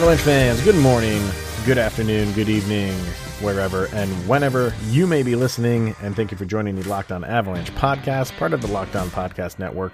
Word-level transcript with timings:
Avalanche 0.00 0.22
fans, 0.22 0.62
good 0.62 0.76
morning, 0.76 1.22
good 1.66 1.76
afternoon, 1.76 2.32
good 2.32 2.48
evening, 2.48 2.90
wherever 3.42 3.84
and 3.92 4.10
whenever 4.26 4.72
you 4.86 5.06
may 5.06 5.22
be 5.22 5.36
listening. 5.36 5.94
And 6.00 6.16
thank 6.16 6.30
you 6.30 6.38
for 6.38 6.46
joining 6.46 6.74
the 6.74 6.88
Locked 6.88 7.12
On 7.12 7.22
Avalanche 7.22 7.70
podcast, 7.74 8.34
part 8.38 8.54
of 8.54 8.62
the 8.62 8.68
Locked 8.68 8.96
On 8.96 9.10
Podcast 9.10 9.58
Network. 9.58 9.92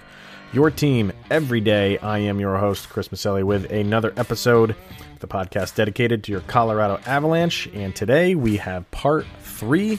Your 0.52 0.70
team 0.70 1.12
every 1.28 1.60
day. 1.60 1.98
I 1.98 2.20
am 2.20 2.38
your 2.38 2.56
host, 2.56 2.88
Chris 2.88 3.08
Maselli, 3.08 3.42
with 3.42 3.72
another 3.72 4.14
episode 4.16 4.70
of 4.70 5.18
the 5.18 5.26
podcast 5.26 5.74
dedicated 5.74 6.22
to 6.22 6.30
your 6.30 6.42
Colorado 6.42 7.00
Avalanche. 7.04 7.68
And 7.74 7.92
today 7.92 8.36
we 8.36 8.58
have 8.58 8.88
part 8.92 9.26
three 9.40 9.98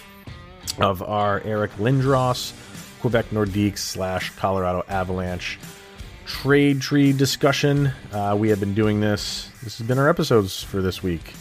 of 0.80 1.04
our 1.04 1.42
Eric 1.42 1.72
Lindros, 1.72 2.54
Quebec 3.02 3.32
Nordiques 3.32 3.80
slash 3.80 4.34
Colorado 4.38 4.86
Avalanche 4.88 5.60
trade 6.28 6.82
tree 6.82 7.14
discussion. 7.14 7.92
Uh, 8.12 8.36
we 8.38 8.50
have 8.50 8.60
been 8.60 8.74
doing 8.74 9.00
this. 9.00 9.50
This 9.64 9.78
has 9.78 9.88
been 9.88 9.98
our 9.98 10.10
episodes 10.10 10.62
for 10.62 10.82
this 10.82 11.02
week. 11.02 11.34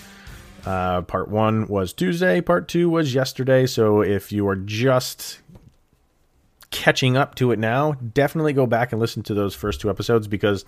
Uh, 0.64 1.02
part 1.02 1.28
one 1.28 1.66
was 1.66 1.92
Tuesday. 1.92 2.40
Part 2.40 2.68
two 2.68 2.88
was 2.88 3.12
yesterday. 3.12 3.66
So 3.66 4.00
if 4.00 4.30
you 4.30 4.46
are 4.48 4.56
just 4.56 5.40
catching 6.70 7.16
up 7.16 7.34
to 7.36 7.50
it 7.50 7.58
now, 7.58 7.92
definitely 7.92 8.52
go 8.52 8.66
back 8.66 8.92
and 8.92 9.00
listen 9.00 9.24
to 9.24 9.34
those 9.34 9.56
first 9.56 9.80
two 9.80 9.90
episodes 9.90 10.28
because 10.28 10.64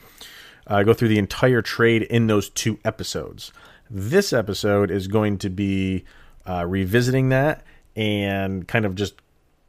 I 0.66 0.80
uh, 0.80 0.82
go 0.82 0.94
through 0.94 1.08
the 1.08 1.18
entire 1.18 1.62
trade 1.62 2.02
in 2.02 2.26
those 2.26 2.50
two 2.50 2.78
episodes. 2.84 3.52
This 3.88 4.32
episode 4.32 4.90
is 4.90 5.06
going 5.06 5.38
to 5.38 5.48
be 5.48 6.04
uh, 6.44 6.66
revisiting 6.66 7.28
that 7.28 7.64
and 7.94 8.66
kind 8.66 8.84
of 8.84 8.96
just 8.96 9.14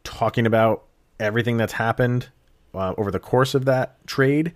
talking 0.04 0.48
about 0.48 0.86
everything 1.20 1.58
that's 1.58 1.74
happened 1.74 2.30
uh, 2.74 2.94
over 2.98 3.12
the 3.12 3.20
course 3.20 3.56
of 3.56 3.66
that 3.66 4.06
trade 4.08 4.54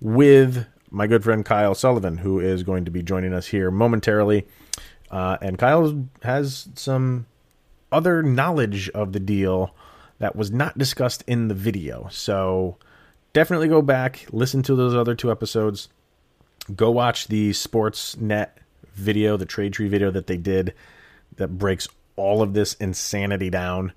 with 0.00 0.66
my 0.90 1.06
good 1.06 1.24
friend 1.24 1.44
Kyle 1.44 1.74
Sullivan, 1.74 2.18
who 2.18 2.38
is 2.38 2.62
going 2.62 2.84
to 2.84 2.90
be 2.90 3.02
joining 3.02 3.32
us 3.32 3.46
here 3.46 3.70
momentarily. 3.70 4.46
Uh, 5.10 5.36
and 5.42 5.58
Kyle 5.58 6.06
has 6.22 6.68
some 6.74 7.26
other 7.90 8.22
knowledge 8.22 8.88
of 8.90 9.12
the 9.12 9.20
deal 9.20 9.74
that 10.18 10.36
was 10.36 10.50
not 10.50 10.78
discussed 10.78 11.24
in 11.26 11.48
the 11.48 11.54
video. 11.54 12.08
So 12.10 12.76
definitely 13.32 13.68
go 13.68 13.82
back, 13.82 14.26
listen 14.30 14.62
to 14.64 14.74
those 14.74 14.94
other 14.94 15.14
two 15.14 15.30
episodes. 15.30 15.88
Go 16.74 16.90
watch 16.90 17.28
the 17.28 17.50
Sportsnet 17.50 18.50
video, 18.94 19.36
the 19.36 19.46
trade 19.46 19.72
tree 19.72 19.88
video 19.88 20.10
that 20.10 20.26
they 20.26 20.36
did 20.36 20.74
that 21.36 21.58
breaks 21.58 21.88
all 22.16 22.42
of 22.42 22.54
this 22.54 22.74
insanity 22.74 23.50
down. 23.50 23.92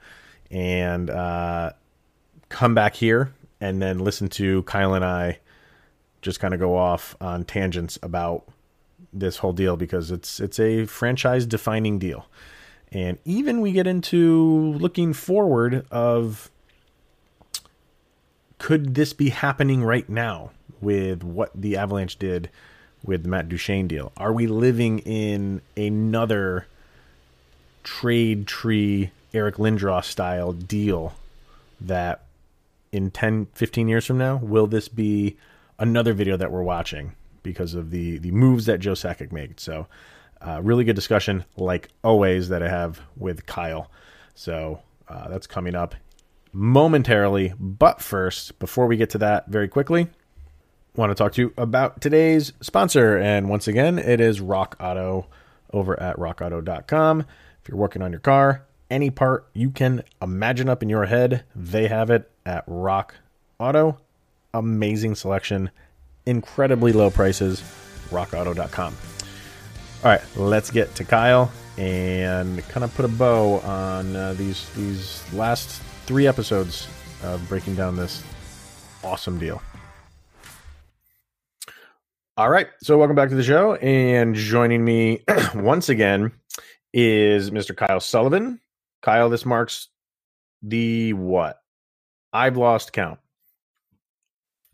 And 0.50 1.10
uh, 1.10 1.74
come 2.50 2.74
back 2.74 2.96
here 2.96 3.34
and 3.60 3.82
then 3.82 4.00
listen 4.00 4.28
to 4.30 4.64
Kyle 4.64 4.94
and 4.94 5.04
I 5.06 5.40
just 6.22 6.40
kind 6.40 6.54
of 6.54 6.60
go 6.60 6.76
off 6.76 7.16
on 7.22 7.46
tangents 7.46 7.98
about 8.02 8.48
this 9.14 9.38
whole 9.38 9.54
deal 9.54 9.78
because 9.78 10.12
it's 10.12 10.40
it's 10.40 10.60
a 10.60 10.86
franchise 10.86 11.46
defining 11.46 12.00
deal. 12.00 12.28
And 12.92 13.18
even 13.26 13.62
we 13.62 13.72
get 13.72 13.88
into 13.88 14.74
looking 14.74 15.14
forward 15.14 15.86
of 15.92 16.50
could 18.60 18.96
this 18.96 19.14
be 19.14 19.30
happening 19.30 19.84
right 19.84 20.08
now 20.10 20.52
with 20.82 21.24
what 21.24 21.52
the 21.54 21.78
Avalanche 21.78 22.18
did 22.18 22.50
with 23.04 23.24
the 23.24 23.30
Matt 23.30 23.50
Duchene 23.50 23.88
deal? 23.88 24.12
Are 24.18 24.34
we 24.34 24.48
living 24.48 25.00
in 25.00 25.62
another 25.76 26.68
trade 27.84 28.48
tree 28.48 29.12
Eric 29.34 29.56
Lindros 29.56 30.06
style 30.06 30.54
deal 30.54 31.14
that 31.80 32.24
in 32.92 33.12
10, 33.12 33.48
15 33.54 33.88
years 33.88 34.06
from 34.06 34.18
now, 34.18 34.38
will 34.38 34.68
this 34.68 34.88
be 34.88 35.38
another 35.80 36.14
video 36.14 36.38
that 36.38 36.52
we're 36.52 36.64
watching 36.64 37.16
because 37.44 37.74
of 37.74 37.92
the, 37.92 38.18
the 38.20 38.32
moves 38.32 38.66
that 38.66 38.80
Joe 38.80 38.94
Sakic 38.94 39.32
made? 39.32 39.60
So, 39.60 39.88
uh, 40.42 40.62
really 40.64 40.84
good 40.84 40.96
discussion, 40.96 41.46
like 41.56 41.90
always, 42.04 42.50
that 42.50 42.62
I 42.62 42.70
have 42.70 43.02
with 43.16 43.46
Kyle. 43.46 43.90
So, 44.36 44.82
uh, 45.08 45.28
that's 45.30 45.48
coming 45.48 45.76
up 45.76 45.96
momentarily. 46.54 47.54
But 47.60 48.02
first, 48.02 48.60
before 48.60 48.88
we 48.88 48.98
get 48.98 49.10
to 49.12 49.18
that 49.20 49.48
very 49.48 49.68
quickly, 49.68 50.08
want 50.96 51.12
to 51.12 51.16
talk 51.16 51.34
to 51.34 51.42
you 51.42 51.54
about 51.58 52.02
today's 52.02 52.54
sponsor. 52.62 53.18
And 53.18 53.50
once 53.50 53.68
again, 53.68 54.00
it 54.00 54.20
is 54.20 54.42
Rock 54.42 54.76
Auto 54.80 55.28
over 55.72 56.00
at 56.00 56.18
rockauto.com. 56.18 57.22
If 57.22 57.70
you're 57.70 57.78
working 57.78 58.02
on 58.02 58.12
your 58.12 58.20
car, 58.20 58.66
any 58.90 59.10
part 59.10 59.48
you 59.54 59.70
can 59.70 60.04
imagine 60.22 60.70
up 60.70 60.82
in 60.82 60.90
your 60.90 61.06
head, 61.06 61.44
they 61.56 61.88
have 61.88 62.10
it 62.10 62.30
at 62.46 62.64
Rock 62.68 63.16
Auto. 63.60 63.98
Amazing 64.54 65.16
selection, 65.16 65.70
incredibly 66.26 66.92
low 66.92 67.10
prices. 67.10 67.62
RockAuto.com. 68.10 68.96
All 70.04 70.12
right, 70.12 70.22
let's 70.36 70.72
get 70.72 70.94
to 70.96 71.04
Kyle 71.04 71.52
and 71.78 72.66
kind 72.70 72.84
of 72.84 72.94
put 72.96 73.06
a 73.06 73.10
bow 73.10 73.60
on 73.60 74.16
uh, 74.16 74.34
these 74.34 74.70
these 74.70 75.24
last 75.34 75.82
three 76.06 76.28
episodes 76.28 76.88
of 77.24 77.48
breaking 77.50 77.76
down 77.76 77.96
this 77.96 78.24
awesome 79.04 79.38
deal. 79.38 79.62
All 82.38 82.50
right, 82.50 82.68
so 82.82 82.98
welcome 82.98 83.16
back 83.16 83.30
to 83.30 83.36
the 83.36 83.44
show, 83.44 83.76
and 83.76 84.36
joining 84.36 84.86
me 84.86 85.24
once 85.56 85.90
again 85.90 86.32
is 86.94 87.52
Mr. 87.52 87.76
Kyle 87.76 88.00
Sullivan. 88.00 88.60
Kyle, 89.08 89.30
this 89.30 89.46
marks 89.46 89.88
the 90.62 91.14
what? 91.14 91.62
I've 92.34 92.58
lost 92.58 92.92
count. 92.92 93.22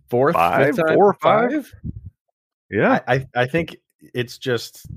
Fourth, 0.10 0.34
five, 0.34 0.76
four 0.76 1.14
five? 1.22 1.52
five? 1.52 1.76
Yeah, 2.72 3.00
I, 3.08 3.14
I, 3.14 3.28
I 3.36 3.46
think 3.46 3.76
it's 4.02 4.40
just 4.40 4.88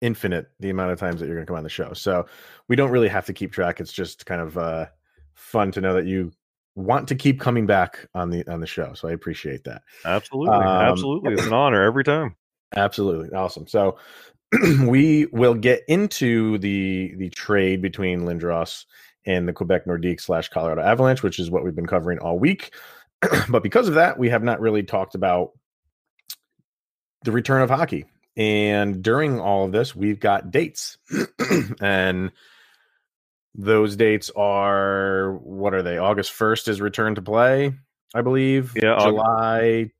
infinite 0.00 0.48
the 0.58 0.70
amount 0.70 0.90
of 0.90 0.98
times 0.98 1.20
that 1.20 1.26
you're 1.26 1.36
going 1.36 1.46
to 1.46 1.48
come 1.48 1.58
on 1.58 1.62
the 1.62 1.68
show. 1.68 1.92
So 1.92 2.26
we 2.66 2.74
don't 2.74 2.90
really 2.90 3.06
have 3.06 3.24
to 3.26 3.32
keep 3.32 3.52
track. 3.52 3.78
It's 3.78 3.92
just 3.92 4.26
kind 4.26 4.40
of 4.40 4.58
uh, 4.58 4.86
fun 5.34 5.70
to 5.70 5.80
know 5.80 5.94
that 5.94 6.06
you 6.06 6.32
want 6.74 7.06
to 7.06 7.14
keep 7.14 7.38
coming 7.38 7.66
back 7.66 8.04
on 8.16 8.30
the 8.30 8.44
on 8.50 8.58
the 8.58 8.66
show. 8.66 8.94
So 8.94 9.06
I 9.06 9.12
appreciate 9.12 9.62
that. 9.62 9.82
Absolutely, 10.04 10.56
um, 10.56 10.66
absolutely, 10.66 11.34
it's 11.34 11.46
an 11.46 11.52
honor 11.52 11.84
every 11.84 12.02
time. 12.02 12.34
Absolutely, 12.74 13.30
awesome. 13.30 13.68
So 13.68 13.96
we 14.86 15.26
will 15.26 15.54
get 15.54 15.82
into 15.88 16.58
the 16.58 17.14
the 17.16 17.30
trade 17.30 17.82
between 17.82 18.22
Lindros 18.22 18.84
and 19.26 19.46
the 19.46 19.52
Quebec 19.52 19.84
Nordique 19.84 20.20
slash 20.20 20.48
Colorado 20.48 20.82
Avalanche, 20.82 21.22
which 21.22 21.38
is 21.38 21.50
what 21.50 21.64
we've 21.64 21.74
been 21.74 21.86
covering 21.86 22.18
all 22.18 22.38
week. 22.38 22.72
but 23.48 23.62
because 23.62 23.88
of 23.88 23.94
that, 23.94 24.18
we 24.18 24.30
have 24.30 24.42
not 24.42 24.60
really 24.60 24.82
talked 24.82 25.14
about 25.14 25.50
the 27.24 27.32
return 27.32 27.62
of 27.62 27.70
hockey. 27.70 28.06
And 28.36 29.02
during 29.02 29.40
all 29.40 29.64
of 29.64 29.72
this, 29.72 29.94
we've 29.94 30.20
got 30.20 30.50
dates. 30.50 30.96
and 31.80 32.30
those 33.54 33.96
dates 33.96 34.30
are 34.36 35.32
what 35.42 35.74
are 35.74 35.82
they? 35.82 35.98
August 35.98 36.32
1st 36.32 36.68
is 36.68 36.80
return 36.80 37.16
to 37.16 37.22
play, 37.22 37.74
I 38.14 38.22
believe. 38.22 38.72
Yeah. 38.80 38.98
July 39.00 39.90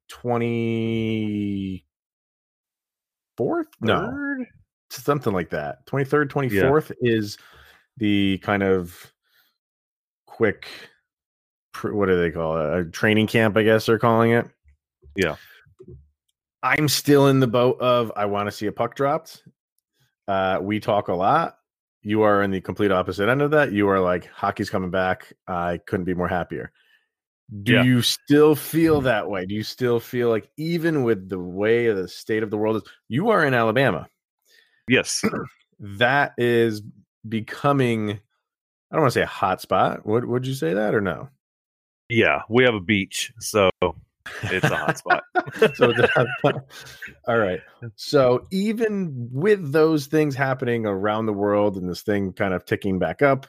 24th? 3.39 3.65
No. 3.81 4.45
Something 4.91 5.33
like 5.33 5.51
that. 5.51 5.87
23rd, 5.87 6.29
24th 6.29 6.93
yeah. 7.01 7.13
is 7.13 7.39
the 7.99 8.39
kind 8.39 8.63
of 8.63 9.13
quick 10.27 10.69
what 11.85 12.07
do 12.07 12.19
they 12.19 12.31
call 12.31 12.59
it? 12.59 12.79
A 12.79 12.85
training 12.91 13.27
camp, 13.27 13.57
I 13.57 13.63
guess 13.63 13.87
they're 13.87 13.99
calling 13.99 14.33
it. 14.33 14.47
Yeah. 15.17 15.37
I'm 16.63 16.89
still 16.89 17.29
in 17.29 17.41
the 17.41 17.47
boat 17.47 17.81
of 17.81 18.13
I 18.17 18.27
want 18.27 18.49
to 18.49 18.53
see 18.53 18.67
a 18.67 18.73
puck 18.73 18.97
dropped. 18.97 19.43
Uh, 20.27 20.59
we 20.61 20.81
talk 20.81 21.09
a 21.09 21.15
lot. 21.15 21.59
You 22.03 22.23
are 22.23 22.43
in 22.43 22.51
the 22.51 22.61
complete 22.61 22.91
opposite 22.91 23.29
end 23.29 23.43
of 23.43 23.51
that. 23.53 23.73
You 23.73 23.89
are 23.89 24.01
like 24.01 24.27
hockey's 24.27 24.71
coming 24.71 24.91
back. 24.91 25.33
I 25.47 25.79
couldn't 25.87 26.05
be 26.05 26.15
more 26.15 26.29
happier. 26.29 26.73
Do 27.63 27.73
yeah. 27.73 27.83
you 27.83 28.03
still 28.03 28.55
feel 28.55 29.01
that 29.03 29.31
way? 29.31 29.47
Do 29.47 29.55
you 29.55 29.63
still 29.63 30.01
feel 30.01 30.29
like 30.29 30.51
even 30.59 31.03
with 31.03 31.29
the 31.29 31.39
way 31.39 31.91
the 31.93 32.07
state 32.07 32.43
of 32.43 32.51
the 32.51 32.59
world 32.59 32.77
is, 32.77 32.83
you 33.09 33.31
are 33.31 33.45
in 33.45 33.55
Alabama? 33.55 34.09
Yes. 34.89 35.23
that 35.81 36.33
is 36.37 36.83
becoming 37.27 38.21
I 38.91 38.97
don't 38.97 39.03
want 39.03 39.13
to 39.13 39.19
say 39.19 39.23
a 39.23 39.27
hot 39.27 39.61
spot. 39.61 40.07
Would 40.07 40.25
would 40.25 40.47
you 40.47 40.55
say 40.55 40.75
that 40.75 40.95
or 40.95 41.01
no? 41.01 41.29
Yeah, 42.09 42.43
we 42.49 42.65
have 42.65 42.75
a 42.75 42.81
beach, 42.81 43.33
so 43.39 43.71
it's 44.45 44.65
a 44.65 44.77
hot 44.77 44.99
spot. 44.99 45.25
so 45.75 45.93
all 47.27 47.39
right. 47.39 47.61
So 47.95 48.45
even 48.51 49.29
with 49.31 49.73
those 49.73 50.07
things 50.07 50.35
happening 50.35 50.85
around 50.85 51.27
the 51.27 51.33
world 51.33 51.77
and 51.77 51.89
this 51.89 52.03
thing 52.03 52.33
kind 52.33 52.53
of 52.53 52.65
ticking 52.65 52.99
back 52.99 53.23
up, 53.23 53.47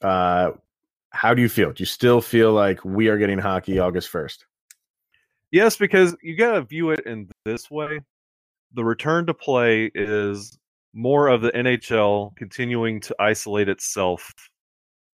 uh, 0.00 0.52
how 1.18 1.34
do 1.34 1.42
you 1.42 1.48
feel? 1.48 1.72
Do 1.72 1.82
you 1.82 1.86
still 1.86 2.20
feel 2.20 2.52
like 2.52 2.84
we 2.84 3.08
are 3.08 3.18
getting 3.18 3.40
hockey 3.40 3.80
August 3.80 4.08
first? 4.08 4.46
Yes, 5.50 5.76
because 5.76 6.16
you 6.22 6.36
got 6.36 6.52
to 6.52 6.62
view 6.62 6.90
it 6.90 7.00
in 7.06 7.28
this 7.44 7.68
way. 7.68 8.00
The 8.74 8.84
return 8.84 9.26
to 9.26 9.34
play 9.34 9.90
is 9.96 10.56
more 10.94 11.26
of 11.26 11.40
the 11.40 11.50
NHL 11.50 12.36
continuing 12.36 13.00
to 13.00 13.16
isolate 13.18 13.68
itself 13.68 14.32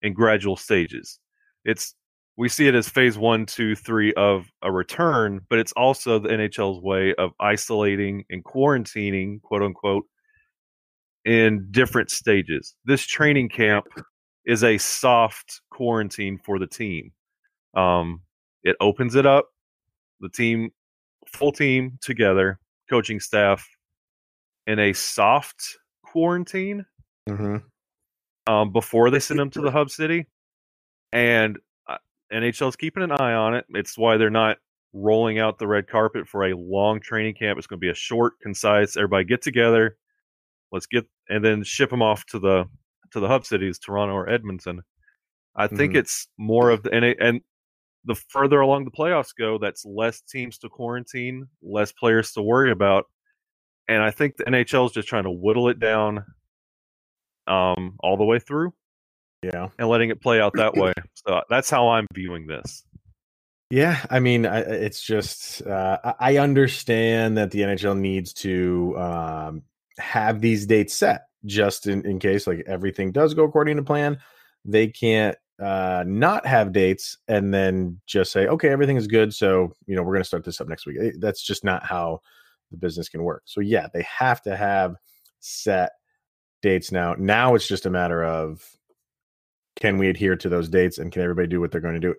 in 0.01 0.11
gradual 0.11 0.57
stages. 0.57 1.21
It's 1.63 1.95
we 2.35 2.49
see 2.49 2.67
it 2.67 2.75
as 2.75 2.89
phase 2.89 3.17
one, 3.17 3.45
two, 3.45 3.73
three 3.73 4.11
of 4.15 4.47
a 4.61 4.73
return, 4.73 5.39
but 5.49 5.59
it's 5.59 5.71
also 5.73 6.19
the 6.19 6.29
NHL's 6.29 6.83
way 6.83 7.13
of 7.15 7.31
isolating 7.39 8.25
and 8.29 8.43
quarantining, 8.43 9.41
quote 9.41 9.61
unquote, 9.61 10.03
in 11.23 11.65
different 11.71 12.11
stages. 12.11 12.75
This 12.83 13.05
training 13.05 13.47
camp 13.49 13.85
is 14.45 14.63
a 14.63 14.77
soft 14.77 15.61
quarantine 15.73 16.37
for 16.37 16.59
the 16.59 16.67
team. 16.67 17.11
Um, 17.75 18.21
it 18.63 18.75
opens 18.79 19.15
it 19.15 19.25
up, 19.25 19.49
the 20.19 20.29
team, 20.29 20.69
full 21.27 21.51
team 21.51 21.97
together, 22.01 22.59
coaching 22.89 23.19
staff, 23.19 23.67
in 24.67 24.79
a 24.79 24.93
soft 24.93 25.77
quarantine 26.05 26.85
Mm-hmm. 27.29 28.51
um, 28.53 28.71
before 28.73 29.09
they 29.09 29.19
send 29.19 29.39
them 29.39 29.49
to 29.51 29.61
the 29.61 29.71
hub 29.71 29.89
city, 29.89 30.27
and 31.13 31.57
uh, 31.87 31.97
NHL's 32.33 32.75
keeping 32.75 33.01
an 33.01 33.13
eye 33.13 33.33
on 33.33 33.55
it. 33.55 33.65
It's 33.69 33.97
why 33.97 34.17
they're 34.17 34.29
not 34.29 34.57
rolling 34.91 35.39
out 35.39 35.57
the 35.57 35.67
red 35.67 35.87
carpet 35.87 36.27
for 36.27 36.43
a 36.43 36.53
long 36.53 36.99
training 36.99 37.35
camp. 37.35 37.57
It's 37.57 37.65
going 37.67 37.79
to 37.79 37.85
be 37.85 37.89
a 37.89 37.95
short, 37.95 38.33
concise. 38.41 38.97
Everybody 38.97 39.23
get 39.23 39.41
together. 39.41 39.95
Let's 40.73 40.85
get 40.85 41.05
and 41.29 41.45
then 41.45 41.63
ship 41.63 41.89
them 41.89 42.01
off 42.01 42.25
to 42.27 42.39
the 42.39 42.65
to 43.11 43.21
the 43.21 43.27
hub 43.29 43.45
cities, 43.45 43.79
Toronto 43.79 44.15
or 44.15 44.27
Edmonton. 44.29 44.81
I 45.55 45.67
think 45.67 45.93
Mhm. 45.93 45.97
it's 45.97 46.27
more 46.37 46.69
of 46.71 46.83
the 46.83 46.91
and, 46.91 47.05
it- 47.05 47.17
and 47.19 47.41
the 48.05 48.15
further 48.15 48.59
along 48.59 48.85
the 48.85 48.91
playoffs 48.91 49.33
go, 49.37 49.57
that's 49.57 49.85
less 49.85 50.19
teams 50.21 50.57
to 50.59 50.69
quarantine, 50.69 51.47
less 51.61 51.91
players 51.91 52.33
to 52.33 52.41
worry 52.41 52.71
about, 52.71 53.05
and 53.87 54.01
I 54.03 54.11
think 54.11 54.35
the 54.37 54.43
NHL 54.45 54.85
is 54.87 54.91
just 54.91 55.07
trying 55.07 55.23
to 55.23 55.31
whittle 55.31 55.69
it 55.69 55.79
down, 55.79 56.25
um, 57.47 57.95
all 57.99 58.17
the 58.17 58.25
way 58.25 58.39
through 58.39 58.73
Yeah. 59.41 59.69
and 59.77 59.87
letting 59.89 60.09
it 60.09 60.21
play 60.21 60.39
out 60.39 60.53
that 60.55 60.75
way. 60.75 60.93
So 61.25 61.41
that's 61.49 61.69
how 61.69 61.87
I'm 61.87 62.05
viewing 62.13 62.47
this. 62.47 62.83
Yeah, 63.69 64.05
I 64.09 64.19
mean, 64.19 64.45
I, 64.45 64.59
it's 64.59 65.01
just 65.01 65.65
uh, 65.65 65.97
I 66.03 66.13
I 66.33 66.37
understand 66.37 67.37
that 67.37 67.51
the 67.51 67.61
NHL 67.61 67.97
needs 67.97 68.33
to 68.33 68.93
um, 68.99 69.63
have 69.97 70.41
these 70.41 70.65
dates 70.65 70.93
set 70.93 71.27
just 71.45 71.87
in, 71.87 72.05
in 72.05 72.19
case 72.19 72.45
like 72.45 72.65
everything 72.67 73.13
does 73.13 73.33
go 73.33 73.45
according 73.45 73.77
to 73.77 73.83
plan. 73.83 74.17
They 74.65 74.87
can't 74.87 75.37
uh, 75.61 76.03
not 76.07 76.45
have 76.45 76.71
dates 76.73 77.17
and 77.27 77.53
then 77.53 77.99
just 78.05 78.31
say, 78.31 78.47
okay, 78.47 78.69
everything 78.69 78.97
is 78.97 79.07
good, 79.07 79.33
so 79.33 79.73
you 79.85 79.95
know 79.95 80.03
we're 80.03 80.13
going 80.13 80.23
to 80.23 80.27
start 80.27 80.43
this 80.43 80.59
up 80.61 80.67
next 80.67 80.85
week. 80.85 80.97
Eh, 81.01 81.11
That's 81.19 81.41
just 81.43 81.63
not 81.63 81.85
how 81.85 82.21
the 82.71 82.77
business 82.77 83.09
can 83.09 83.23
work. 83.23 83.43
So 83.45 83.61
yeah, 83.61 83.87
they 83.93 84.01
have 84.03 84.41
to 84.43 84.55
have 84.55 84.95
set 85.39 85.91
dates 86.61 86.91
now. 86.91 87.15
Now 87.17 87.55
it's 87.55 87.67
just 87.67 87.85
a 87.85 87.89
matter 87.89 88.23
of 88.23 88.67
can 89.75 89.97
we 89.97 90.09
adhere 90.09 90.35
to 90.35 90.49
those 90.49 90.69
dates 90.69 90.97
and 90.97 91.11
can 91.11 91.21
everybody 91.21 91.47
do 91.47 91.59
what 91.59 91.71
they're 91.71 91.81
going 91.81 91.95
to 91.95 91.99
do? 91.99 92.15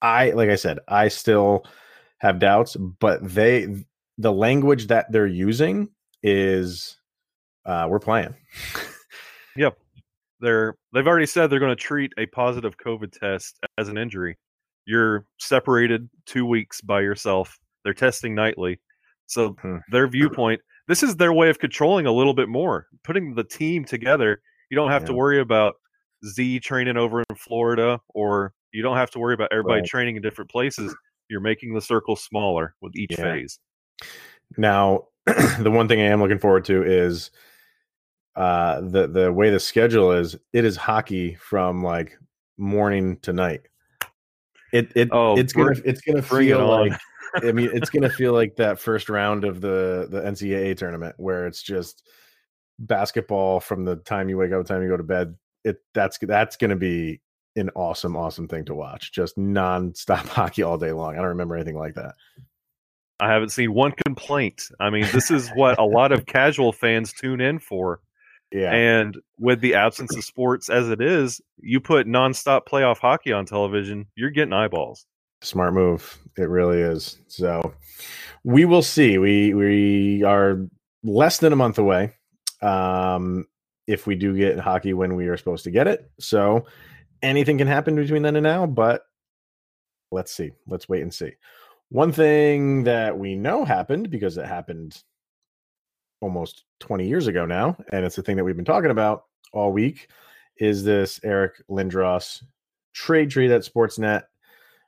I 0.00 0.30
like 0.30 0.50
I 0.50 0.56
said, 0.56 0.78
I 0.88 1.08
still 1.08 1.64
have 2.18 2.38
doubts, 2.38 2.76
but 2.76 3.20
they 3.22 3.84
the 4.18 4.32
language 4.32 4.88
that 4.88 5.10
they're 5.10 5.26
using 5.26 5.88
is 6.22 6.96
uh 7.64 7.86
we're 7.88 7.98
playing. 8.00 8.34
Yep. 9.56 9.78
They're 10.42 10.74
they've 10.92 11.06
already 11.06 11.24
said 11.26 11.48
they're 11.48 11.58
going 11.60 11.74
to 11.74 11.76
treat 11.82 12.12
a 12.18 12.26
positive 12.26 12.76
COVID 12.76 13.18
test 13.18 13.58
as 13.78 13.88
an 13.88 13.96
injury. 13.96 14.36
You're 14.84 15.24
separated 15.38 16.10
2 16.26 16.44
weeks 16.44 16.80
by 16.82 17.00
yourself. 17.00 17.58
They're 17.84 17.94
testing 17.94 18.34
nightly. 18.34 18.80
So 19.26 19.56
Hmm. 19.62 19.76
their 19.90 20.08
viewpoint, 20.08 20.60
this 20.88 21.02
is 21.02 21.16
their 21.16 21.32
way 21.32 21.48
of 21.48 21.58
controlling 21.60 22.06
a 22.06 22.12
little 22.12 22.34
bit 22.34 22.48
more, 22.48 22.88
putting 23.04 23.34
the 23.34 23.44
team 23.44 23.84
together. 23.84 24.42
You 24.68 24.74
don't 24.74 24.90
have 24.90 25.04
to 25.06 25.12
worry 25.14 25.40
about 25.40 25.76
Z 26.26 26.60
training 26.60 26.96
over 26.96 27.20
in 27.20 27.36
Florida 27.36 28.00
or 28.08 28.52
you 28.72 28.82
don't 28.82 28.96
have 28.96 29.10
to 29.12 29.18
worry 29.18 29.34
about 29.34 29.52
everybody 29.52 29.80
Right. 29.80 29.88
training 29.88 30.16
in 30.16 30.22
different 30.22 30.50
places. 30.50 30.94
You're 31.28 31.40
making 31.40 31.74
the 31.74 31.80
circle 31.80 32.16
smaller 32.16 32.74
with 32.80 32.96
each 32.96 33.12
Yeah. 33.12 33.22
phase. 33.34 33.58
Now, 34.56 35.08
the 35.60 35.70
one 35.70 35.88
thing 35.88 36.00
I 36.00 36.06
am 36.06 36.20
looking 36.20 36.38
forward 36.38 36.64
to 36.66 36.82
is 36.82 37.30
uh 38.36 38.80
the 38.80 39.06
the 39.06 39.32
way 39.32 39.50
the 39.50 39.60
schedule 39.60 40.12
is, 40.12 40.36
it 40.52 40.64
is 40.64 40.76
hockey 40.76 41.34
from 41.34 41.82
like 41.82 42.18
morning 42.56 43.18
to 43.22 43.32
night. 43.32 43.62
It 44.72 44.90
it 44.94 45.08
Oh, 45.12 45.36
it's 45.36 45.52
gonna 45.52 45.76
it's 45.84 46.00
gonna 46.00 46.22
feel 46.22 46.66
like 46.66 46.92
I 47.42 47.52
mean 47.52 47.70
it's 47.72 47.90
gonna 47.90 48.10
feel 48.10 48.32
like 48.32 48.56
that 48.56 48.78
first 48.78 49.08
round 49.08 49.44
of 49.44 49.60
the 49.60 50.08
the 50.10 50.22
NCAA 50.22 50.76
tournament 50.76 51.14
where 51.18 51.46
it's 51.46 51.62
just 51.62 52.08
basketball 52.78 53.60
from 53.60 53.84
the 53.84 53.96
time 53.96 54.28
you 54.28 54.38
wake 54.38 54.52
up, 54.52 54.66
the 54.66 54.72
time 54.72 54.82
you 54.82 54.88
go 54.88 54.96
to 54.96 55.02
bed. 55.02 55.36
It 55.64 55.82
that's 55.94 56.18
that's 56.18 56.56
gonna 56.56 56.76
be 56.76 57.20
an 57.56 57.70
awesome, 57.74 58.16
awesome 58.16 58.48
thing 58.48 58.64
to 58.66 58.74
watch. 58.74 59.12
Just 59.12 59.36
nonstop 59.36 60.26
hockey 60.28 60.62
all 60.62 60.78
day 60.78 60.92
long. 60.92 61.14
I 61.14 61.18
don't 61.18 61.26
remember 61.26 61.54
anything 61.54 61.78
like 61.78 61.94
that. 61.94 62.14
I 63.20 63.30
haven't 63.30 63.50
seen 63.50 63.72
one 63.72 63.92
complaint. 64.04 64.68
I 64.80 64.90
mean, 64.90 65.06
this 65.12 65.30
is 65.30 65.50
what 65.50 65.78
a 65.78 65.84
lot 65.84 66.12
of 66.12 66.26
casual 66.26 66.72
fans 66.72 67.12
tune 67.12 67.40
in 67.40 67.58
for. 67.58 68.00
Yeah. 68.52 68.72
And 68.72 69.18
with 69.38 69.60
the 69.60 69.74
absence 69.74 70.14
of 70.14 70.24
sports 70.24 70.68
as 70.68 70.90
it 70.90 71.00
is, 71.00 71.40
you 71.58 71.80
put 71.80 72.06
nonstop 72.06 72.62
playoff 72.70 72.98
hockey 72.98 73.32
on 73.32 73.46
television, 73.46 74.06
you're 74.14 74.30
getting 74.30 74.52
eyeballs. 74.52 75.06
Smart 75.40 75.74
move. 75.74 76.18
It 76.36 76.48
really 76.48 76.78
is. 76.78 77.18
So 77.28 77.74
we 78.44 78.64
will 78.64 78.82
see. 78.82 79.18
We 79.18 79.54
we 79.54 80.22
are 80.22 80.68
less 81.02 81.38
than 81.38 81.52
a 81.52 81.56
month 81.56 81.78
away. 81.78 82.14
Um 82.60 83.46
if 83.88 84.06
we 84.06 84.14
do 84.14 84.36
get 84.36 84.60
hockey 84.60 84.92
when 84.92 85.16
we 85.16 85.26
are 85.26 85.36
supposed 85.36 85.64
to 85.64 85.70
get 85.70 85.88
it. 85.88 86.10
So 86.20 86.66
anything 87.22 87.58
can 87.58 87.66
happen 87.66 87.96
between 87.96 88.22
then 88.22 88.36
and 88.36 88.44
now, 88.44 88.66
but 88.66 89.02
let's 90.12 90.32
see. 90.32 90.52
Let's 90.66 90.88
wait 90.88 91.02
and 91.02 91.12
see. 91.12 91.32
One 91.88 92.12
thing 92.12 92.84
that 92.84 93.18
we 93.18 93.34
know 93.34 93.64
happened 93.64 94.10
because 94.10 94.36
it 94.36 94.46
happened 94.46 95.02
almost 96.22 96.64
20 96.80 97.06
years 97.06 97.26
ago 97.26 97.44
now, 97.44 97.76
and 97.92 98.06
it's 98.06 98.16
the 98.16 98.22
thing 98.22 98.36
that 98.36 98.44
we've 98.44 98.56
been 98.56 98.64
talking 98.64 98.90
about 98.90 99.24
all 99.52 99.72
week, 99.72 100.08
is 100.56 100.84
this 100.84 101.20
Eric 101.22 101.62
Lindros 101.68 102.42
trade 102.94 103.30
tree 103.30 103.48
that 103.48 103.62
Sportsnet 103.62 104.22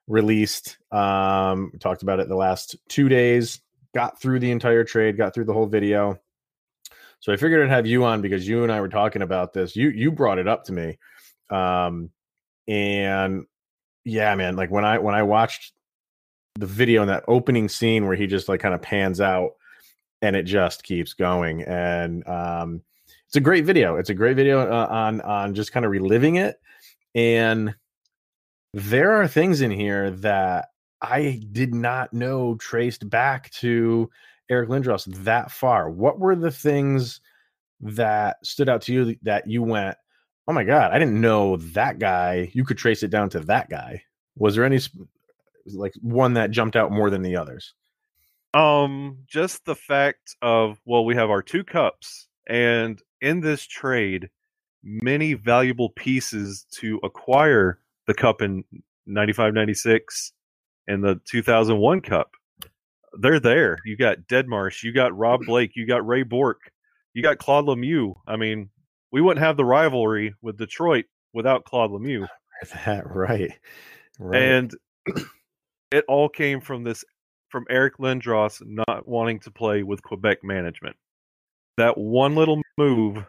released. 0.07 0.79
Um, 0.93 1.73
talked 1.81 2.03
about 2.03 2.21
it 2.21 2.29
the 2.29 2.37
last 2.37 2.77
two 2.89 3.09
days, 3.09 3.61
got 3.95 4.21
through 4.21 4.41
the 4.41 4.51
entire 4.51 4.85
trade, 4.85 5.17
got 5.17 5.35
through 5.35 5.45
the 5.45 5.53
whole 5.53 5.67
video. 5.67 6.19
So 7.21 7.33
I 7.33 7.37
figured 7.37 7.63
I'd 7.63 7.75
have 7.75 7.87
you 7.87 8.05
on 8.05 8.21
because 8.21 8.47
you 8.47 8.63
and 8.63 8.73
I 8.73 8.81
were 8.81 8.89
talking 8.89 9.23
about 9.23 9.53
this. 9.53 9.75
You 9.75 9.89
you 9.89 10.13
brought 10.13 10.39
it 10.39 10.47
up 10.47 10.65
to 10.65 10.73
me. 10.73 10.99
Um 11.51 12.11
and 12.69 13.47
yeah, 14.05 14.35
man, 14.35 14.57
like 14.57 14.71
when 14.71 14.85
I 14.85 14.99
when 14.99 15.15
I 15.15 15.23
watched 15.23 15.73
the 16.57 16.67
video 16.67 17.03
in 17.03 17.09
that 17.09 17.25
opening 17.27 17.69
scene 17.69 18.07
where 18.07 18.17
he 18.17 18.27
just 18.27 18.49
like 18.49 18.61
kind 18.61 18.75
of 18.75 18.83
pans 18.83 19.21
out 19.21 19.53
and 20.25 20.35
it 20.35 20.45
just 20.45 20.83
keeps 20.83 21.13
going 21.13 21.63
and 21.63 22.27
um 22.27 22.83
it's 23.27 23.37
a 23.37 23.41
great 23.41 23.65
video. 23.65 23.97
It's 23.97 24.11
a 24.11 24.15
great 24.15 24.37
video 24.37 24.61
uh, 24.61 24.87
on 24.89 25.21
on 25.21 25.55
just 25.55 25.73
kind 25.73 25.85
of 25.85 25.93
reliving 25.93 26.37
it 26.37 26.57
and 27.15 27.75
there 28.73 29.13
are 29.13 29.29
things 29.29 29.61
in 29.61 29.71
here 29.71 30.11
that 30.11 30.69
I 31.01 31.41
did 31.53 31.75
not 31.75 32.13
know 32.13 32.57
traced 32.57 33.09
back 33.09 33.51
to 33.53 34.11
Eric 34.51 34.69
Lindros 34.69 35.05
that 35.25 35.51
far. 35.51 35.91
What 35.91 36.19
were 36.19 36.35
the 36.35 36.51
things 36.51 37.21
that 37.81 38.37
stood 38.45 38.69
out 38.69 38.83
to 38.83 38.93
you 38.93 39.17
that 39.23 39.47
you 39.47 39.63
went, 39.63 39.97
"Oh 40.49 40.53
my 40.53 40.65
god, 40.65 40.93
I 40.93 40.99
didn't 40.99 41.21
know 41.21 41.57
that 41.57 41.99
guy." 41.99 42.51
You 42.53 42.65
could 42.65 42.79
trace 42.79 43.03
it 43.03 43.11
down 43.11 43.29
to 43.31 43.41
that 43.41 43.69
guy. 43.69 44.03
Was 44.37 44.55
there 44.55 44.65
any 44.65 44.81
like 45.67 45.95
one 46.01 46.35
that 46.35 46.51
jumped 46.51 46.77
out 46.77 46.91
more 46.91 47.11
than 47.11 47.23
the 47.23 47.37
others? 47.37 47.75
Um, 48.55 49.19
just 49.27 49.65
the 49.65 49.75
fact 49.75 50.37
of 50.41 50.81
well, 50.85 51.05
we 51.05 51.15
have 51.17 51.31
our 51.31 51.43
two 51.43 51.65
cups, 51.65 52.29
and 52.49 53.01
in 53.21 53.41
this 53.41 53.67
trade, 53.67 54.31
many 54.83 55.35
valuable 55.35 55.91
pieces 55.91 56.67
to 56.79 57.01
acquire 57.03 57.81
the 58.07 58.15
cup 58.15 58.43
in 58.43 58.65
95 59.07 59.55
96 59.55 60.33
and 60.87 61.03
the 61.03 61.21
2001 61.25 62.01
cup. 62.03 62.31
They're 63.19 63.41
there. 63.41 63.79
You 63.85 63.97
got 63.97 64.19
Deadmarsh, 64.29 64.83
you 64.83 64.93
got 64.93 65.17
Rob 65.17 65.41
Blake, 65.47 65.73
you 65.75 65.87
got 65.87 66.07
Ray 66.07 66.23
Bourque, 66.23 66.71
you 67.13 67.23
got 67.23 67.39
Claude 67.39 67.67
Lemieux. 67.67 68.15
I 68.27 68.37
mean, 68.37 68.71
we 69.13 69.21
wouldn't 69.21 69.45
have 69.45 69.57
the 69.57 69.65
rivalry 69.65 70.35
with 70.43 70.59
Detroit 70.59 71.07
without 71.33 71.65
Claude 71.65 71.91
Lemieux. 71.91 72.29
That 72.87 73.05
right, 73.15 73.53
right. 74.19 74.43
And 74.43 74.75
it 75.91 76.05
all 76.09 76.31
came 76.31 76.63
from 76.63 76.83
this 76.83 77.05
from 77.55 77.67
Eric 77.71 77.99
Lindros 77.99 78.61
not 78.67 79.07
wanting 79.07 79.39
to 79.39 79.51
play 79.53 79.85
with 79.85 80.03
Quebec 80.03 80.43
management. 80.43 80.97
That 81.77 81.97
one 81.97 82.35
little 82.35 82.61
move 82.77 83.25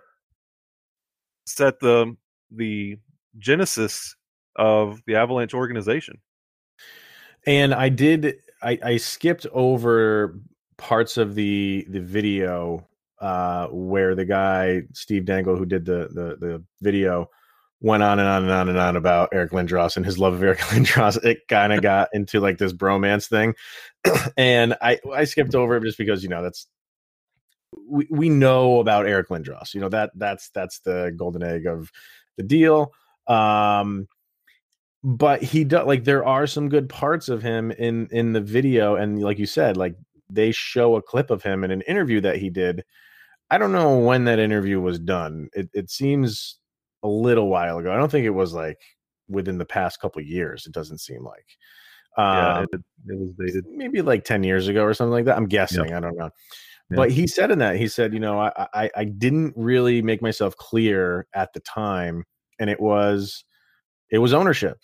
set 1.45 1.79
the 1.79 2.17
the 2.49 2.97
genesis 3.37 4.15
of 4.55 4.99
the 5.05 5.13
Avalanche 5.15 5.53
organization. 5.53 6.17
and 7.45 7.71
I 7.71 7.89
did 7.89 8.37
I, 8.63 8.79
I 8.83 8.97
skipped 8.97 9.45
over 9.53 10.39
parts 10.77 11.17
of 11.17 11.35
the 11.35 11.85
the 11.89 12.01
video 12.01 12.87
uh 13.21 13.67
where 13.67 14.15
the 14.15 14.25
guy 14.25 14.81
Steve 14.93 15.25
Dangle 15.25 15.55
who 15.55 15.67
did 15.67 15.85
the 15.85 16.09
the 16.11 16.35
the 16.39 16.63
video 16.81 17.29
went 17.81 18.03
on 18.03 18.19
and 18.19 18.27
on 18.27 18.43
and 18.43 18.51
on 18.51 18.69
and 18.69 18.77
on 18.77 18.95
about 18.95 19.29
Eric 19.33 19.51
Lindros 19.51 19.97
and 19.97 20.05
his 20.05 20.17
love 20.17 20.33
of 20.33 20.43
Eric 20.43 20.59
Lindros. 20.69 21.23
It 21.23 21.47
kind 21.47 21.73
of 21.73 21.81
got 21.83 22.09
into 22.13 22.39
like 22.39 22.57
this 22.57 22.73
bromance 22.73 23.27
thing, 23.27 23.53
and 24.37 24.75
I 24.81 24.99
I 25.13 25.25
skipped 25.25 25.55
over 25.55 25.77
it 25.77 25.83
just 25.83 25.97
because 25.97 26.23
you 26.23 26.29
know 26.29 26.43
that's 26.43 26.67
we 27.87 28.07
we 28.09 28.29
know 28.29 28.79
about 28.79 29.05
Eric 29.05 29.29
Lindros. 29.29 29.73
You 29.73 29.81
know 29.81 29.89
that 29.89 30.11
that's 30.15 30.49
that's 30.49 30.79
the 30.79 31.13
golden 31.15 31.43
egg 31.43 31.65
of 31.65 31.91
the 32.37 32.43
deal. 32.43 32.93
Um, 33.27 34.07
but 35.03 35.43
he 35.43 35.63
does 35.63 35.85
like 35.85 36.03
there 36.03 36.25
are 36.25 36.47
some 36.47 36.69
good 36.69 36.89
parts 36.89 37.29
of 37.29 37.41
him 37.41 37.71
in 37.71 38.07
in 38.11 38.33
the 38.33 38.41
video, 38.41 38.95
and 38.95 39.21
like 39.21 39.37
you 39.37 39.45
said, 39.45 39.77
like 39.77 39.95
they 40.29 40.51
show 40.51 40.95
a 40.95 41.01
clip 41.01 41.29
of 41.29 41.43
him 41.43 41.63
in 41.63 41.71
an 41.71 41.81
interview 41.81 42.21
that 42.21 42.37
he 42.37 42.49
did. 42.49 42.83
I 43.51 43.59
don't 43.59 43.71
know 43.71 43.99
when 43.99 44.25
that 44.25 44.39
interview 44.39 44.81
was 44.81 44.99
done. 44.99 45.49
It 45.53 45.69
it 45.73 45.89
seems 45.91 46.57
a 47.05 47.07
little 47.07 47.47
while 47.47 47.77
ago. 47.77 47.93
I 47.93 47.97
don't 47.97 48.11
think 48.11 48.25
it 48.25 48.31
was 48.31 48.53
like 48.53 48.79
within 49.29 49.57
the 49.57 49.65
past 49.65 49.99
couple 49.99 50.21
years. 50.21 50.65
It 50.65 50.73
doesn't 50.73 50.99
seem 50.99 51.23
like. 51.23 51.45
Um, 52.17 52.35
yeah, 52.35 52.61
it, 52.63 52.81
it, 53.07 53.19
was 53.19 53.31
dated. 53.37 53.65
Maybe 53.69 54.01
like 54.01 54.23
ten 54.23 54.43
years 54.43 54.67
ago 54.67 54.83
or 54.83 54.93
something 54.93 55.11
like 55.11 55.25
that. 55.25 55.37
I'm 55.37 55.47
guessing. 55.47 55.89
Yep. 55.89 55.97
I 55.97 55.99
don't 55.99 56.17
know. 56.17 56.29
But 56.89 57.11
he 57.11 57.25
said 57.27 57.51
in 57.51 57.59
that 57.59 57.77
he 57.77 57.87
said, 57.87 58.13
you 58.13 58.19
know, 58.19 58.39
I, 58.39 58.67
I 58.73 58.89
I 58.95 59.03
didn't 59.05 59.53
really 59.55 60.01
make 60.01 60.21
myself 60.21 60.55
clear 60.55 61.27
at 61.33 61.51
the 61.53 61.59
time, 61.61 62.25
and 62.59 62.69
it 62.69 62.79
was 62.79 63.43
it 64.11 64.19
was 64.19 64.33
ownership, 64.33 64.77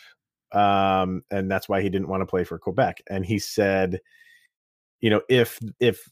um, 0.51 1.21
and 1.29 1.49
that's 1.49 1.69
why 1.69 1.81
he 1.81 1.89
didn't 1.89 2.07
want 2.07 2.21
to 2.21 2.25
play 2.25 2.43
for 2.43 2.57
Quebec. 2.57 3.03
And 3.09 3.23
he 3.23 3.37
said, 3.37 3.99
you 4.99 5.11
know, 5.11 5.21
if 5.29 5.59
if 5.79 6.03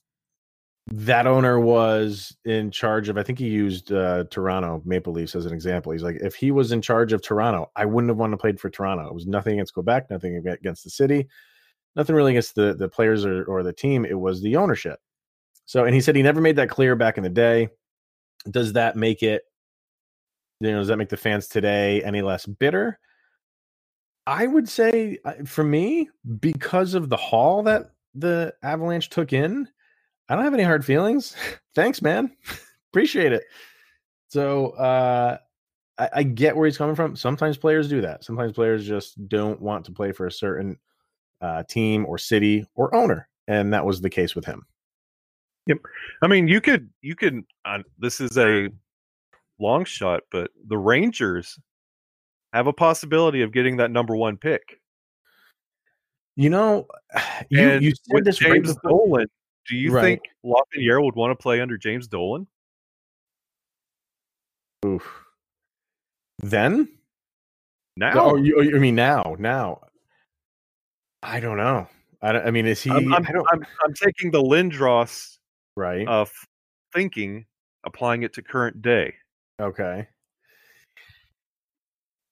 that 0.91 1.27
owner 1.27 1.60
was 1.60 2.36
in 2.46 2.72
charge 2.72 3.10
of 3.10 3.17
i 3.17 3.24
think 3.24 3.38
he 3.38 3.48
used 3.48 3.91
uh, 3.91 4.24
toronto 4.31 4.81
maple 4.86 5.13
leafs 5.13 5.36
as 5.36 5.46
an 5.46 5.53
example. 5.53 5.91
He's 5.91 6.03
like 6.03 6.17
if 6.22 6.36
he 6.36 6.51
was 6.51 6.72
in 6.72 6.81
charge 6.81 7.13
of 7.13 7.22
toronto 7.22 7.69
i 7.75 7.86
wouldn't 7.86 8.10
have 8.10 8.17
wanted 8.17 8.31
to 8.31 8.38
play 8.38 8.53
for 8.53 8.69
toronto. 8.69 9.08
It 9.08 9.13
was 9.13 9.27
nothing 9.27 9.53
against 9.53 9.74
quebec 9.74 10.10
nothing 10.10 10.46
against 10.48 10.84
the 10.84 10.89
city 10.89 11.27
nothing 11.96 12.15
really 12.15 12.31
against 12.31 12.55
the 12.55 12.74
the 12.74 12.89
players 12.89 13.25
or, 13.25 13.43
or 13.46 13.63
the 13.63 13.74
team. 13.74 14.05
It 14.05 14.19
was 14.19 14.41
the 14.41 14.55
ownership. 14.55 15.00
So 15.65 15.86
and 15.86 15.93
he 15.93 16.01
said 16.01 16.15
he 16.15 16.24
never 16.24 16.41
made 16.41 16.55
that 16.55 16.69
clear 16.69 16.96
back 16.96 17.17
in 17.17 17.24
the 17.24 17.29
day. 17.29 17.69
Does 18.50 18.74
that 18.74 18.96
make 18.96 19.22
it 19.22 19.43
you 20.60 20.72
know 20.72 20.79
does 20.79 20.88
that 20.88 20.98
make 20.98 21.10
the 21.10 21.17
fans 21.17 21.48
today 21.48 22.03
any 22.03 22.22
less 22.22 22.46
bitter? 22.46 23.00
I 24.25 24.48
would 24.48 24.69
say 24.69 25.17
uh, 25.25 25.34
for 25.46 25.63
me 25.63 26.10
because 26.39 26.93
of 26.93 27.10
the 27.10 27.17
haul 27.17 27.63
that 27.63 27.91
the 28.13 28.53
avalanche 28.63 29.10
took 29.10 29.34
in 29.34 29.67
I 30.29 30.36
don't 30.36 30.43
have 30.43 30.53
any 30.53 30.63
hard 30.63 30.86
feelings. 30.86 31.36
Thanks, 31.75 32.01
man. 32.01 32.31
Appreciate 32.91 33.33
it. 33.33 33.43
So 34.29 34.69
uh, 34.71 35.38
I, 35.98 36.09
I, 36.13 36.24
get 36.24 36.55
where 36.55 36.67
he's 36.67 36.77
coming 36.77 36.95
from. 36.95 37.15
Sometimes 37.15 37.57
players 37.57 37.89
do 37.89 38.01
that. 38.01 38.24
Sometimes 38.24 38.53
players 38.53 38.88
just 38.88 39.27
don't 39.27 39.59
want 39.59 39.86
to 39.86 39.91
play 39.91 40.12
for 40.12 40.27
a 40.27 40.31
certain 40.31 40.77
uh, 41.41 41.63
team 41.67 42.05
or 42.05 42.19
city 42.19 42.65
or 42.75 42.93
owner, 42.93 43.27
and 43.48 43.74
that 43.74 43.86
was 43.86 44.01
the 44.01 44.09
case 44.09 44.36
with 44.36 44.45
him. 44.45 44.65
Yep. 45.65 45.79
I 46.21 46.27
mean, 46.27 46.48
you 46.48 46.62
could 46.62 46.89
you 47.01 47.15
could. 47.15 47.43
Uh, 47.65 47.79
this 47.98 48.21
is 48.21 48.38
a 48.38 48.69
long 49.59 49.83
shot, 49.83 50.21
but 50.31 50.51
the 50.67 50.77
Rangers 50.77 51.57
have 52.53 52.67
a 52.67 52.74
possibility 52.74 53.41
of 53.41 53.51
getting 53.51 53.77
that 53.77 53.91
number 53.91 54.15
one 54.15 54.38
pick. 54.38 54.79
You 56.36 56.51
know, 56.51 56.88
you, 57.50 57.62
and 57.62 57.83
you 57.83 57.93
said 58.12 58.25
this 58.25 58.38
James 58.38 58.69
right 58.69 58.77
Dolan 58.83 59.27
do 59.69 59.77
you 59.77 59.91
right. 59.91 60.01
think 60.01 60.21
Lafreniere 60.43 61.03
would 61.03 61.15
want 61.15 61.31
to 61.31 61.41
play 61.41 61.61
under 61.61 61.77
James 61.77 62.07
Dolan? 62.07 62.47
Oof. 64.85 65.07
Then? 66.39 66.88
Oh, 66.89 66.95
now? 67.97 68.13
Oh, 68.15 68.35
you, 68.35 68.61
you 68.61 68.79
mean 68.79 68.95
now? 68.95 69.35
Now? 69.38 69.81
I 71.21 71.39
don't 71.39 71.57
know. 71.57 71.88
I, 72.21 72.31
I 72.31 72.51
mean, 72.51 72.65
is 72.65 72.81
he? 72.81 72.89
I'm, 72.89 73.13
I'm, 73.13 73.25
I 73.27 73.31
don't, 73.31 73.47
I'm, 73.51 73.65
I'm 73.83 73.93
taking 73.93 74.31
the 74.31 74.41
Lindros 74.41 75.38
right 75.75 76.07
of 76.07 76.31
thinking, 76.93 77.45
applying 77.83 78.23
it 78.23 78.33
to 78.33 78.41
current 78.41 78.81
day. 78.81 79.13
Okay. 79.61 80.07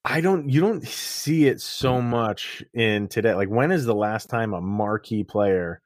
I 0.06 0.22
don't. 0.22 0.50
You 0.50 0.62
don't 0.62 0.88
see 0.88 1.48
it 1.48 1.62
so 1.62 1.96
mm. 1.96 2.06
much 2.06 2.64
in 2.74 3.10
today. 3.10 3.34
Like, 3.34 3.50
when 3.50 3.72
is 3.72 3.86
the 3.86 3.96
last 3.96 4.30
time 4.30 4.54
a 4.54 4.62
marquee 4.62 5.24
player 5.24 5.82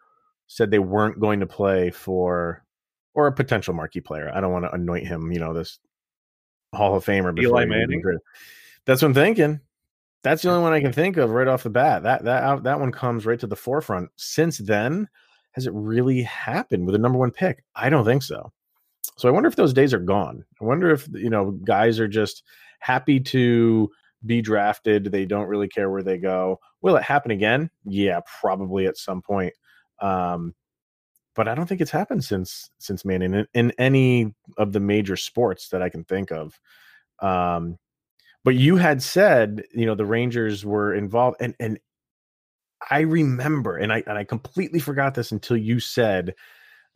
said 0.51 0.69
they 0.69 0.79
weren't 0.79 1.17
going 1.17 1.39
to 1.39 1.45
play 1.45 1.91
for 1.91 2.65
or 3.13 3.27
a 3.27 3.31
potential 3.31 3.73
marquee 3.73 4.01
player. 4.01 4.29
I 4.33 4.41
don't 4.41 4.51
want 4.51 4.65
to 4.65 4.73
anoint 4.73 5.07
him, 5.07 5.31
you 5.31 5.39
know, 5.39 5.53
this 5.53 5.79
Hall 6.73 6.93
of 6.93 7.05
Famer. 7.05 7.37
Eli 7.41 7.63
Manning. 7.63 8.03
That's 8.85 9.01
what 9.01 9.09
I'm 9.09 9.13
thinking. 9.13 9.61
That's 10.23 10.41
the 10.41 10.49
only 10.49 10.61
one 10.61 10.73
I 10.73 10.81
can 10.81 10.91
think 10.91 11.15
of 11.15 11.29
right 11.29 11.47
off 11.47 11.63
the 11.63 11.69
bat. 11.69 12.03
That 12.03 12.25
that 12.25 12.63
that 12.63 12.79
one 12.81 12.91
comes 12.91 13.25
right 13.25 13.39
to 13.39 13.47
the 13.47 13.55
forefront. 13.55 14.09
Since 14.17 14.57
then, 14.57 15.07
has 15.53 15.67
it 15.67 15.73
really 15.73 16.21
happened 16.23 16.85
with 16.85 16.95
a 16.95 16.99
number 16.99 17.17
one 17.17 17.31
pick? 17.31 17.63
I 17.75 17.89
don't 17.89 18.05
think 18.05 18.21
so. 18.21 18.51
So 19.17 19.29
I 19.29 19.31
wonder 19.31 19.47
if 19.47 19.55
those 19.55 19.73
days 19.73 19.93
are 19.93 19.99
gone. 19.99 20.43
I 20.61 20.65
wonder 20.65 20.91
if 20.91 21.07
you 21.13 21.29
know 21.29 21.51
guys 21.63 21.97
are 21.97 22.09
just 22.09 22.43
happy 22.79 23.21
to 23.21 23.89
be 24.25 24.41
drafted. 24.41 25.05
They 25.05 25.25
don't 25.25 25.47
really 25.47 25.69
care 25.69 25.89
where 25.89 26.03
they 26.03 26.17
go. 26.17 26.59
Will 26.81 26.97
it 26.97 27.03
happen 27.03 27.31
again? 27.31 27.69
Yeah, 27.85 28.19
probably 28.41 28.85
at 28.85 28.97
some 28.97 29.21
point. 29.21 29.53
Um, 30.01 30.55
but 31.35 31.47
I 31.47 31.55
don't 31.55 31.67
think 31.67 31.81
it's 31.81 31.91
happened 31.91 32.23
since 32.23 32.69
since 32.79 33.05
Manning 33.05 33.33
in, 33.33 33.47
in 33.53 33.71
any 33.77 34.33
of 34.57 34.73
the 34.73 34.79
major 34.81 35.15
sports 35.17 35.69
that 35.69 35.81
I 35.81 35.89
can 35.89 36.03
think 36.03 36.31
of. 36.31 36.59
Um, 37.21 37.77
but 38.43 38.55
you 38.55 38.77
had 38.77 39.03
said, 39.03 39.63
you 39.73 39.85
know, 39.85 39.95
the 39.95 40.05
Rangers 40.05 40.65
were 40.65 40.93
involved, 40.93 41.37
and 41.41 41.55
and 41.59 41.79
I 42.89 43.01
remember, 43.01 43.77
and 43.77 43.93
I 43.93 44.03
and 44.07 44.17
I 44.17 44.23
completely 44.25 44.79
forgot 44.79 45.15
this 45.15 45.31
until 45.31 45.57
you 45.57 45.79
said 45.79 46.35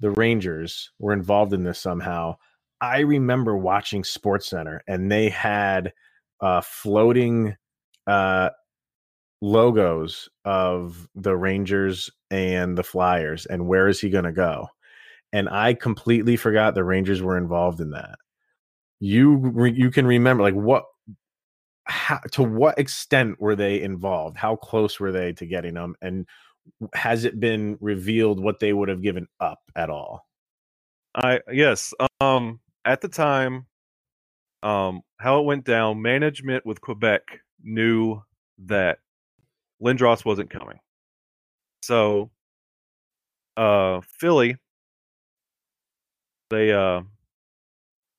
the 0.01 0.12
Rangers 0.12 0.91
were 1.00 1.13
involved 1.13 1.53
in 1.53 1.63
this 1.63 1.79
somehow. 1.79 2.38
I 2.81 3.01
remember 3.01 3.57
watching 3.57 4.03
SportsCenter, 4.03 4.81
and 4.88 5.12
they 5.12 5.29
had 5.29 5.93
uh, 6.41 6.62
floating 6.62 7.57
uh, 8.07 8.51
logos 9.46 10.28
of 10.44 11.08
the 11.14 11.38
Rangers 11.38 12.10
and 12.32 12.75
the 12.75 12.84
Flyers 12.84 13.46
and 13.46 13.68
where 13.68 13.88
is 13.88 14.02
he 14.02 14.10
going 14.10 14.24
to 14.24 14.32
go? 14.32 14.68
And 15.32 15.48
I 15.48 15.75
completely 15.75 16.36
forgot 16.36 16.74
the 16.74 16.84
Rangers 16.84 17.22
were 17.22 17.38
involved 17.38 17.80
in 17.80 17.92
that. 17.92 18.18
You 19.00 19.68
you 19.68 19.92
can 19.92 20.08
remember 20.08 20.42
like 20.42 20.56
what 20.56 20.86
how, 21.84 22.20
to 22.32 22.42
what 22.42 22.80
extent 22.80 23.40
were 23.40 23.56
they 23.56 23.82
involved? 23.82 24.36
How 24.36 24.56
close 24.56 25.00
were 25.00 25.12
they 25.12 25.34
to 25.34 25.46
getting 25.46 25.75
them? 25.75 25.96
And 26.02 26.25
has 26.96 27.24
it 27.24 27.40
been 27.40 27.78
revealed 27.80 28.40
what 28.40 28.60
they 28.60 28.74
would 28.74 28.90
have 28.90 29.04
given 29.04 29.28
up 29.40 29.60
at 29.75 29.92
all? 29.92 30.25
I 31.14 31.42
yes. 31.52 31.94
Um 32.20 32.62
at 32.84 33.02
the 33.02 33.10
time, 33.10 33.68
um, 34.64 35.02
how 35.20 35.40
it 35.40 35.46
went 35.46 35.66
down, 35.66 36.02
management 36.02 36.66
with 36.66 36.82
Quebec 36.82 37.22
knew 37.62 38.22
that 38.66 39.00
Lindros 39.82 40.25
wasn't 40.25 40.50
coming. 40.50 40.79
So 41.84 42.32
uh 43.58 44.01
Philly 44.20 44.58
they 46.50 46.74
uh 46.74 47.01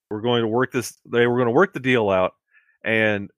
were 0.09 0.21
going 0.21 0.41
to 0.41 0.47
work 0.47 0.71
this 0.71 0.97
they 1.05 1.27
were 1.27 1.35
going 1.35 1.47
to 1.47 1.51
work 1.51 1.73
the 1.73 1.79
deal 1.79 2.09
out 2.09 2.33
and 2.83 3.29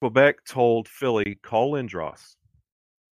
Quebec 0.00 0.44
told 0.44 0.88
Philly 0.88 1.38
call 1.42 1.72
Lindros. 1.72 2.34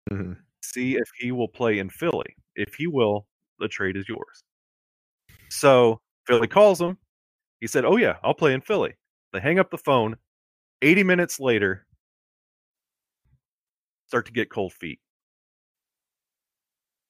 Mm-hmm. 0.09 0.33
See 0.61 0.95
if 0.95 1.09
he 1.19 1.31
will 1.31 1.47
play 1.47 1.79
in 1.79 1.89
Philly. 1.89 2.35
If 2.55 2.75
he 2.75 2.87
will, 2.87 3.27
the 3.59 3.67
trade 3.67 3.97
is 3.97 4.07
yours. 4.07 4.43
So 5.49 5.99
Philly 6.25 6.47
calls 6.47 6.79
him. 6.79 6.97
He 7.59 7.67
said, 7.67 7.85
"Oh 7.85 7.97
yeah, 7.97 8.17
I'll 8.23 8.33
play 8.33 8.53
in 8.53 8.61
Philly." 8.61 8.95
They 9.33 9.39
hang 9.39 9.59
up 9.59 9.69
the 9.69 9.77
phone. 9.77 10.15
80 10.81 11.03
minutes 11.03 11.39
later, 11.39 11.86
start 14.07 14.25
to 14.25 14.31
get 14.31 14.49
cold 14.49 14.73
feet. 14.73 14.99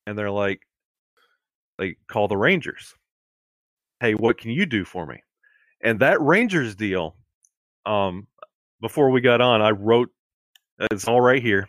And 0.05 0.17
they're 0.17 0.31
like, 0.31 0.61
they 1.77 1.95
call 2.07 2.27
the 2.27 2.37
Rangers. 2.37 2.95
Hey, 3.99 4.13
what 4.13 4.37
can 4.37 4.51
you 4.51 4.65
do 4.65 4.83
for 4.85 5.05
me? 5.05 5.21
And 5.81 5.99
that 5.99 6.21
Rangers 6.21 6.75
deal, 6.75 7.15
um, 7.85 8.27
before 8.81 9.09
we 9.09 9.21
got 9.21 9.41
on, 9.41 9.61
I 9.61 9.71
wrote 9.71 10.09
it's 10.91 11.07
all 11.07 11.21
right 11.21 11.41
here. 11.41 11.67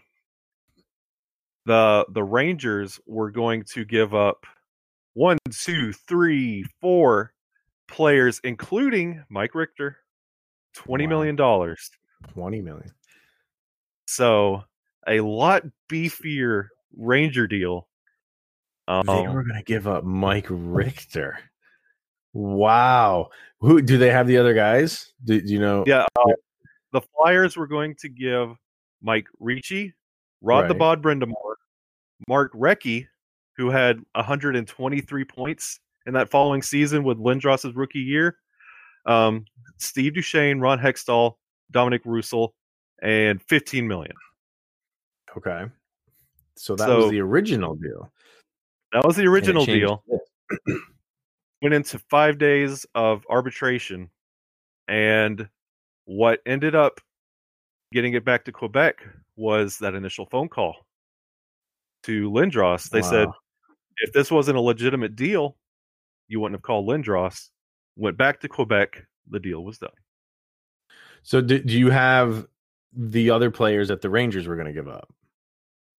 The 1.66 2.06
the 2.10 2.22
Rangers 2.24 3.00
were 3.06 3.30
going 3.30 3.64
to 3.72 3.84
give 3.84 4.14
up 4.14 4.46
one, 5.14 5.38
two, 5.50 5.92
three, 5.92 6.64
four 6.80 7.32
players, 7.88 8.40
including 8.44 9.24
Mike 9.28 9.54
Richter, 9.54 9.98
twenty 10.74 11.06
wow. 11.06 11.10
million 11.10 11.36
dollars. 11.36 11.90
Twenty 12.32 12.60
million. 12.60 12.90
So 14.06 14.64
a 15.08 15.20
lot 15.20 15.64
beefier 15.90 16.66
Ranger 16.96 17.46
deal. 17.46 17.88
Um, 18.86 19.06
they 19.06 19.26
were 19.28 19.44
going 19.44 19.56
to 19.56 19.64
give 19.64 19.86
up 19.86 20.04
Mike 20.04 20.46
Richter. 20.48 21.38
Wow. 22.34 23.30
Who 23.60 23.80
do 23.82 23.96
they 23.98 24.10
have 24.10 24.26
the 24.26 24.36
other 24.36 24.54
guys? 24.54 25.12
Do, 25.24 25.40
do 25.40 25.52
you 25.52 25.58
know? 25.58 25.82
Yeah. 25.86 26.04
Uh, 26.14 26.34
the 26.92 27.00
Flyers 27.00 27.56
were 27.56 27.66
going 27.66 27.96
to 28.00 28.08
give 28.08 28.50
Mike 29.02 29.26
Ricci, 29.40 29.94
Rod 30.42 30.64
the 30.68 30.74
Right. 30.74 30.78
Bod 30.78 31.02
Brind'Amour, 31.02 31.54
Mark 32.28 32.52
Recchi, 32.52 33.06
who 33.56 33.70
had 33.70 34.00
123 34.14 35.24
points 35.24 35.80
in 36.06 36.12
that 36.14 36.30
following 36.30 36.62
season 36.62 37.02
with 37.02 37.18
Lindros's 37.18 37.74
rookie 37.74 37.98
year, 37.98 38.36
um, 39.06 39.44
Steve 39.78 40.14
Duchesne, 40.14 40.60
Ron 40.60 40.78
Hextall, 40.78 41.34
Dominic 41.70 42.02
Roussel, 42.04 42.54
and 43.02 43.42
15 43.42 43.88
million. 43.88 44.14
Okay. 45.36 45.66
So 46.56 46.74
that 46.76 46.86
So- 46.86 47.02
was 47.02 47.10
the 47.10 47.20
original 47.20 47.74
deal. 47.74 48.12
That 48.92 49.04
was 49.04 49.16
the 49.16 49.26
original 49.26 49.64
deal. 49.64 50.02
Went 51.62 51.74
into 51.74 51.98
five 52.10 52.38
days 52.38 52.86
of 52.94 53.26
arbitration, 53.28 54.10
and 54.86 55.48
what 56.06 56.40
ended 56.46 56.74
up 56.74 57.00
getting 57.92 58.14
it 58.14 58.24
back 58.24 58.44
to 58.44 58.52
Quebec 58.52 59.04
was 59.36 59.78
that 59.78 59.94
initial 59.94 60.26
phone 60.26 60.48
call 60.48 60.86
to 62.04 62.30
Lindros. 62.30 62.88
They 62.88 63.02
said, 63.02 63.28
if 63.98 64.12
this 64.12 64.30
wasn't 64.30 64.56
a 64.56 64.60
legitimate 64.60 65.16
deal, 65.16 65.56
you 66.28 66.40
wouldn't 66.40 66.56
have 66.56 66.62
called 66.62 66.88
Lindros. 66.88 67.50
Went 67.96 68.16
back 68.16 68.40
to 68.40 68.48
Quebec. 68.48 69.04
The 69.30 69.40
deal 69.40 69.64
was 69.64 69.78
done. 69.78 69.90
So 71.22 71.40
do, 71.40 71.58
do 71.58 71.78
you 71.78 71.90
have 71.90 72.46
the 72.94 73.30
other 73.30 73.50
players 73.50 73.88
that 73.88 74.00
the 74.00 74.10
Rangers 74.10 74.46
were 74.46 74.56
going 74.56 74.66
to 74.66 74.72
give 74.72 74.88
up? 74.88 75.12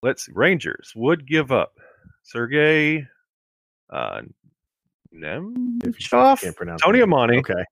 Let's 0.02 0.26
see. 0.26 0.32
Rangers 0.36 0.94
would 0.96 1.28
give 1.28 1.52
up 1.52 1.80
Sergey 2.24 3.06
uh, 3.90 4.22
Nemchinov, 5.14 6.42
Can't 6.42 6.56
pronounce 6.56 6.82
Tony. 6.82 7.00
Amonte, 7.00 7.40
Okay. 7.40 7.64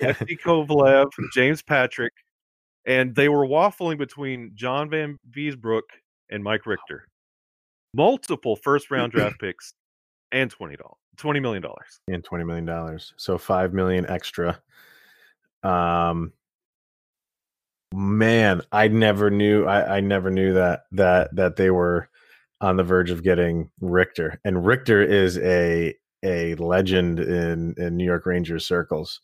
Alexei 0.00 0.36
Kovalev, 0.36 1.10
James 1.34 1.62
Patrick, 1.62 2.12
and 2.86 3.14
they 3.14 3.28
were 3.28 3.46
waffling 3.46 3.98
between 3.98 4.52
John 4.54 4.88
Van 4.88 5.18
Viesbrook 5.30 5.82
and 6.30 6.42
Mike 6.42 6.64
Richter. 6.66 7.08
Multiple 7.94 8.56
first 8.56 8.90
round 8.90 9.12
draft 9.12 9.38
picks 9.38 9.74
and 10.30 10.50
twenty 10.50 10.76
dollars, 10.76 10.96
twenty 11.18 11.40
million 11.40 11.62
dollars. 11.62 12.00
and 12.08 12.24
twenty 12.24 12.44
million 12.44 12.64
dollars. 12.64 13.12
So 13.18 13.36
five 13.36 13.74
million 13.74 14.06
extra. 14.08 14.58
Um, 15.62 16.32
man, 17.92 18.62
I 18.72 18.88
never 18.88 19.30
knew. 19.30 19.64
I, 19.66 19.98
I 19.98 20.00
never 20.00 20.30
knew 20.30 20.54
that 20.54 20.84
that 20.92 21.34
that 21.36 21.56
they 21.56 21.70
were 21.70 22.08
on 22.60 22.76
the 22.76 22.84
verge 22.84 23.10
of 23.10 23.22
getting 23.22 23.70
Richter, 23.80 24.40
and 24.44 24.64
Richter 24.66 25.02
is 25.02 25.38
a 25.38 25.94
a 26.22 26.54
legend 26.56 27.20
in 27.20 27.74
in 27.76 27.96
New 27.96 28.04
York 28.04 28.26
Rangers 28.26 28.66
circles. 28.66 29.20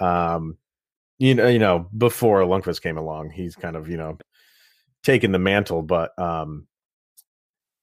Um, 0.00 0.58
you 1.18 1.34
know, 1.34 1.48
you 1.48 1.58
know, 1.58 1.88
before 1.96 2.42
Lundqvist 2.42 2.82
came 2.82 2.98
along, 2.98 3.30
he's 3.30 3.56
kind 3.56 3.76
of 3.76 3.88
you 3.88 3.96
know 3.96 4.18
taken 5.02 5.32
the 5.32 5.38
mantle, 5.38 5.82
but 5.82 6.18
um, 6.18 6.66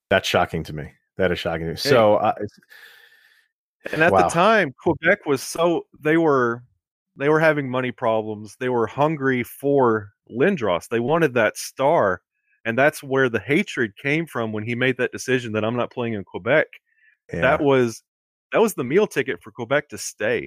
that's 0.10 0.28
shocking 0.28 0.64
to 0.66 0.74
me. 0.74 0.92
That 1.18 1.32
is 1.32 1.40
shocking. 1.40 1.66
To 1.66 1.72
me. 1.74 1.78
So. 1.78 2.16
Uh, 2.16 2.34
And 3.92 4.02
at 4.02 4.14
Wow. 4.14 4.24
the 4.24 4.30
time, 4.30 4.74
Quebec 4.82 5.26
was 5.26 5.44
so 5.44 5.86
they 6.00 6.16
were 6.16 6.64
they 7.18 7.28
were 7.28 7.40
having 7.42 7.70
money 7.70 7.92
problems. 7.92 8.56
They 8.58 8.70
were 8.70 8.88
hungry 8.88 9.44
for 9.44 10.13
Lindros. 10.32 10.88
They 10.90 11.00
wanted 11.00 11.34
that 11.36 11.58
star, 11.58 12.22
and 12.66 12.78
that's 12.78 13.04
where 13.04 13.30
the 13.30 13.40
hatred 13.40 13.96
came 13.98 14.26
from 14.26 14.52
when 14.52 14.64
he 14.64 14.76
made 14.76 14.98
that 14.98 15.12
decision 15.12 15.52
that 15.54 15.66
I'm 15.66 15.76
not 15.76 15.92
playing 15.92 16.14
in 16.14 16.24
Quebec. 16.24 16.68
yeah. 17.34 17.42
That 17.42 17.62
was 17.62 18.04
that 18.52 18.62
was 18.62 18.74
the 18.76 18.84
meal 18.84 19.08
ticket 19.08 19.42
for 19.42 19.52
Quebec 19.52 19.90
to 19.90 19.98
stay, 19.98 20.42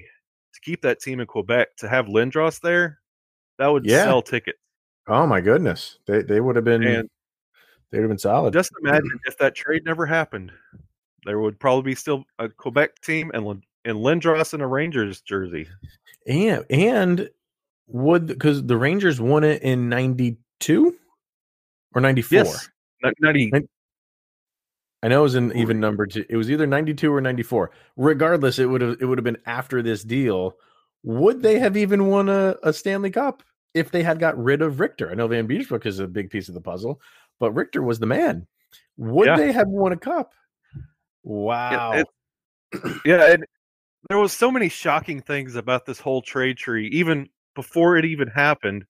to 0.53 0.59
keep 0.61 0.81
that 0.83 0.99
team 1.01 1.19
in 1.19 1.27
Quebec, 1.27 1.75
to 1.77 1.89
have 1.89 2.05
Lindros 2.05 2.59
there. 2.61 2.99
That 3.57 3.67
would 3.67 3.85
Yeah. 3.85 4.03
sell 4.05 4.21
tickets. 4.21 4.57
Oh 5.07 5.25
my 5.27 5.41
goodness, 5.41 5.99
they 6.07 6.21
they 6.21 6.39
would 6.41 6.55
have 6.55 6.65
been 6.65 6.83
And 6.83 7.09
they 7.91 7.97
would 7.99 8.03
have 8.03 8.09
been 8.09 8.17
solid. 8.17 8.53
just 8.53 8.71
imagine 8.81 9.19
if 9.25 9.37
that 9.37 9.55
trade 9.55 9.83
never 9.85 10.05
happened, 10.05 10.51
there 11.25 11.39
would 11.39 11.59
probably 11.59 11.91
be 11.91 11.95
still 11.95 12.25
a 12.39 12.49
Quebec 12.49 12.99
team 13.01 13.31
and 13.33 13.63
and 13.85 13.97
Lindros 13.99 14.53
in 14.53 14.61
a 14.61 14.67
Rangers 14.67 15.21
jersey. 15.21 15.67
and 16.27 16.65
and 16.69 17.29
would 17.87 18.27
because 18.27 18.65
the 18.65 18.77
Rangers 18.77 19.19
won 19.19 19.43
it 19.43 19.61
in 19.63 19.89
'92 19.89 20.95
or 21.95 22.01
'94. 22.01 22.37
Yes, 22.37 22.69
Not, 23.03 23.13
not 23.19 23.35
he- 23.35 23.49
Right. 23.51 23.65
I 25.03 25.09
know 25.09 25.19
it 25.19 25.23
was 25.23 25.35
an 25.35 25.55
even 25.55 25.79
number. 25.79 26.07
Two. 26.07 26.25
It 26.29 26.37
was 26.37 26.49
either 26.49 26.65
'92 26.67 27.13
or 27.13 27.21
'94. 27.21 27.71
Regardless, 27.97 28.57
it 28.59 28.65
would 28.65 28.81
have 28.81 28.97
it 28.99 29.05
would 29.05 29.17
have 29.17 29.23
been 29.25 29.37
after 29.45 29.81
this 29.81 30.03
deal. 30.03 30.55
Would 31.03 31.41
they 31.43 31.59
have 31.59 31.77
even 31.77 32.07
won 32.07 32.27
a, 32.29 32.55
a 32.63 32.73
Stanley 32.73 33.11
Cup 33.11 33.43
if 33.75 33.91
they 33.91 34.01
had 34.03 34.19
got 34.19 34.37
rid 34.43 34.61
of 34.61 34.79
Richter? 34.79 35.11
I 35.11 35.13
know 35.13 35.27
Vanbiesbrouck 35.29 35.85
is 35.85 35.99
a 35.99 36.07
big 36.07 36.31
piece 36.31 36.47
of 36.49 36.55
the 36.55 36.61
puzzle, 36.61 36.99
but 37.39 37.51
Richter 37.51 37.83
was 37.83 37.99
the 37.99 38.07
man. 38.07 38.47
Would 38.97 39.27
Yeah. 39.27 39.37
they 39.37 39.51
have 39.51 39.67
won 39.67 39.91
a 39.93 39.97
cup? 39.97 40.33
Wow. 41.23 41.91
it- 41.93 42.07
yeah, 43.05 43.31
and 43.33 43.45
there 44.09 44.17
was 44.17 44.33
so 44.33 44.51
many 44.51 44.67
shocking 44.67 45.21
things 45.21 45.55
about 45.55 45.85
this 45.85 45.99
whole 45.99 46.21
trade 46.23 46.57
tree, 46.57 46.87
even 46.87 47.29
before 47.57 47.97
it 47.97 48.05
even 48.05 48.27
happened, 48.27 48.85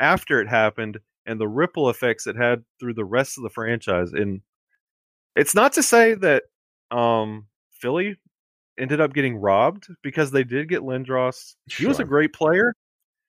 after 0.00 0.40
it 0.40 0.48
happened, 0.48 0.98
and 1.26 1.38
the 1.38 1.46
ripple 1.46 1.90
effects 1.90 2.26
it 2.26 2.34
had 2.34 2.64
through 2.80 2.94
the 2.94 3.04
rest 3.04 3.36
of 3.36 3.44
the 3.44 3.50
franchise. 3.50 4.12
And 4.14 4.40
it's 5.36 5.54
not 5.54 5.74
to 5.74 5.82
say 5.82 6.14
that 6.14 6.44
um, 6.90 7.46
Philly 7.70 8.16
ended 8.78 9.02
up 9.02 9.12
getting 9.12 9.36
robbed 9.36 9.88
because 10.02 10.30
they 10.30 10.44
did 10.44 10.70
get 10.70 10.80
Lindros. 10.80 11.56
He 11.70 11.84
was 11.84 12.00
a 12.00 12.04
great 12.04 12.32
player. 12.32 12.74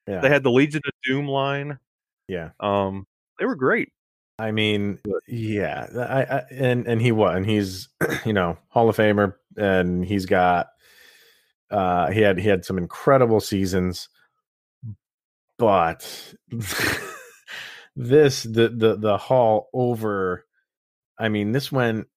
Yeah. 0.07 0.21
They 0.21 0.29
had 0.29 0.41
the 0.41 0.51
Legion 0.51 0.81
of 0.86 0.93
Doom 1.03 1.27
line. 1.27 1.77
yeah. 2.29 2.51
Um, 2.62 3.05
they 3.38 3.45
were 3.45 3.55
great. 3.55 3.89
I 4.39 4.51
mean, 4.51 4.99
yeah, 5.27 5.88
I, 5.95 6.38
I 6.38 6.43
and 6.49 6.88
and 6.88 7.01
he 7.01 7.12
was, 7.12 7.36
and 7.36 7.45
he's 7.45 7.89
you 8.25 8.34
know 8.34 8.57
Hall 8.69 8.88
of 8.88 8.95
Famer, 8.95 9.36
and 9.57 10.05
he's 10.05 10.25
got 10.25 10.69
uh 11.69 12.10
he 12.10 12.21
had 12.21 12.39
he 12.39 12.47
had 12.47 12.65
some 12.65 12.77
incredible 12.77 13.39
seasons, 13.39 14.10
but 15.62 16.34
this 17.95 18.41
the 18.41 18.69
the 18.69 18.97
the 18.97 19.15
Hall 19.17 19.69
over. 19.74 20.47
I 21.19 21.30
mean, 21.30 21.52
this 21.52 21.71
went 21.71 22.08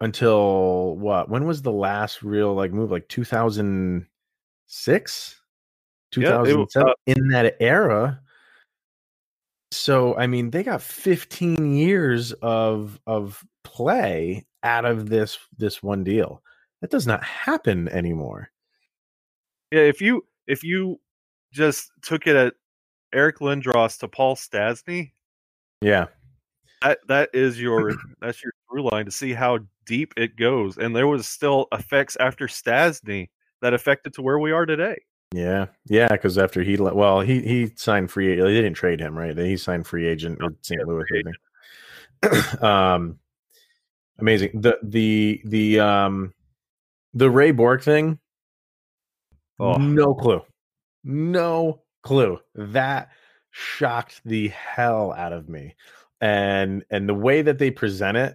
until 0.00 0.96
what? 0.96 1.28
When 1.28 1.46
was 1.46 1.62
the 1.62 1.70
last 1.70 2.24
real 2.24 2.54
like 2.54 2.72
move? 2.72 2.90
Like 2.90 3.08
2006 3.08 5.40
2007 6.10 6.20
Yeah, 6.20 6.28
it 6.28 6.32
w- 6.50 6.66
thousand 6.66 6.68
seven 6.70 6.88
uh, 6.88 6.94
in 7.06 7.28
that 7.28 7.54
era. 7.60 8.20
So 9.70 10.16
I 10.16 10.26
mean, 10.26 10.50
they 10.50 10.64
got 10.64 10.82
15 10.82 11.72
years 11.72 12.32
of 12.32 12.98
of 13.06 13.44
play 13.62 14.44
out 14.64 14.84
of 14.84 15.08
this 15.08 15.38
this 15.56 15.84
one 15.84 16.02
deal. 16.02 16.42
That 16.80 16.90
does 16.90 17.06
not 17.06 17.22
happen 17.22 17.88
anymore. 17.90 18.50
Yeah, 19.70 19.82
if 19.82 20.00
you 20.00 20.26
if 20.48 20.64
you 20.64 20.98
just 21.56 21.90
took 22.02 22.26
it 22.26 22.36
at 22.36 22.54
Eric 23.12 23.38
Lindros 23.38 23.98
to 24.00 24.08
Paul 24.08 24.36
Stastny, 24.36 25.12
Yeah, 25.80 26.06
that 26.82 26.98
that 27.08 27.30
is 27.32 27.60
your 27.60 27.94
that's 28.20 28.42
your 28.42 28.52
through 28.70 28.88
line 28.90 29.06
to 29.06 29.10
see 29.10 29.32
how 29.32 29.58
deep 29.86 30.12
it 30.16 30.36
goes. 30.36 30.76
And 30.76 30.94
there 30.94 31.06
was 31.06 31.28
still 31.28 31.66
effects 31.72 32.16
after 32.20 32.46
Stastny 32.46 33.28
that 33.62 33.74
affected 33.74 34.14
to 34.14 34.22
where 34.22 34.38
we 34.38 34.52
are 34.52 34.66
today. 34.66 34.98
yeah, 35.32 35.66
yeah. 35.86 36.08
Because 36.08 36.38
after 36.38 36.62
he 36.62 36.76
let, 36.76 36.94
well, 36.94 37.20
he 37.20 37.40
he 37.40 37.72
signed 37.76 38.10
free. 38.10 38.36
They 38.36 38.54
didn't 38.54 38.74
trade 38.74 39.00
him, 39.00 39.16
right? 39.16 39.36
He 39.36 39.56
signed 39.56 39.86
free 39.86 40.06
agent 40.06 40.42
with 40.42 40.56
St. 40.62 40.86
Louis. 40.86 41.04
free 41.08 41.24
I 42.22 42.28
think. 42.30 42.62
um, 42.62 43.18
amazing. 44.18 44.60
The 44.60 44.78
the 44.82 45.40
the 45.44 45.80
um 45.80 46.34
the 47.14 47.30
Ray 47.30 47.50
Bourque 47.50 47.82
thing. 47.82 48.18
Oh. 49.58 49.76
No 49.78 50.14
clue. 50.14 50.42
No 51.06 51.82
clue. 52.02 52.40
That 52.56 53.10
shocked 53.52 54.20
the 54.24 54.48
hell 54.48 55.12
out 55.12 55.32
of 55.32 55.48
me. 55.48 55.76
And 56.20 56.84
and 56.90 57.08
the 57.08 57.14
way 57.14 57.42
that 57.42 57.58
they 57.58 57.70
present 57.70 58.16
it, 58.16 58.34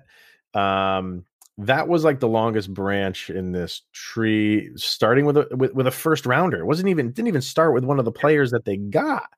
um, 0.57 1.25
that 1.57 1.89
was 1.89 2.05
like 2.05 2.21
the 2.21 2.29
longest 2.29 2.73
branch 2.73 3.29
in 3.29 3.51
this 3.51 3.81
tree, 3.91 4.71
starting 4.77 5.25
with 5.25 5.37
a 5.37 5.47
with, 5.51 5.73
with 5.73 5.85
a 5.85 5.91
first 5.91 6.25
rounder. 6.25 6.59
It 6.59 6.65
wasn't 6.65 6.87
even 6.87 7.11
didn't 7.11 7.27
even 7.27 7.41
start 7.41 7.73
with 7.73 7.83
one 7.83 7.99
of 7.99 8.05
the 8.05 8.11
players 8.11 8.51
that 8.51 8.63
they 8.63 8.77
got. 8.77 9.29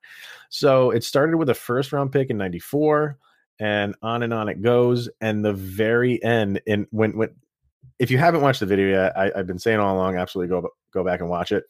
So 0.48 0.92
it 0.92 1.02
started 1.02 1.36
with 1.36 1.48
a 1.48 1.54
first 1.54 1.92
round 1.92 2.12
pick 2.12 2.30
in 2.30 2.38
94 2.38 3.18
and 3.58 3.96
on 4.00 4.22
and 4.22 4.32
on 4.32 4.48
it 4.48 4.62
goes. 4.62 5.08
And 5.20 5.44
the 5.44 5.52
very 5.52 6.22
end, 6.22 6.60
and 6.68 6.86
when 6.90 7.16
when 7.16 7.30
if 7.98 8.12
you 8.12 8.18
haven't 8.18 8.42
watched 8.42 8.60
the 8.60 8.66
video 8.66 8.90
yet, 8.90 9.18
I, 9.18 9.32
I've 9.34 9.46
been 9.48 9.58
saying 9.58 9.80
all 9.80 9.96
along, 9.96 10.16
absolutely 10.16 10.54
go 10.54 10.68
go 10.92 11.02
back 11.02 11.18
and 11.18 11.28
watch 11.28 11.50
it. 11.50 11.64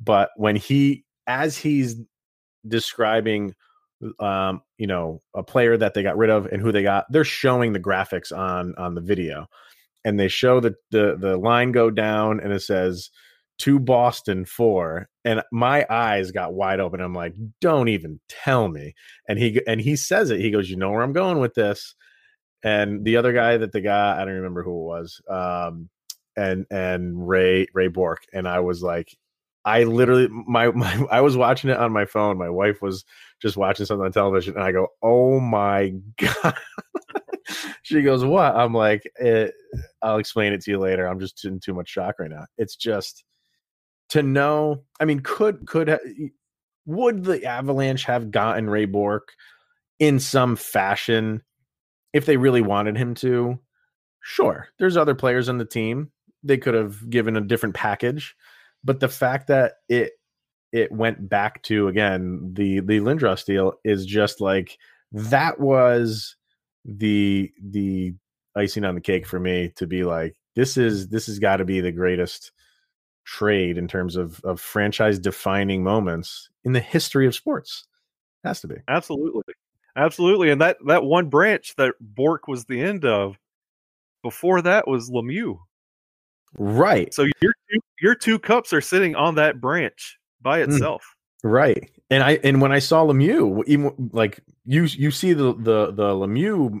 But 0.00 0.30
when 0.36 0.56
he, 0.56 1.04
as 1.26 1.56
he's 1.56 1.96
describing, 2.66 3.54
um, 4.18 4.62
you 4.78 4.86
know, 4.86 5.20
a 5.34 5.42
player 5.42 5.76
that 5.76 5.94
they 5.94 6.02
got 6.02 6.16
rid 6.16 6.30
of 6.30 6.46
and 6.46 6.62
who 6.62 6.72
they 6.72 6.82
got, 6.82 7.06
they're 7.10 7.24
showing 7.24 7.72
the 7.72 7.80
graphics 7.80 8.36
on 8.36 8.74
on 8.78 8.94
the 8.94 9.00
video, 9.00 9.46
and 10.04 10.18
they 10.18 10.28
show 10.28 10.60
the 10.60 10.74
the 10.90 11.16
the 11.18 11.36
line 11.36 11.72
go 11.72 11.90
down, 11.90 12.40
and 12.40 12.52
it 12.52 12.60
says 12.60 13.10
to 13.60 13.78
Boston 13.78 14.46
for, 14.46 15.06
and 15.22 15.42
my 15.52 15.84
eyes 15.90 16.30
got 16.30 16.54
wide 16.54 16.80
open. 16.80 17.00
I'm 17.00 17.12
like, 17.12 17.34
don't 17.60 17.88
even 17.88 18.18
tell 18.26 18.68
me. 18.68 18.94
And 19.28 19.38
he 19.38 19.60
and 19.66 19.82
he 19.82 19.96
says 19.96 20.30
it. 20.30 20.40
He 20.40 20.50
goes, 20.50 20.70
you 20.70 20.76
know 20.76 20.90
where 20.90 21.02
I'm 21.02 21.12
going 21.12 21.40
with 21.40 21.54
this. 21.54 21.94
And 22.62 23.04
the 23.04 23.18
other 23.18 23.34
guy 23.34 23.58
that 23.58 23.72
the 23.72 23.82
guy 23.82 24.16
I 24.20 24.24
don't 24.24 24.34
remember 24.34 24.62
who 24.62 24.70
it 24.70 24.84
was, 24.84 25.20
um, 25.28 25.90
and 26.36 26.64
and 26.70 27.28
Ray 27.28 27.66
Ray 27.74 27.88
Bourque, 27.88 28.24
and 28.32 28.48
I 28.48 28.60
was 28.60 28.82
like, 28.82 29.14
I 29.64 29.84
literally 29.84 30.28
my, 30.28 30.70
my 30.74 31.06
I 31.10 31.20
was 31.20 31.36
watching 31.36 31.70
it 31.70 31.76
on 31.76 31.92
my 31.92 32.04
phone. 32.04 32.38
My 32.38 32.50
wife 32.50 32.82
was 32.82 33.04
just 33.40 33.56
watching 33.56 33.86
something 33.86 34.04
on 34.04 34.12
television, 34.12 34.54
and 34.54 34.64
I 34.64 34.72
go, 34.72 34.88
"Oh 35.02 35.40
my 35.40 35.94
god!" 36.18 36.54
she 37.82 38.02
goes, 38.02 38.24
"What?" 38.24 38.54
I'm 38.56 38.74
like, 38.74 39.02
eh, 39.18 39.48
"I'll 40.02 40.18
explain 40.18 40.52
it 40.52 40.60
to 40.62 40.70
you 40.70 40.78
later." 40.78 41.06
I'm 41.06 41.20
just 41.20 41.44
in 41.44 41.60
too 41.60 41.74
much 41.74 41.88
shock 41.88 42.18
right 42.18 42.30
now. 42.30 42.46
It's 42.58 42.76
just 42.76 43.24
to 44.10 44.22
know. 44.22 44.84
I 45.00 45.04
mean, 45.04 45.20
could 45.20 45.66
could 45.66 45.98
would 46.86 47.24
the 47.24 47.44
Avalanche 47.44 48.04
have 48.04 48.30
gotten 48.30 48.68
Ray 48.68 48.86
Bourque 48.86 49.32
in 49.98 50.18
some 50.18 50.56
fashion 50.56 51.42
if 52.12 52.26
they 52.26 52.36
really 52.36 52.62
wanted 52.62 52.96
him 52.96 53.14
to? 53.16 53.58
Sure, 54.20 54.68
there's 54.78 54.96
other 54.96 55.14
players 55.14 55.48
on 55.48 55.58
the 55.58 55.64
team. 55.64 56.10
They 56.42 56.56
could 56.58 56.74
have 56.74 57.08
given 57.10 57.36
a 57.36 57.40
different 57.40 57.74
package, 57.74 58.34
but 58.84 59.00
the 59.00 59.08
fact 59.08 59.48
that 59.48 59.74
it 59.88 60.12
it 60.72 60.92
went 60.92 61.28
back 61.28 61.62
to 61.62 61.88
again 61.88 62.52
the 62.52 62.80
the 62.80 63.00
Lindros 63.00 63.44
deal 63.44 63.74
is 63.84 64.06
just 64.06 64.40
like 64.40 64.78
that 65.12 65.60
was 65.60 66.36
the 66.84 67.52
the 67.62 68.14
icing 68.56 68.84
on 68.84 68.94
the 68.94 69.00
cake 69.00 69.26
for 69.26 69.38
me 69.38 69.72
to 69.76 69.86
be 69.86 70.04
like 70.04 70.36
this 70.56 70.76
is 70.76 71.08
this 71.08 71.26
has 71.26 71.38
got 71.38 71.56
to 71.58 71.64
be 71.64 71.80
the 71.80 71.92
greatest 71.92 72.52
trade 73.24 73.78
in 73.78 73.86
terms 73.86 74.16
of 74.16 74.40
of 74.44 74.60
franchise 74.60 75.18
defining 75.18 75.82
moments 75.82 76.50
in 76.64 76.72
the 76.72 76.80
history 76.80 77.26
of 77.26 77.34
sports. 77.34 77.86
It 78.44 78.48
has 78.48 78.60
to 78.62 78.68
be. 78.68 78.76
Absolutely. 78.88 79.54
Absolutely. 79.96 80.50
And 80.50 80.60
that 80.60 80.78
that 80.86 81.04
one 81.04 81.28
branch 81.28 81.74
that 81.76 81.94
Bourque 82.00 82.48
was 82.48 82.64
the 82.64 82.80
end 82.80 83.04
of 83.04 83.36
before 84.22 84.62
that 84.62 84.88
was 84.88 85.10
Lemieux. 85.10 85.58
Right. 86.58 87.12
So 87.14 87.26
your 87.40 87.54
two, 87.70 87.80
your 88.00 88.14
two 88.14 88.38
cups 88.38 88.72
are 88.72 88.80
sitting 88.80 89.14
on 89.14 89.36
that 89.36 89.60
branch 89.60 90.18
by 90.40 90.62
hmm. 90.62 90.70
itself. 90.70 91.02
Mm, 91.44 91.50
right. 91.50 91.90
And 92.10 92.22
I 92.22 92.38
and 92.42 92.60
when 92.60 92.72
I 92.72 92.80
saw 92.80 93.04
Lemieux, 93.04 93.62
even 93.66 94.10
like 94.12 94.40
you 94.64 94.84
you 94.84 95.10
see 95.10 95.32
the 95.32 95.54
the 95.54 95.92
the 95.92 96.14
Lemieux 96.14 96.80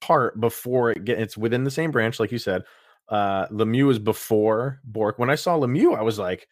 part 0.00 0.40
before 0.40 0.90
it 0.90 1.04
gets 1.04 1.20
it's 1.20 1.36
within 1.36 1.64
the 1.64 1.70
same 1.70 1.90
branch, 1.90 2.20
like 2.20 2.32
you 2.32 2.38
said. 2.38 2.62
Uh 3.08 3.46
Lemieux 3.48 3.90
is 3.90 3.98
before 3.98 4.80
Bourque. 4.84 5.18
When 5.18 5.30
I 5.30 5.34
saw 5.34 5.58
Lemieux, 5.58 5.96
I 5.96 6.02
was 6.02 6.18
like, 6.18 6.46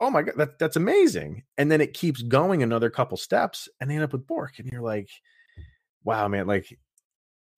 oh 0.00 0.10
my 0.10 0.22
god, 0.22 0.34
that, 0.36 0.58
that's 0.58 0.76
amazing. 0.76 1.42
And 1.58 1.70
then 1.70 1.80
it 1.80 1.94
keeps 1.94 2.22
going 2.22 2.62
another 2.62 2.90
couple 2.90 3.16
steps 3.16 3.68
and 3.80 3.90
they 3.90 3.94
end 3.94 4.04
up 4.04 4.12
with 4.12 4.26
Bourque, 4.26 4.58
And 4.58 4.70
you're 4.70 4.82
like, 4.82 5.08
wow, 6.04 6.28
man, 6.28 6.46
like 6.46 6.78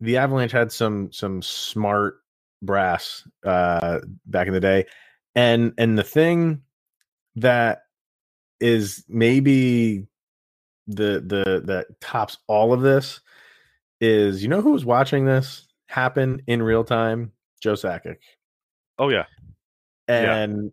the 0.00 0.16
Avalanche 0.16 0.52
had 0.52 0.72
some 0.72 1.12
some 1.12 1.42
smart 1.42 2.20
brass 2.62 3.26
uh 3.44 4.00
back 4.26 4.46
in 4.46 4.52
the 4.52 4.60
day. 4.60 4.86
And 5.34 5.72
and 5.78 5.98
the 5.98 6.04
thing 6.04 6.62
that 7.36 7.82
is 8.60 9.04
maybe 9.08 10.06
the 10.86 11.22
the 11.24 11.62
that 11.66 12.00
tops 12.00 12.38
all 12.46 12.72
of 12.72 12.80
this 12.80 13.20
is 14.00 14.42
you 14.42 14.48
know 14.48 14.60
who 14.60 14.72
was 14.72 14.84
watching 14.84 15.24
this 15.24 15.66
happen 15.86 16.42
in 16.46 16.62
real 16.62 16.84
time? 16.84 17.32
Joe 17.60 17.74
Sakic. 17.74 18.18
Oh 18.98 19.08
yeah. 19.08 19.24
And 20.06 20.72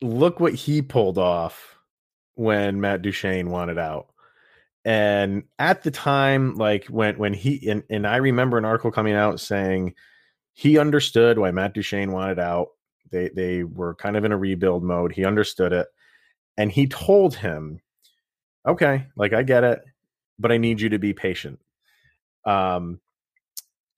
yeah. 0.00 0.08
look 0.08 0.40
what 0.40 0.54
he 0.54 0.82
pulled 0.82 1.18
off 1.18 1.76
when 2.34 2.80
Matt 2.80 3.02
Duchene 3.02 3.50
wanted 3.50 3.78
out. 3.78 4.08
And 4.84 5.44
at 5.58 5.82
the 5.82 5.90
time, 5.90 6.54
like 6.54 6.86
when 6.86 7.18
when 7.18 7.34
he 7.34 7.68
and, 7.68 7.82
and 7.90 8.06
I 8.06 8.16
remember 8.16 8.56
an 8.56 8.64
article 8.64 8.90
coming 8.90 9.14
out 9.14 9.38
saying 9.38 9.94
he 10.54 10.78
understood 10.78 11.38
why 11.38 11.50
Matt 11.50 11.74
Duchene 11.74 12.12
wanted 12.12 12.38
out. 12.38 12.68
They 13.10 13.28
they 13.28 13.64
were 13.64 13.94
kind 13.94 14.16
of 14.16 14.24
in 14.24 14.32
a 14.32 14.38
rebuild 14.38 14.82
mode. 14.84 15.12
He 15.12 15.24
understood 15.24 15.72
it 15.72 15.88
and 16.56 16.70
he 16.70 16.86
told 16.86 17.34
him, 17.34 17.80
"Okay, 18.66 19.06
like 19.16 19.32
I 19.32 19.42
get 19.42 19.64
it, 19.64 19.80
but 20.38 20.52
I 20.52 20.58
need 20.58 20.80
you 20.80 20.90
to 20.90 20.98
be 20.98 21.14
patient." 21.14 21.58
Um, 22.44 23.00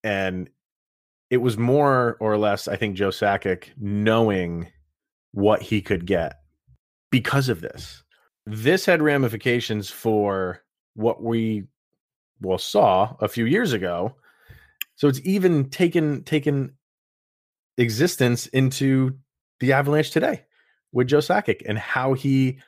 and 0.04 0.48
it 1.30 1.38
was 1.38 1.56
more 1.56 2.16
or 2.20 2.36
less, 2.36 2.68
I 2.68 2.76
think, 2.76 2.96
Joe 2.96 3.08
Sakic 3.08 3.70
knowing 3.76 4.70
what 5.32 5.62
he 5.62 5.80
could 5.80 6.06
get 6.06 6.34
because 7.10 7.48
of 7.48 7.60
this. 7.60 8.04
This 8.46 8.86
had 8.86 9.02
ramifications 9.02 9.90
for 9.90 10.62
what 10.94 11.22
we 11.22 11.64
well 12.40 12.58
saw 12.58 13.16
a 13.20 13.28
few 13.28 13.46
years 13.46 13.72
ago. 13.72 14.14
So 15.02 15.08
it's 15.08 15.20
even 15.24 15.68
taken 15.68 16.22
taken 16.22 16.74
existence 17.76 18.46
into 18.46 19.18
the 19.58 19.72
Avalanche 19.72 20.12
today 20.12 20.44
with 20.92 21.08
Joe 21.08 21.18
Sakic 21.18 21.62
and 21.66 21.76
how 21.76 22.12
he 22.12 22.60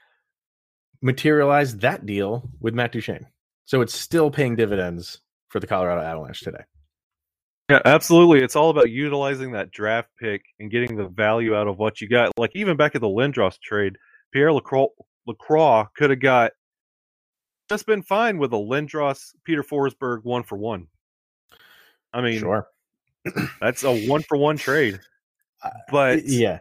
materialized 1.01 1.83
that 1.83 2.07
deal 2.07 2.51
with 2.59 2.75
Matt 2.75 2.91
Duchene. 2.91 3.29
So 3.67 3.83
it's 3.83 3.95
still 3.95 4.33
paying 4.33 4.57
dividends 4.57 5.21
for 5.47 5.61
the 5.61 5.69
Colorado 5.69 6.03
Avalanche 6.03 6.41
today. 6.41 6.65
Yeah, 7.71 7.83
absolutely. 7.85 8.41
It's 8.43 8.57
all 8.57 8.71
about 8.71 8.91
utilizing 8.91 9.53
that 9.53 9.71
draft 9.71 10.09
pick 10.21 10.43
and 10.59 10.73
getting 10.73 10.97
the 10.97 11.07
value 11.07 11.55
out 11.55 11.69
of 11.69 11.79
what 11.79 12.01
you 12.01 12.09
got. 12.09 12.37
Like 12.37 12.51
even 12.57 12.77
back 12.77 12.97
at 12.97 13.01
the 13.01 13.07
Lindros 13.07 13.61
trade, 13.61 13.97
Pierre 14.33 14.53
Lacroix, 14.53 14.89
Lacroix 15.25 15.85
could 15.97 16.11
have 16.11 16.21
got 16.21 16.51
just 17.69 17.87
been 17.87 18.03
fine 18.03 18.39
with 18.39 18.53
a 18.53 18.57
Lindros 18.57 19.37
Peter 19.45 19.63
Forsberg 19.63 20.25
one 20.25 20.43
for 20.43 20.59
one. 20.59 20.89
I 22.15 22.21
mean, 22.21 22.39
sure, 22.39 22.69
that's 23.61 23.83
a 23.83 24.07
one 24.09 24.23
for 24.23 24.39
one 24.39 24.57
trade. 24.57 25.01
But 25.91 26.27
yeah, 26.27 26.61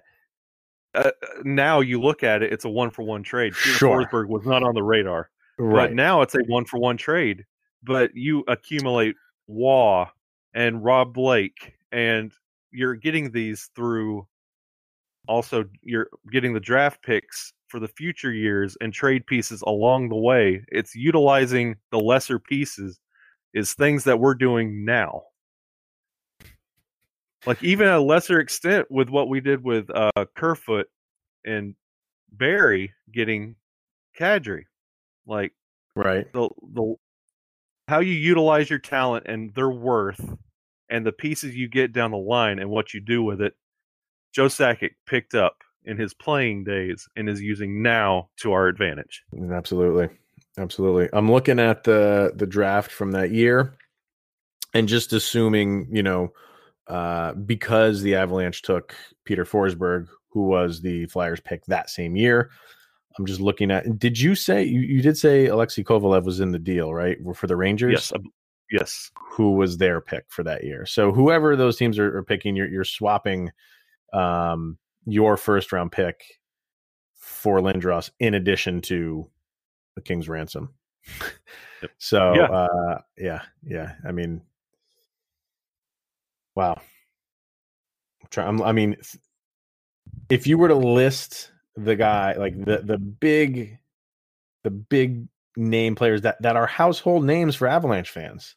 uh, 0.96 1.12
now 1.44 1.80
you 1.80 2.02
look 2.02 2.24
at 2.24 2.42
it, 2.42 2.52
it's 2.52 2.66
a 2.66 2.70
one 2.70 2.90
for 2.90 3.04
one 3.04 3.22
trade. 3.22 3.54
Peter 3.54 3.78
sure. 3.78 4.06
Forsberg 4.06 4.28
was 4.30 4.46
not 4.46 4.64
on 4.64 4.74
the 4.74 4.82
radar, 4.82 5.30
right. 5.60 5.90
but 5.90 5.94
now 5.94 6.22
it's 6.22 6.34
a 6.34 6.40
one 6.48 6.66
for 6.66 6.80
one 6.80 6.98
trade. 6.98 7.46
But 7.84 8.16
you 8.16 8.44
accumulate 8.48 9.16
Roy 9.48 10.06
and 10.56 10.84
Rob 10.84 11.14
Blake, 11.14 11.76
and 11.92 12.32
you're 12.72 12.96
getting 12.96 13.32
these 13.32 13.70
through. 13.76 14.28
Also, 15.28 15.66
you're 15.84 16.10
getting 16.32 16.54
the 16.54 16.60
draft 16.60 17.02
picks 17.04 17.54
for 17.68 17.80
the 17.80 17.88
future 17.88 18.32
years 18.32 18.76
and 18.82 18.92
trade 18.92 19.26
pieces 19.28 19.62
along 19.68 20.10
the 20.10 20.18
way. 20.18 20.66
It's 20.70 20.96
utilizing 20.96 21.76
the 21.92 22.00
lesser 22.00 22.40
pieces, 22.40 23.00
is 23.54 23.74
things 23.74 24.04
that 24.06 24.20
we're 24.20 24.36
doing 24.36 24.84
now 24.84 25.24
like 27.46 27.64
even 27.64 27.88
a 27.88 28.00
lesser 28.00 28.40
extent 28.40 28.90
with 28.90 29.10
what 29.10 29.30
we 29.30 29.40
did 29.40 29.64
with 29.64 29.90
uh 29.94 30.26
Kerfoot 30.36 30.88
and 31.46 31.76
Barrie 32.32 32.94
getting 33.12 33.56
Kadri. 34.20 34.64
Like 35.26 35.54
right. 35.96 36.32
The 36.34 36.50
the 36.74 36.96
how 37.88 38.00
you 38.00 38.14
utilize 38.14 38.70
your 38.70 38.80
talent 38.80 39.26
and 39.28 39.54
their 39.54 39.70
worth 39.70 40.36
and 40.90 41.06
the 41.06 41.12
pieces 41.12 41.56
you 41.56 41.68
get 41.68 41.94
down 41.94 42.12
the 42.12 42.18
line 42.18 42.60
and 42.60 42.70
what 42.70 42.94
you 42.94 43.00
do 43.00 43.24
with 43.24 43.42
it. 43.42 43.54
Joe 44.34 44.48
Sakic 44.48 44.92
picked 45.06 45.36
up 45.36 45.58
in 45.86 45.98
his 45.98 46.14
playing 46.14 46.64
days 46.64 47.08
and 47.16 47.30
is 47.30 47.42
using 47.42 47.82
now 47.82 48.30
to 48.38 48.54
our 48.54 48.68
advantage. 48.68 49.24
Absolutely. 49.52 50.10
Absolutely. 50.58 51.10
I'm 51.14 51.32
looking 51.32 51.60
at 51.60 51.84
the 51.84 52.32
the 52.36 52.48
draft 52.48 52.92
from 52.92 53.12
that 53.12 53.32
year 53.32 53.76
and 54.74 54.88
just 54.88 55.14
assuming, 55.14 55.88
you 55.92 56.04
know, 56.04 56.34
uh, 56.88 57.34
because 57.34 58.02
the 58.02 58.16
Avalanche 58.16 58.62
took 58.62 58.96
Peter 59.26 59.46
Forsberg, 59.46 60.08
who 60.30 60.44
was 60.44 60.82
the 60.82 61.06
Flyers 61.08 61.40
pick 61.40 61.66
that 61.66 61.90
same 61.90 62.16
year. 62.16 62.52
I'm 63.18 63.26
just 63.26 63.40
looking 63.40 63.72
at. 63.72 64.00
Did 64.00 64.20
you 64.20 64.36
say 64.36 64.64
you, 64.64 64.82
you 64.82 65.02
did 65.02 65.18
say 65.18 65.46
Alexei 65.46 65.84
Kovalev 65.84 66.24
was 66.24 66.40
in 66.40 66.52
the 66.52 66.60
deal, 66.60 66.94
right, 66.94 67.18
for 67.36 67.48
the 67.48 67.56
Rangers? 67.56 68.12
Yes, 68.12 68.12
yes. 68.72 69.12
Who 69.16 69.52
was 69.52 69.78
their 69.78 70.02
pick 70.02 70.26
for 70.30 70.44
that 70.44 70.64
year? 70.64 70.86
So 70.86 71.12
whoever 71.12 71.56
those 71.56 71.78
teams 71.78 72.00
are, 72.00 72.18
are 72.18 72.24
picking, 72.24 72.56
you're, 72.56 72.68
you're 72.68 72.84
swapping 72.84 73.52
um, 74.14 74.78
your 75.06 75.38
first 75.38 75.72
round 75.72 75.92
pick 75.92 76.24
for 77.14 77.60
Lindros 77.60 78.10
in 78.20 78.34
addition 78.34 78.82
to 78.82 79.30
the 79.96 80.02
King's 80.02 80.28
ransom. 80.28 80.74
Yep. 81.82 81.92
so 82.00 82.34
yeah. 82.34 82.46
Uh, 82.46 83.02
yeah, 83.18 83.42
yeah. 83.64 83.94
I 84.08 84.12
mean, 84.12 84.42
Wow. 86.56 86.82
I'm, 88.36 88.62
I 88.62 88.72
mean, 88.72 88.96
if 90.30 90.48
you 90.48 90.58
were 90.58 90.70
to 90.70 90.76
list 90.76 91.52
the 91.76 91.96
guy 91.96 92.34
like 92.34 92.58
the 92.58 92.80
the 92.80 92.98
big, 92.98 93.78
the 94.64 94.72
big 94.72 95.28
name 95.56 95.96
players 95.96 96.22
that 96.22 96.42
that 96.42 96.56
are 96.56 96.66
household 96.66 97.26
names 97.26 97.56
for 97.56 97.68
Avalanche 97.68 98.10
fans, 98.10 98.56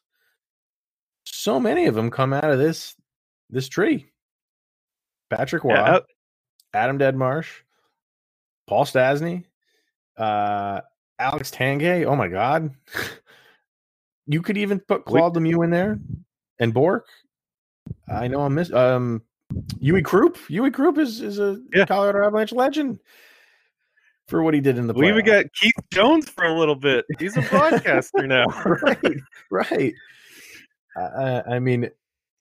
so 1.25 1.59
many 1.59 1.85
of 1.85 1.95
them 1.95 2.09
come 2.09 2.33
out 2.33 2.49
of 2.49 2.57
this 2.57 2.95
this 3.49 3.67
tree. 3.67 4.07
Patrick 5.29 5.63
Roy, 5.63 5.75
yeah, 5.75 5.99
Adam 6.73 6.97
Deadmarsh, 6.97 7.47
Paul 8.67 8.85
Stastny, 8.85 9.45
uh, 10.17 10.81
Alex 11.19 11.51
Tanguay. 11.51 12.05
Oh 12.05 12.15
my 12.15 12.27
God. 12.27 12.71
you 14.27 14.41
could 14.41 14.57
even 14.57 14.79
put 14.79 15.05
Claude 15.05 15.35
Lemieux 15.35 15.63
in 15.63 15.71
there 15.71 15.99
and 16.59 16.73
Bourque. 16.73 17.07
I 18.07 18.27
know 18.27 18.41
I'm 18.41 18.55
miss 18.55 18.71
um 18.71 19.21
Uwe 19.53 20.03
Krupp. 20.03 20.37
Uwe 20.49 20.73
Krupp 20.73 20.97
is 20.97 21.21
is 21.21 21.39
a 21.39 21.61
Yeah. 21.73 21.85
Colorado 21.85 22.25
Avalanche 22.25 22.51
legend 22.51 22.99
for 24.27 24.43
what 24.43 24.53
he 24.53 24.59
did 24.59 24.77
in 24.77 24.87
the 24.87 24.93
We 24.93 25.09
even 25.09 25.25
got 25.25 25.45
Keith 25.53 25.73
Jones 25.91 26.29
for 26.29 26.43
a 26.45 26.53
little 26.53 26.75
bit. 26.75 27.05
He's 27.19 27.37
a 27.37 27.41
broadcaster 27.41 28.27
now. 28.27 28.45
right, 28.81 29.17
right. 29.49 29.93
Uh, 30.95 31.43
I 31.49 31.59
mean, 31.59 31.89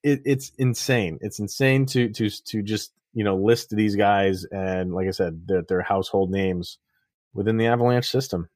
it, 0.03 0.23
it's 0.25 0.53
insane. 0.59 1.19
It's 1.21 1.39
insane 1.39 1.87
to 1.87 2.09
to 2.11 2.29
to 2.31 2.63
just 2.63 2.93
you 3.13 3.25
know 3.25 3.37
list 3.37 3.71
these 3.71 3.97
guys 3.97 4.45
and 4.45 4.95
like 4.95 5.07
I 5.09 5.13
said, 5.13 5.47
that 5.49 5.69
they're 5.69 5.83
household 5.83 6.31
names 6.31 6.79
within 7.35 7.57
the 7.57 7.67
Avalanche 7.67 8.09
system. 8.09 8.49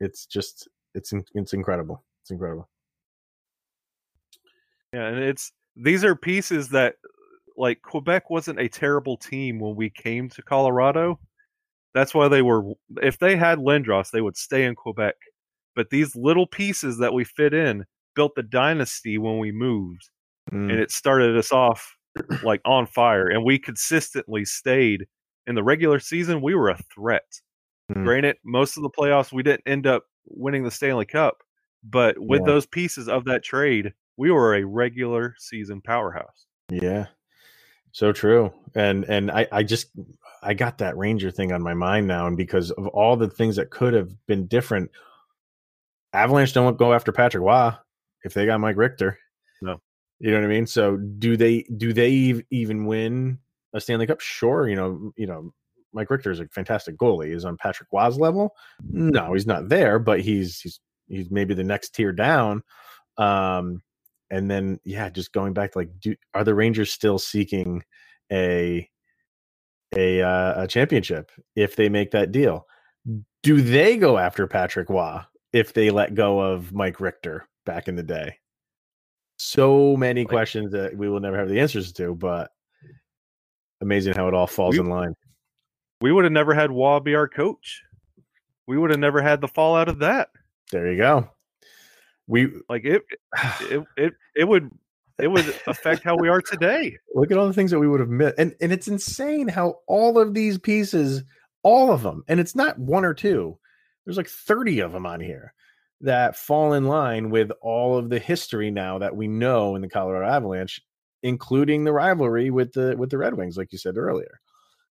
It's 0.00 0.26
just 0.26 0.68
it's 0.94 1.12
it's 1.34 1.52
incredible. 1.52 2.02
It's 2.22 2.30
incredible. 2.30 2.68
Yeah, 4.92 5.08
and 5.08 5.18
it's 5.18 5.52
these 5.76 6.04
are 6.04 6.14
pieces 6.16 6.68
that 6.70 6.96
like 7.56 7.82
Quebec 7.82 8.30
wasn't 8.30 8.60
a 8.60 8.68
terrible 8.68 9.16
team 9.16 9.58
when 9.60 9.76
we 9.76 9.90
came 9.90 10.28
to 10.30 10.42
Colorado. 10.42 11.18
That's 11.94 12.14
why 12.14 12.28
they 12.28 12.42
were 12.42 12.72
if 13.02 13.18
they 13.18 13.36
had 13.36 13.58
Lindros, 13.58 14.10
they 14.10 14.20
would 14.20 14.36
stay 14.36 14.64
in 14.64 14.74
Quebec. 14.74 15.14
But 15.76 15.90
these 15.90 16.14
little 16.16 16.46
pieces 16.46 16.98
that 16.98 17.12
we 17.12 17.24
fit 17.24 17.54
in 17.54 17.84
built 18.14 18.34
the 18.36 18.42
dynasty 18.42 19.18
when 19.18 19.38
we 19.38 19.52
moved 19.52 20.08
Mm. 20.52 20.70
and 20.70 20.78
it 20.78 20.90
started 20.90 21.38
us 21.38 21.52
off 21.52 21.96
like 22.42 22.60
on 22.66 22.86
fire 22.86 23.28
and 23.30 23.42
we 23.44 23.58
consistently 23.58 24.44
stayed 24.44 25.06
in 25.46 25.54
the 25.54 25.62
regular 25.64 25.98
season 25.98 26.42
we 26.42 26.54
were 26.54 26.68
a 26.68 26.76
threat. 26.94 27.40
Mm. 27.90 28.04
Granted, 28.04 28.36
most 28.44 28.76
of 28.76 28.82
the 28.82 28.90
playoffs 28.90 29.32
we 29.32 29.42
didn't 29.42 29.62
end 29.64 29.86
up 29.86 30.04
winning 30.26 30.62
the 30.62 30.70
Stanley 30.70 31.06
Cup, 31.06 31.38
but 31.82 32.18
with 32.18 32.40
Yeah. 32.42 32.46
those 32.46 32.66
pieces 32.66 33.08
of 33.08 33.24
that 33.24 33.42
trade, 33.42 33.94
we 34.16 34.30
were 34.30 34.54
a 34.54 34.64
regular 34.64 35.34
season 35.38 35.80
powerhouse. 35.80 36.46
Yeah. 36.70 37.06
So 37.92 38.12
true. 38.12 38.52
And 38.74 39.04
and 39.04 39.30
I, 39.30 39.46
I 39.52 39.62
just 39.62 39.90
I 40.42 40.54
got 40.54 40.78
that 40.78 40.96
Ranger 40.96 41.30
thing 41.30 41.52
on 41.52 41.62
my 41.62 41.74
mind 41.74 42.06
now, 42.06 42.26
and 42.26 42.36
because 42.36 42.70
of 42.72 42.86
all 42.88 43.16
the 43.16 43.28
things 43.28 43.56
that 43.56 43.70
could 43.70 43.94
have 43.94 44.10
been 44.26 44.46
different, 44.46 44.90
Avalanche 46.12 46.52
don't 46.52 46.76
go 46.76 46.92
after 46.92 47.12
Patrick 47.12 47.42
Roy 47.42 47.70
if 48.24 48.34
they 48.34 48.46
got 48.46 48.60
Mike 48.60 48.76
Richter. 48.76 49.18
No. 49.62 49.80
You 50.18 50.30
know 50.30 50.38
what 50.38 50.46
I 50.46 50.48
mean? 50.48 50.66
So 50.66 50.96
do 50.96 51.36
they 51.36 51.62
do 51.76 51.92
they 51.92 52.42
even 52.50 52.86
win 52.86 53.38
a 53.74 53.80
Stanley 53.80 54.06
Cup? 54.06 54.20
Sure, 54.20 54.68
you 54.68 54.74
know, 54.74 55.12
you 55.16 55.26
know, 55.26 55.52
Mike 55.92 56.10
Richter 56.10 56.32
is 56.32 56.40
a 56.40 56.48
fantastic 56.48 56.96
goalie. 56.96 57.34
Is 57.34 57.44
on 57.44 57.56
Patrick 57.56 57.88
Roy's 57.92 58.18
level? 58.18 58.56
No, 58.82 59.34
he's 59.34 59.46
not 59.46 59.68
there, 59.68 60.00
but 60.00 60.20
he's 60.20 60.60
he's 60.60 60.80
he's 61.06 61.30
maybe 61.30 61.54
the 61.54 61.62
next 61.62 61.94
tier 61.94 62.10
down. 62.12 62.62
Um 63.18 63.82
and 64.30 64.50
then 64.50 64.78
yeah, 64.84 65.08
just 65.08 65.32
going 65.32 65.52
back 65.52 65.72
to 65.72 65.78
like 65.78 65.90
do 66.00 66.14
are 66.34 66.44
the 66.44 66.54
Rangers 66.54 66.92
still 66.92 67.18
seeking 67.18 67.82
a 68.32 68.88
a 69.96 70.22
uh, 70.22 70.62
a 70.64 70.66
championship 70.66 71.30
if 71.56 71.76
they 71.76 71.88
make 71.88 72.10
that 72.12 72.32
deal? 72.32 72.66
Do 73.42 73.60
they 73.60 73.96
go 73.96 74.16
after 74.18 74.46
Patrick 74.46 74.88
Roy 74.88 75.20
if 75.52 75.72
they 75.74 75.90
let 75.90 76.14
go 76.14 76.40
of 76.40 76.72
Mike 76.72 77.00
Richter 77.00 77.46
back 77.66 77.88
in 77.88 77.96
the 77.96 78.02
day? 78.02 78.38
So 79.36 79.96
many 79.96 80.22
Like- 80.22 80.30
questions 80.30 80.72
that 80.72 80.96
we 80.96 81.08
will 81.08 81.20
never 81.20 81.36
have 81.38 81.48
the 81.48 81.60
answers 81.60 81.92
to, 81.94 82.14
but 82.14 82.50
amazing 83.80 84.14
how 84.14 84.28
it 84.28 84.34
all 84.34 84.46
falls 84.46 84.74
We- 84.76 84.80
in 84.80 84.88
line. 84.88 85.14
We 86.00 86.12
would 86.12 86.24
have 86.24 86.32
never 86.32 86.54
had 86.54 86.70
Roy 86.70 86.98
be 87.00 87.14
our 87.14 87.28
coach. 87.28 87.82
We 88.66 88.78
would 88.78 88.90
have 88.90 89.00
never 89.00 89.20
had 89.22 89.40
the 89.40 89.48
fallout 89.48 89.88
of 89.88 89.98
that. 90.00 90.30
There 90.72 90.90
you 90.90 90.96
go. 90.98 91.30
We 92.26 92.48
Like 92.68 92.84
it, 92.84 93.02
it, 93.62 93.84
it, 93.96 94.12
it 94.36 94.44
would, 94.44 94.70
it 95.18 95.28
would 95.28 95.46
affect 95.66 96.02
how 96.02 96.16
we 96.16 96.28
are 96.28 96.40
today. 96.40 96.96
look 97.14 97.30
at 97.30 97.38
all 97.38 97.46
the 97.46 97.52
things 97.52 97.70
that 97.70 97.78
we 97.78 97.88
would 97.88 98.00
have 98.00 98.08
missed 98.08 98.34
and 98.38 98.54
and 98.60 98.72
it's 98.72 98.88
insane 98.88 99.46
how 99.48 99.76
all 99.86 100.18
of 100.18 100.34
these 100.34 100.58
pieces 100.58 101.22
all 101.62 101.92
of 101.92 102.02
them 102.02 102.24
and 102.28 102.40
it's 102.40 102.56
not 102.56 102.78
one 102.78 103.04
or 103.04 103.14
two 103.14 103.56
there's 104.04 104.16
like 104.16 104.28
30 104.28 104.80
of 104.80 104.92
them 104.92 105.06
on 105.06 105.20
here 105.20 105.54
that 106.00 106.36
fall 106.36 106.72
in 106.74 106.84
line 106.86 107.30
with 107.30 107.50
all 107.62 107.96
of 107.96 108.10
the 108.10 108.18
history 108.18 108.70
now 108.70 108.98
that 108.98 109.14
we 109.14 109.28
know 109.28 109.76
in 109.76 109.82
the 109.82 109.88
colorado 109.88 110.26
avalanche 110.26 110.80
including 111.22 111.84
the 111.84 111.92
rivalry 111.92 112.50
with 112.50 112.72
the 112.72 112.96
with 112.98 113.08
the 113.10 113.16
red 113.18 113.34
wings 113.34 113.56
like 113.56 113.70
you 113.72 113.78
said 113.78 113.96
earlier 113.96 114.40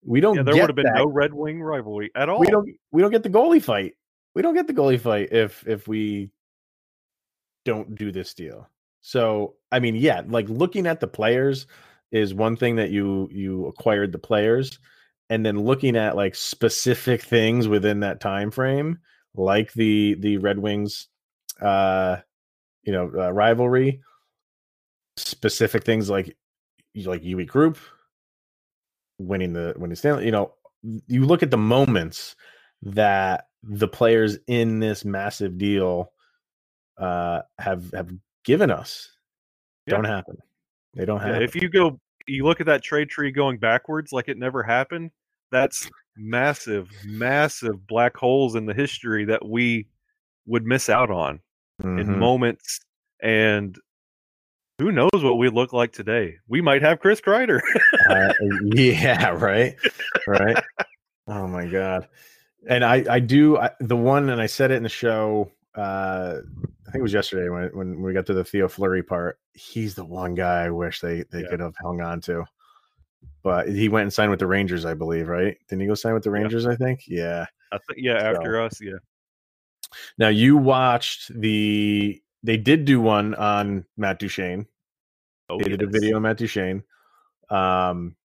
we 0.05 0.21
don't 0.21 0.37
Yeah, 0.37 0.43
there 0.45 0.55
would 0.57 0.69
have 0.71 0.77
been 0.77 0.87
that. 0.87 0.95
no 0.97 1.07
Red 1.07 1.35
Wing 1.35 1.61
rivalry 1.63 2.11
at 2.17 2.29
all. 2.29 2.39
we 2.41 2.47
don't 2.47 2.69
we 2.91 3.03
don't 3.03 3.11
get 3.11 3.23
the 3.23 3.29
goalie 3.31 3.63
fight 3.63 3.93
we 4.35 4.41
don't 4.43 4.55
get 4.55 4.67
the 4.67 4.73
goalie 4.75 4.99
fight 5.01 5.31
if 5.33 5.63
if 5.69 5.87
we 5.87 6.31
don't 7.67 7.95
do 7.95 8.11
this 8.11 8.33
deal. 8.33 8.71
So 9.03 9.57
i 9.73 9.79
mean 9.79 9.95
yeah 9.95 10.23
like 10.27 10.49
looking 10.49 10.87
at 10.87 11.01
the 11.01 11.07
players 11.07 11.67
is 12.13 12.35
one 12.35 12.57
thing 12.57 12.77
that 12.77 12.91
you 12.91 13.29
you 13.31 13.67
acquired 13.67 14.13
the 14.13 14.19
players 14.19 14.79
and 15.29 15.45
then 15.45 15.59
looking 15.59 15.97
at 15.97 16.17
like 16.17 16.35
specific 16.35 17.23
things 17.23 17.69
within 17.69 18.01
that 18.01 18.21
time 18.21 18.51
frame 18.51 18.99
like 19.35 19.73
the 19.75 20.15
the 20.21 20.39
red 20.39 20.59
wings 20.59 21.09
uh 21.61 22.17
you 22.85 22.93
know 22.93 23.11
uh, 23.19 23.31
rivalry 23.33 24.01
specific 25.17 25.85
things 25.85 26.09
like 26.09 26.37
like 27.05 27.23
Uwe 27.23 27.49
Krupp 27.49 27.77
winning 29.19 29.53
the 29.53 29.75
winning 29.77 29.97
Stanley 29.97 30.25
you 30.25 30.31
know 30.31 30.55
you 31.07 31.25
look 31.25 31.43
at 31.43 31.51
the 31.51 31.57
moments 31.59 32.37
that 32.83 33.49
the 33.63 33.89
players 33.89 34.39
in 34.47 34.79
this 34.79 35.05
massive 35.05 35.59
deal 35.59 36.13
uh 36.99 37.43
have 37.59 37.91
have 37.93 38.11
given 38.45 38.71
us 38.71 39.11
Yeah. 39.87 39.97
don't 39.97 40.05
happen 40.05 40.39
they 40.95 41.05
don't 41.05 41.21
Yeah, 41.21 41.27
happen 41.27 41.43
if 41.43 41.55
you 41.55 41.69
go, 41.69 42.01
you 42.27 42.45
look 42.45 42.61
at 42.61 42.67
that 42.67 42.83
trade 42.83 43.11
tree 43.11 43.31
going 43.31 43.59
backwards, 43.59 44.13
like 44.13 44.29
it 44.29 44.39
never 44.39 44.63
happened. 44.63 45.11
That's 45.53 45.91
massive, 46.17 46.91
massive 47.05 47.87
black 47.87 48.17
holes 48.17 48.55
in 48.55 48.65
the 48.65 48.73
history 48.75 49.27
that 49.27 49.47
we 49.47 49.89
would 50.47 50.65
miss 50.65 50.89
out 50.89 51.11
on 51.11 51.41
in 51.83 52.07
Mhm. 52.07 52.19
moments. 52.19 52.81
And 53.23 53.79
who 54.79 54.91
knows 54.91 55.11
what 55.15 55.39
we 55.39 55.51
look 55.51 55.73
like 55.75 55.93
today? 55.93 56.37
We 56.49 56.61
might 56.63 56.83
have 56.83 57.01
Chris 57.01 57.21
Kreider. 57.21 57.61
Uh, 58.09 58.33
yeah, 58.75 59.31
right, 59.31 59.77
right. 60.27 60.63
Oh 61.29 61.49
my 61.49 61.67
god! 61.67 62.09
And 62.69 62.85
I, 62.85 63.05
I 63.11 63.19
do 63.19 63.59
I, 63.59 63.73
the 63.81 63.97
one, 63.97 64.31
and 64.31 64.41
I 64.41 64.47
said 64.47 64.71
it 64.71 64.77
in 64.77 64.85
the 64.85 64.89
show. 64.89 65.51
Uh, 65.77 66.41
I 66.87 66.91
think 66.91 67.01
it 67.01 67.03
was 67.03 67.13
yesterday 67.13 67.49
when 67.49 67.69
when 67.77 68.03
we 68.03 68.13
got 68.13 68.27
to 68.27 68.35
the 68.35 68.45
Theo 68.45 68.69
Fleury 68.69 69.03
part. 69.03 69.39
He's 69.53 69.95
the 69.95 70.05
one 70.05 70.35
guy 70.35 70.65
I 70.65 70.71
wish 70.71 71.01
they 71.01 71.25
they 71.31 71.43
Yeah. 71.43 71.49
could 71.51 71.61
have 71.61 71.75
hung 71.83 72.01
on 72.01 72.21
to. 72.23 72.45
But 73.43 73.69
he 73.69 73.89
went 73.89 74.03
and 74.05 74.13
signed 74.13 74.31
with 74.31 74.41
the 74.41 74.47
Rangers, 74.47 74.85
I 74.85 74.95
believe, 74.95 75.29
right? 75.29 75.57
Didn't 75.69 75.83
he 75.83 75.87
go 75.87 75.95
sign 75.95 76.15
with 76.15 76.23
the 76.25 76.31
Yeah. 76.31 76.35
Rangers? 76.39 76.67
I 76.67 76.77
think. 76.77 77.03
Yeah. 77.07 77.47
I 77.73 77.79
think, 77.79 77.99
yeah, 77.99 78.19
So- 78.21 78.27
after 78.27 78.61
us, 78.61 78.81
yeah. 78.81 78.99
Now 80.19 80.29
you 80.29 80.57
watched 80.57 81.33
the. 81.39 82.21
They 82.43 82.57
did 82.57 82.85
do 82.85 83.01
one 83.01 83.35
on 83.35 83.85
Matt 83.97 84.19
Duchene. 84.19 84.67
Oh, 85.49 85.59
they 85.59 85.69
did 85.69 85.83
a 85.83 85.87
video 85.87 86.17
on 86.17 86.23
Matt 86.23 86.39
Duchene. 86.39 86.83
Um, 87.51 88.17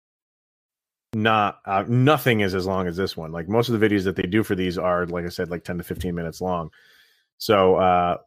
not 1.14 1.60
uh, 1.66 1.84
nothing 1.86 2.40
is 2.40 2.54
as 2.54 2.66
long 2.66 2.86
as 2.86 2.96
this 2.96 3.16
one. 3.16 3.32
Like 3.32 3.48
most 3.48 3.68
of 3.68 3.78
the 3.78 3.86
videos 3.88 4.04
that 4.04 4.16
they 4.16 4.22
do 4.22 4.42
for 4.42 4.54
these 4.54 4.78
are, 4.78 5.06
like 5.06 5.24
I 5.24 5.28
said, 5.28 5.50
like 5.50 5.64
ten 5.64 5.78
to 5.78 5.84
fifteen 5.84 6.14
minutes 6.14 6.40
long. 6.40 6.70
So, 7.42 7.74
uh, 7.74 8.18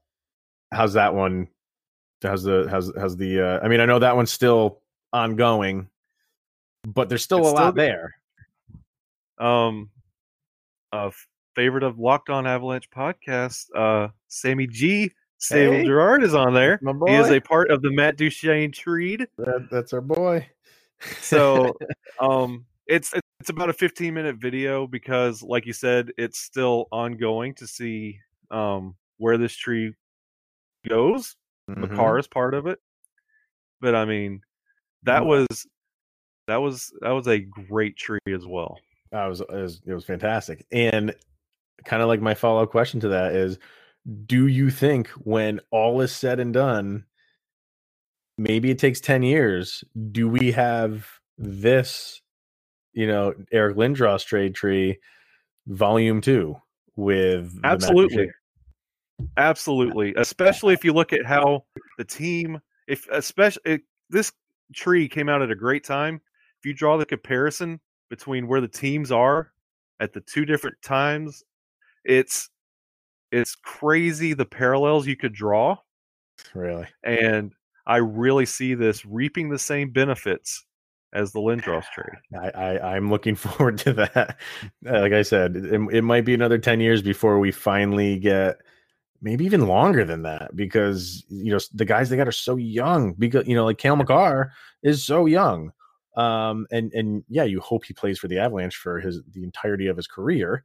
how's 0.74 0.92
that 0.92 1.14
one? 1.14 1.48
How's 2.22 2.44
the 2.44 2.68
how's 2.70 2.92
how's 3.00 3.16
the? 3.16 3.40
Uh, 3.40 3.60
I 3.64 3.70
mean, 3.70 3.80
I 3.80 3.86
know 3.86 3.98
that 4.00 4.14
one's 4.14 4.30
still 4.30 4.82
ongoing, 5.14 5.88
but 6.84 7.08
there's 7.08 7.24
still 7.24 7.38
It's 7.38 7.48
a 7.48 7.52
still 7.52 7.64
lot 7.64 7.76
go- 7.76 7.82
there. 7.82 8.16
Um, 9.38 9.90
a 10.92 11.06
f- 11.08 11.28
favorite 11.56 11.84
of 11.84 11.98
Locked 11.98 12.30
On 12.30 12.46
Avalanche 12.46 12.90
podcast, 12.90 13.68
uh, 13.74 14.10
Sammy 14.28 14.68
G. 14.68 15.14
Sable 15.38 15.76
Hey. 15.76 15.86
Girard 15.86 16.22
is 16.22 16.36
on 16.36 16.54
there. 16.54 16.78
My 16.82 16.92
He 17.08 17.14
is 17.16 17.30
a 17.32 17.40
part 17.40 17.72
of 17.72 17.82
the 17.82 17.92
Matt 17.92 18.18
Duchene 18.18 18.74
Treed. 18.74 19.28
That, 19.38 19.70
that's 19.72 19.94
our 19.94 20.02
boy. 20.02 20.46
So, 21.22 21.74
um, 22.20 22.66
it's 22.88 23.14
it's 23.40 23.50
about 23.50 23.70
a 23.70 23.74
15 23.74 24.14
minute 24.14 24.36
video 24.38 24.88
because, 24.88 25.42
like 25.42 25.66
you 25.66 25.74
said, 25.74 26.12
it's 26.18 26.40
still 26.40 26.88
ongoing 26.92 27.54
to 27.56 27.66
see 27.68 28.20
um 28.52 28.96
where 29.18 29.38
this 29.38 29.56
tree 29.56 29.94
goes. 30.88 31.36
Mhm. 31.70 31.90
Makar 31.90 32.20
is 32.20 32.28
part 32.28 32.54
of 32.54 32.68
it, 32.68 32.80
but 33.82 33.96
I 33.96 34.06
mean, 34.06 34.42
that 35.04 35.26
was 35.26 35.48
that 36.48 36.58
was 36.58 36.94
that 37.02 37.12
was 37.12 37.28
a 37.28 37.40
great 37.40 37.98
tree 37.98 38.20
as 38.28 38.46
well. 38.46 38.80
I 39.12 39.28
was, 39.28 39.42
it 39.42 39.50
was 39.50 39.82
it 39.86 39.94
was 39.94 40.06
fantastic. 40.06 40.66
And 40.72 41.16
kind 41.86 42.02
of 42.02 42.08
like 42.08 42.22
my 42.22 42.34
follow 42.34 42.64
up 42.64 42.72
question 42.72 43.00
to 43.02 43.10
that 43.10 43.34
is 43.34 43.60
do 44.26 44.48
you 44.48 44.70
think 44.70 45.10
when 45.10 45.60
all 45.72 46.02
is 46.02 46.12
said 46.12 46.40
and 46.40 46.54
done 46.54 47.04
maybe 48.38 48.70
it 48.70 48.80
takes 48.80 49.00
10 49.02 49.24
years 49.24 49.84
do 50.12 50.30
we 50.30 50.52
have 50.52 51.08
this 51.38 52.22
you 52.94 53.08
know 53.08 53.34
Eric 53.52 53.78
Lindros 53.78 54.26
trade 54.26 54.56
tree 54.56 54.98
Volume 55.68 56.22
Two 56.22 56.56
with 56.96 57.60
absolutely, 57.64 58.30
absolutely. 59.38 60.14
Especially 60.16 60.74
if 60.74 60.84
you 60.84 60.94
look 60.94 61.14
at 61.14 61.26
how 61.26 61.66
the 61.98 62.06
team, 62.06 62.60
if 62.88 63.08
especially 63.10 63.82
this 64.10 64.32
tree 64.74 65.08
came 65.08 65.30
out 65.30 65.42
at 65.42 65.52
a 65.52 65.56
great 65.56 65.84
time. 65.84 66.22
If 66.60 66.66
you 66.66 66.74
draw 66.74 66.98
the 66.98 67.06
comparison 67.06 67.80
between 68.10 68.48
where 68.48 68.62
the 68.62 68.68
teams 68.68 69.12
are 69.12 69.52
at 70.00 70.14
the 70.14 70.22
two 70.22 70.46
different 70.46 70.82
times, 70.82 71.44
it's 72.04 72.50
it's 73.32 73.56
crazy 73.56 74.34
the 74.34 74.46
parallels 74.46 75.08
you 75.08 75.18
could 75.18 75.34
draw. 75.34 75.78
Really, 76.54 76.88
and 77.04 77.54
I 77.86 77.98
really 77.98 78.46
see 78.46 78.74
this 78.74 79.06
reaping 79.06 79.50
the 79.50 79.60
same 79.60 79.92
benefits 79.92 80.66
as 81.14 81.32
the 81.32 81.40
Lindros 81.40 81.86
trade. 81.94 82.52
I, 82.56 82.78
I 82.78 82.98
am 82.98 83.10
looking 83.10 83.36
forward 83.36 83.78
to 83.80 83.94
that. 83.94 84.38
Like 84.84 85.14
I 85.14 85.22
said, 85.22 85.56
it, 85.56 85.82
it 85.92 86.04
might 86.04 86.26
be 86.26 86.34
another 86.34 86.58
ten 86.58 86.80
years 86.80 87.02
before 87.02 87.40
we 87.40 87.52
finally 87.52 88.18
get 88.18 88.58
maybe 89.26 89.44
even 89.44 89.68
longer 89.68 90.06
than 90.06 90.22
that 90.22 90.56
because 90.56 91.26
you 91.30 91.52
know 91.52 91.60
the 91.74 91.84
guys 91.84 92.10
they 92.10 92.16
got 92.16 92.28
are 92.28 92.32
so 92.32 92.56
young 92.56 93.14
because 93.14 93.46
you 93.48 93.56
know 93.56 93.66
like 93.66 93.80
Cale 93.80 93.96
Makar 93.96 94.54
is 94.84 95.04
so 95.04 95.26
young 95.26 95.72
um 96.16 96.68
and 96.72 96.94
and 96.94 97.24
yeah 97.28 97.44
you 97.44 97.60
hope 97.60 97.84
he 97.84 97.94
plays 97.94 98.20
for 98.20 98.28
the 98.28 98.38
Avalanche 98.38 98.76
for 98.78 99.00
his 99.00 99.22
the 99.32 99.44
entirety 99.44 99.88
of 99.88 99.98
his 99.98 100.08
career 100.08 100.64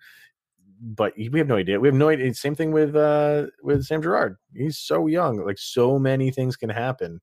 but 0.82 1.14
we 1.16 1.38
have 1.38 1.48
no 1.48 1.56
idea 1.56 1.80
we 1.80 1.88
have 1.88 1.94
no 1.94 2.10
idea 2.10 2.32
same 2.34 2.54
thing 2.54 2.70
with 2.70 2.94
uh 2.94 3.46
with 3.62 3.82
Sam 3.84 4.02
Girard. 4.02 4.36
he's 4.54 4.78
so 4.78 5.06
young 5.06 5.44
like 5.44 5.58
so 5.58 5.98
many 5.98 6.30
things 6.30 6.54
can 6.56 6.70
happen 6.70 7.20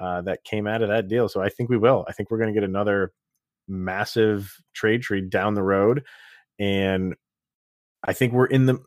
uh 0.00 0.22
that 0.22 0.42
came 0.42 0.66
out 0.66 0.82
of 0.82 0.88
that 0.88 1.06
deal 1.06 1.28
so 1.28 1.40
I 1.40 1.50
think 1.50 1.70
we 1.70 1.78
will 1.78 2.04
I 2.08 2.12
think 2.12 2.30
we're 2.30 2.38
going 2.38 2.52
to 2.52 2.60
get 2.60 2.68
another 2.68 3.12
massive 3.68 4.52
trade 4.74 5.02
tree 5.02 5.20
down 5.20 5.54
the 5.54 5.62
road 5.62 6.02
and 6.58 7.14
I 8.02 8.12
think 8.12 8.32
we're 8.32 8.46
in 8.46 8.66
the 8.66 8.80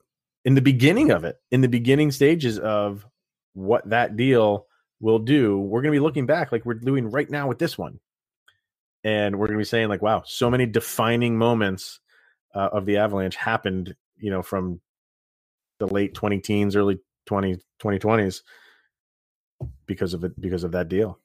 in 0.47 0.55
the 0.55 0.61
beginning 0.61 1.11
of 1.11 1.25
it, 1.25 1.35
in 1.51 1.59
the 1.59 1.67
beginning 1.67 2.09
stages 2.09 2.57
of 2.57 3.05
what 3.53 3.89
that 3.89 4.15
deal 4.15 4.65
will 5.01 5.19
do, 5.19 5.59
we're 5.59 5.81
going 5.81 5.91
to 5.91 5.99
be 5.99 6.03
looking 6.03 6.25
back 6.25 6.53
like 6.53 6.65
we're 6.65 6.73
doing 6.73 7.11
right 7.11 7.29
now 7.29 7.49
with 7.49 7.59
this 7.59 7.77
one. 7.77 7.99
And 9.03 9.37
we're 9.37 9.47
going 9.47 9.57
to 9.57 9.61
be 9.61 9.65
saying, 9.65 9.89
like, 9.89 10.01
wow, 10.01 10.23
so 10.25 10.49
many 10.49 10.65
defining 10.65 11.37
moments 11.37 11.99
uh, 12.55 12.69
of 12.71 12.85
the 12.85 12.95
Avalanche 12.95 13.35
happened, 13.35 13.93
you 14.15 14.31
know, 14.31 14.41
from 14.41 14.79
the 15.79 15.87
late 15.87 16.13
20 16.13 16.39
teens, 16.39 16.77
early 16.77 16.97
20, 17.25 17.57
2020s 17.81 18.41
because 19.85 20.13
of 20.13 20.23
it, 20.23 20.39
because 20.39 20.63
of 20.63 20.71
that 20.71 20.87
deal. 20.87 21.19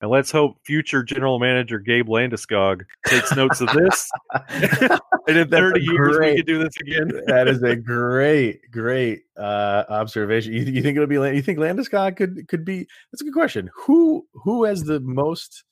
And 0.00 0.10
let's 0.10 0.30
hope 0.30 0.56
future 0.64 1.02
general 1.02 1.38
manager 1.38 1.78
Gabe 1.78 2.08
Landeskog 2.08 2.82
takes 3.06 3.34
notes 3.34 3.60
of 3.60 3.68
this. 3.68 4.10
and 5.28 5.38
in 5.38 5.48
30 5.48 5.80
years, 5.80 6.16
great, 6.16 6.30
we 6.32 6.36
could 6.36 6.46
do 6.46 6.58
this 6.62 6.76
again. 6.80 7.08
that 7.26 7.48
is 7.48 7.62
a 7.62 7.76
great, 7.76 8.70
great 8.70 9.22
uh, 9.38 9.84
observation. 9.88 10.52
You, 10.52 10.62
you, 10.64 10.82
think 10.82 10.96
it'll 10.96 11.06
be? 11.06 11.14
You 11.14 11.42
think 11.42 11.58
Landeskog 11.58 12.16
could 12.16 12.46
could 12.48 12.64
be? 12.64 12.86
That's 13.12 13.22
a 13.22 13.24
good 13.24 13.34
question. 13.34 13.70
Who 13.86 14.26
who 14.34 14.64
has 14.64 14.82
the 14.82 15.00
most 15.00 15.64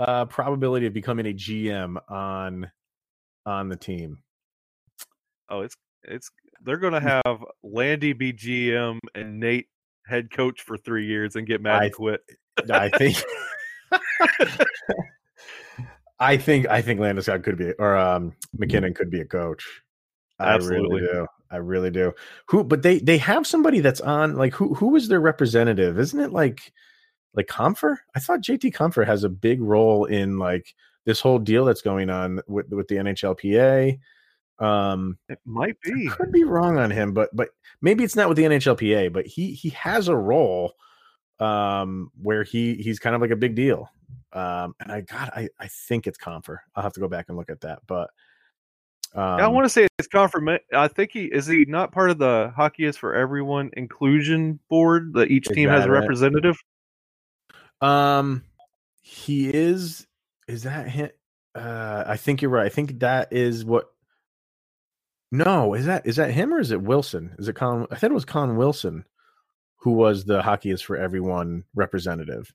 uh, 0.00 0.24
probability 0.24 0.86
of 0.86 0.92
becoming 0.92 1.26
a 1.26 1.34
GM 1.34 1.96
on 2.10 2.70
on 3.44 3.68
the 3.68 3.76
team? 3.76 4.18
Oh, 5.48 5.60
it's 5.60 5.76
it's 6.02 6.30
they're 6.62 6.78
going 6.78 6.94
to 6.94 7.00
have 7.00 7.44
Landy 7.62 8.12
be 8.12 8.32
GM 8.32 8.98
and 9.14 9.38
Nate 9.38 9.66
head 10.06 10.30
coach 10.30 10.62
for 10.62 10.76
three 10.76 11.06
years 11.06 11.36
and 11.36 11.46
get 11.46 11.60
mad 11.60 11.84
and 11.84 11.92
quit. 11.92 12.22
I 12.70 12.88
think. 12.90 13.16
I 16.18 16.36
think 16.36 16.66
I 16.68 16.80
think 16.82 17.00
Landeskog 17.00 17.44
could 17.44 17.58
be 17.58 17.72
or 17.72 17.96
um, 17.96 18.34
MacKinnon 18.56 18.94
could 18.94 19.10
be 19.10 19.20
a 19.20 19.24
coach. 19.24 19.82
I 20.38 20.54
Absolutely. 20.54 21.00
really 21.00 21.12
do. 21.12 21.26
I 21.50 21.56
really 21.56 21.90
do. 21.90 22.12
Who 22.48 22.64
but 22.64 22.82
they 22.82 22.98
they 22.98 23.18
have 23.18 23.46
somebody 23.46 23.80
that's 23.80 24.00
on 24.00 24.36
like 24.36 24.54
who 24.54 24.74
who 24.74 24.96
is 24.96 25.08
their 25.08 25.20
representative? 25.20 25.98
Isn't 25.98 26.20
it 26.20 26.32
like 26.32 26.72
like 27.34 27.46
Compher? 27.46 27.96
I 28.14 28.20
thought 28.20 28.40
JT 28.40 28.74
Compher 28.74 29.06
has 29.06 29.24
a 29.24 29.28
big 29.28 29.60
role 29.60 30.06
in 30.06 30.38
like 30.38 30.74
this 31.04 31.20
whole 31.20 31.38
deal 31.38 31.64
that's 31.64 31.82
going 31.82 32.10
on 32.10 32.40
with 32.48 32.68
with 32.70 32.88
the 32.88 32.96
NHLPA. 32.96 33.98
Um 34.58 35.18
it 35.28 35.38
might 35.44 35.80
be. 35.82 36.08
I 36.10 36.14
could 36.14 36.32
be 36.32 36.44
wrong 36.44 36.78
on 36.78 36.90
him, 36.90 37.12
but 37.12 37.28
but 37.34 37.50
maybe 37.82 38.04
it's 38.04 38.16
not 38.16 38.28
with 38.28 38.38
the 38.38 38.44
NHLPA, 38.44 39.12
but 39.12 39.26
he 39.26 39.52
he 39.52 39.68
has 39.70 40.08
a 40.08 40.16
role 40.16 40.74
um, 41.40 42.10
where 42.20 42.42
he 42.42 42.74
he's 42.74 42.98
kind 42.98 43.14
of 43.14 43.20
like 43.20 43.30
a 43.30 43.36
big 43.36 43.54
deal. 43.54 43.90
Um, 44.32 44.74
and 44.80 44.92
I 44.92 45.00
God, 45.02 45.30
I 45.34 45.48
I 45.58 45.68
think 45.68 46.06
it's 46.06 46.18
Compher. 46.18 46.58
I'll 46.74 46.82
have 46.82 46.92
to 46.94 47.00
go 47.00 47.08
back 47.08 47.26
and 47.28 47.36
look 47.36 47.50
at 47.50 47.60
that, 47.62 47.80
but 47.86 48.10
um, 49.14 49.22
I 49.22 49.48
want 49.48 49.64
to 49.64 49.70
say 49.70 49.86
it's 49.98 50.08
Compher. 50.08 50.58
I 50.74 50.88
think 50.88 51.10
he 51.12 51.24
is 51.24 51.46
he 51.46 51.64
not 51.66 51.90
part 51.90 52.10
of 52.10 52.18
the 52.18 52.52
Hockey 52.54 52.84
is 52.84 52.96
for 52.96 53.14
Everyone 53.14 53.70
inclusion 53.74 54.60
board 54.68 55.14
that 55.14 55.30
each 55.30 55.46
team 55.46 55.68
has 55.70 55.86
a 55.86 55.90
representative. 55.90 56.56
Um, 57.80 58.42
he 59.00 59.48
is. 59.48 60.06
Is 60.48 60.64
that 60.64 60.88
him? 60.88 61.10
Uh, 61.54 62.04
I 62.06 62.18
think 62.18 62.42
you're 62.42 62.50
right. 62.50 62.66
I 62.66 62.68
think 62.68 63.00
that 63.00 63.32
is 63.32 63.64
what. 63.64 63.86
No, 65.32 65.74
is 65.74 65.86
that 65.86 66.06
is 66.06 66.16
that 66.16 66.30
him 66.30 66.52
or 66.52 66.60
is 66.60 66.70
it 66.70 66.82
Wilson? 66.82 67.34
Is 67.38 67.48
it 67.48 67.56
Con? 67.56 67.86
I 67.90 67.96
thought 67.96 68.10
it 68.10 68.14
was 68.14 68.26
Con 68.26 68.56
Wilson 68.56 69.06
who 69.76 69.92
was 69.92 70.24
the 70.24 70.42
hockey 70.42 70.70
is 70.70 70.82
for 70.82 70.96
everyone 70.96 71.64
representative 71.74 72.52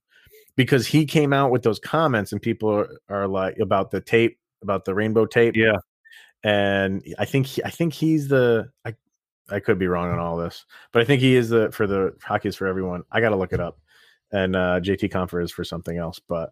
because 0.55 0.85
he 0.85 1.05
came 1.05 1.33
out 1.33 1.51
with 1.51 1.63
those 1.63 1.79
comments 1.79 2.31
and 2.31 2.41
people 2.41 2.69
are, 2.69 2.89
are 3.09 3.27
like 3.27 3.57
about 3.59 3.91
the 3.91 4.01
tape 4.01 4.37
about 4.61 4.85
the 4.85 4.93
rainbow 4.93 5.25
tape. 5.25 5.55
Yeah. 5.55 5.77
And 6.43 7.03
i 7.19 7.25
think 7.25 7.45
he, 7.45 7.63
i 7.63 7.69
think 7.69 7.93
he's 7.93 8.27
the 8.27 8.71
i 8.83 8.95
i 9.51 9.59
could 9.59 9.77
be 9.77 9.85
wrong 9.85 10.09
on 10.11 10.17
all 10.17 10.37
this 10.37 10.65
but 10.91 11.03
i 11.03 11.05
think 11.05 11.21
he 11.21 11.35
is 11.35 11.49
the 11.49 11.71
for 11.71 11.85
the 11.85 12.15
hockey 12.23 12.49
is 12.49 12.55
for 12.55 12.65
everyone 12.65 13.03
i 13.11 13.21
gotta 13.21 13.35
look 13.35 13.53
it 13.53 13.59
up 13.59 13.79
and 14.31 14.55
uh 14.55 14.79
jt 14.79 15.11
Compher 15.11 15.43
is 15.43 15.51
for 15.51 15.63
something 15.63 15.99
else 15.99 16.19
but 16.19 16.51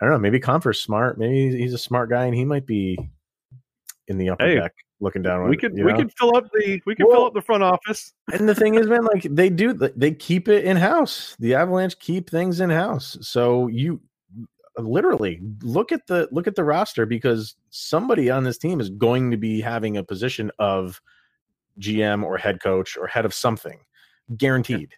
i 0.00 0.04
don't 0.04 0.12
know 0.12 0.18
maybe 0.18 0.40
Compher's 0.40 0.80
smart 0.80 1.18
maybe 1.18 1.56
he's 1.56 1.72
a 1.72 1.78
smart 1.78 2.10
guy 2.10 2.24
and 2.24 2.34
he 2.34 2.44
might 2.44 2.66
be 2.66 2.98
in 4.08 4.18
the 4.18 4.30
upper 4.30 4.44
hey, 4.44 4.56
deck 4.56 4.74
looking 5.00 5.22
down. 5.22 5.48
We 5.48 5.56
could 5.56 5.74
we 5.74 5.82
know? 5.82 5.96
could 5.96 6.12
fill 6.18 6.36
up 6.36 6.50
the 6.52 6.80
we 6.86 6.94
could 6.94 7.06
well, 7.06 7.16
fill 7.16 7.26
up 7.26 7.34
the 7.34 7.42
front 7.42 7.62
office. 7.62 8.12
And 8.32 8.48
the 8.48 8.54
thing 8.54 8.74
is, 8.74 8.86
man, 8.86 9.04
like 9.04 9.22
they 9.22 9.50
do, 9.50 9.72
they 9.72 10.12
keep 10.12 10.48
it 10.48 10.64
in 10.64 10.76
house. 10.76 11.36
The 11.38 11.54
Avalanche 11.54 11.98
keep 11.98 12.30
things 12.30 12.60
in 12.60 12.70
house. 12.70 13.16
So 13.20 13.66
you 13.68 14.00
literally 14.76 15.40
look 15.62 15.92
at 15.92 16.06
the 16.06 16.28
look 16.30 16.46
at 16.46 16.54
the 16.54 16.64
roster 16.64 17.06
because 17.06 17.56
somebody 17.70 18.30
on 18.30 18.44
this 18.44 18.58
team 18.58 18.80
is 18.80 18.90
going 18.90 19.30
to 19.30 19.36
be 19.36 19.60
having 19.60 19.96
a 19.96 20.04
position 20.04 20.50
of 20.58 21.00
GM 21.80 22.24
or 22.24 22.36
head 22.36 22.60
coach 22.60 22.96
or 22.96 23.06
head 23.06 23.24
of 23.24 23.34
something, 23.34 23.78
guaranteed, 24.36 24.94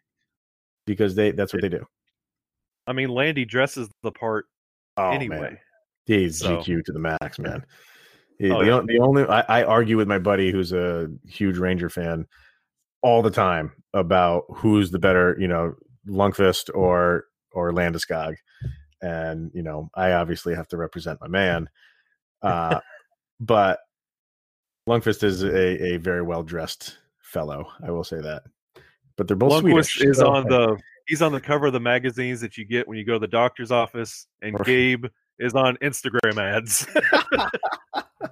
because 0.86 1.14
they 1.14 1.30
that's 1.30 1.52
what 1.52 1.62
they 1.62 1.68
do. 1.68 1.86
I 2.86 2.92
mean, 2.92 3.10
Landy 3.10 3.44
dresses 3.44 3.88
the 4.02 4.10
part 4.10 4.46
oh, 4.96 5.10
anyway. 5.10 5.40
Man. 5.40 5.58
He's 6.06 6.38
so. 6.38 6.58
GQ 6.58 6.84
to 6.86 6.92
the 6.92 6.98
max, 6.98 7.38
man. 7.38 7.64
Oh, 8.42 8.60
the, 8.60 8.66
yeah. 8.66 8.80
the, 8.86 8.98
only 9.00 9.24
I, 9.24 9.40
I, 9.60 9.62
argue 9.64 9.98
with 9.98 10.08
my 10.08 10.18
buddy 10.18 10.50
who's 10.50 10.72
a 10.72 11.08
huge 11.28 11.58
Ranger 11.58 11.90
fan 11.90 12.26
all 13.02 13.20
the 13.20 13.30
time 13.30 13.72
about 13.92 14.44
who's 14.48 14.90
the 14.90 14.98
better, 14.98 15.36
you 15.38 15.46
know, 15.46 15.74
Lundqvist 16.08 16.74
or 16.74 17.26
or 17.52 17.72
Landeskog, 17.72 18.36
and 19.02 19.50
you 19.52 19.62
know 19.62 19.90
I 19.94 20.12
obviously 20.12 20.54
have 20.54 20.68
to 20.68 20.78
represent 20.78 21.20
my 21.20 21.28
man, 21.28 21.68
uh, 22.42 22.80
but 23.38 23.80
Lundqvist 24.88 25.22
is 25.22 25.42
a, 25.42 25.94
a 25.94 25.96
very 25.98 26.22
well 26.22 26.42
dressed 26.42 26.96
fellow. 27.20 27.66
I 27.86 27.90
will 27.90 28.04
say 28.04 28.20
that, 28.20 28.44
but 29.16 29.28
they're 29.28 29.36
both 29.36 29.52
Lundqvist 29.52 29.90
Swedish. 29.90 30.00
Is 30.00 30.18
so. 30.18 30.30
on 30.30 30.48
the 30.48 30.78
he's 31.08 31.20
on 31.20 31.32
the 31.32 31.40
cover 31.40 31.66
of 31.66 31.72
the 31.74 31.80
magazines 31.80 32.40
that 32.40 32.56
you 32.56 32.64
get 32.64 32.88
when 32.88 32.96
you 32.96 33.04
go 33.04 33.14
to 33.14 33.18
the 33.18 33.28
doctor's 33.28 33.70
office, 33.70 34.26
and 34.40 34.56
Gabe 34.64 35.04
is 35.38 35.54
on 35.54 35.76
Instagram 35.78 36.38
ads. 36.38 36.86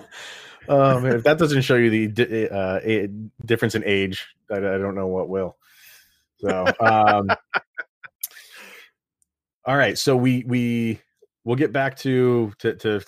oh 0.68 1.00
man, 1.00 1.16
if 1.16 1.24
that 1.24 1.38
doesn't 1.38 1.62
show 1.62 1.76
you 1.76 2.08
the 2.08 2.50
uh, 2.50 3.06
difference 3.44 3.74
in 3.74 3.84
age, 3.84 4.26
I, 4.50 4.56
I, 4.56 4.78
don't 4.78 4.94
know 4.94 5.06
what 5.06 5.28
will. 5.28 5.56
So, 6.38 6.66
um, 6.80 7.28
all 9.64 9.76
right, 9.76 9.98
so 9.98 10.16
we 10.16 10.44
we 10.46 11.00
we'll 11.44 11.56
get 11.56 11.72
back 11.72 11.96
to 11.98 12.52
to 12.58 12.74
to 12.76 13.00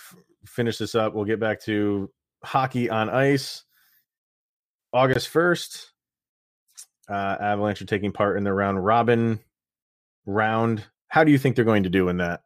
finish 0.47 0.79
this 0.79 0.95
up. 0.95 1.15
We'll 1.15 1.25
get 1.25 1.41
back 1.41 1.61
to 1.63 2.11
hockey 2.43 2.91
on 2.91 3.11
ice. 3.11 3.65
August 4.93 5.29
first, 5.29 5.93
uh, 7.09 7.37
Avalanche 7.41 7.83
are 7.83 7.87
taking 7.87 8.13
part 8.13 8.37
in 8.37 8.45
the 8.45 8.53
round 8.53 8.85
robin 8.85 9.41
round. 10.27 10.85
How 11.09 11.25
do 11.25 11.33
you 11.33 11.39
think 11.39 11.57
they're 11.57 11.65
going 11.65 11.85
to 11.85 11.91
do 11.91 12.09
in 12.09 12.19
that? 12.19 12.43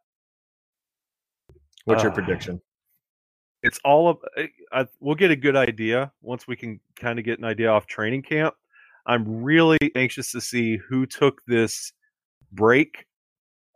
What's 1.84 2.02
your 2.02 2.12
uh, 2.12 2.14
prediction? 2.14 2.60
It's 3.62 3.80
all 3.84 4.08
of 4.08 4.18
eh, 4.36 4.46
I, 4.72 4.86
we'll 5.00 5.14
get 5.14 5.30
a 5.30 5.36
good 5.36 5.56
idea 5.56 6.12
once 6.22 6.46
we 6.46 6.56
can 6.56 6.80
kind 6.96 7.18
of 7.18 7.24
get 7.24 7.38
an 7.38 7.44
idea 7.44 7.68
off 7.70 7.86
training 7.86 8.22
camp 8.22 8.54
i'm 9.06 9.42
really 9.42 9.78
anxious 9.94 10.32
to 10.32 10.40
see 10.40 10.76
who 10.76 11.06
took 11.06 11.40
this 11.46 11.92
break 12.52 13.06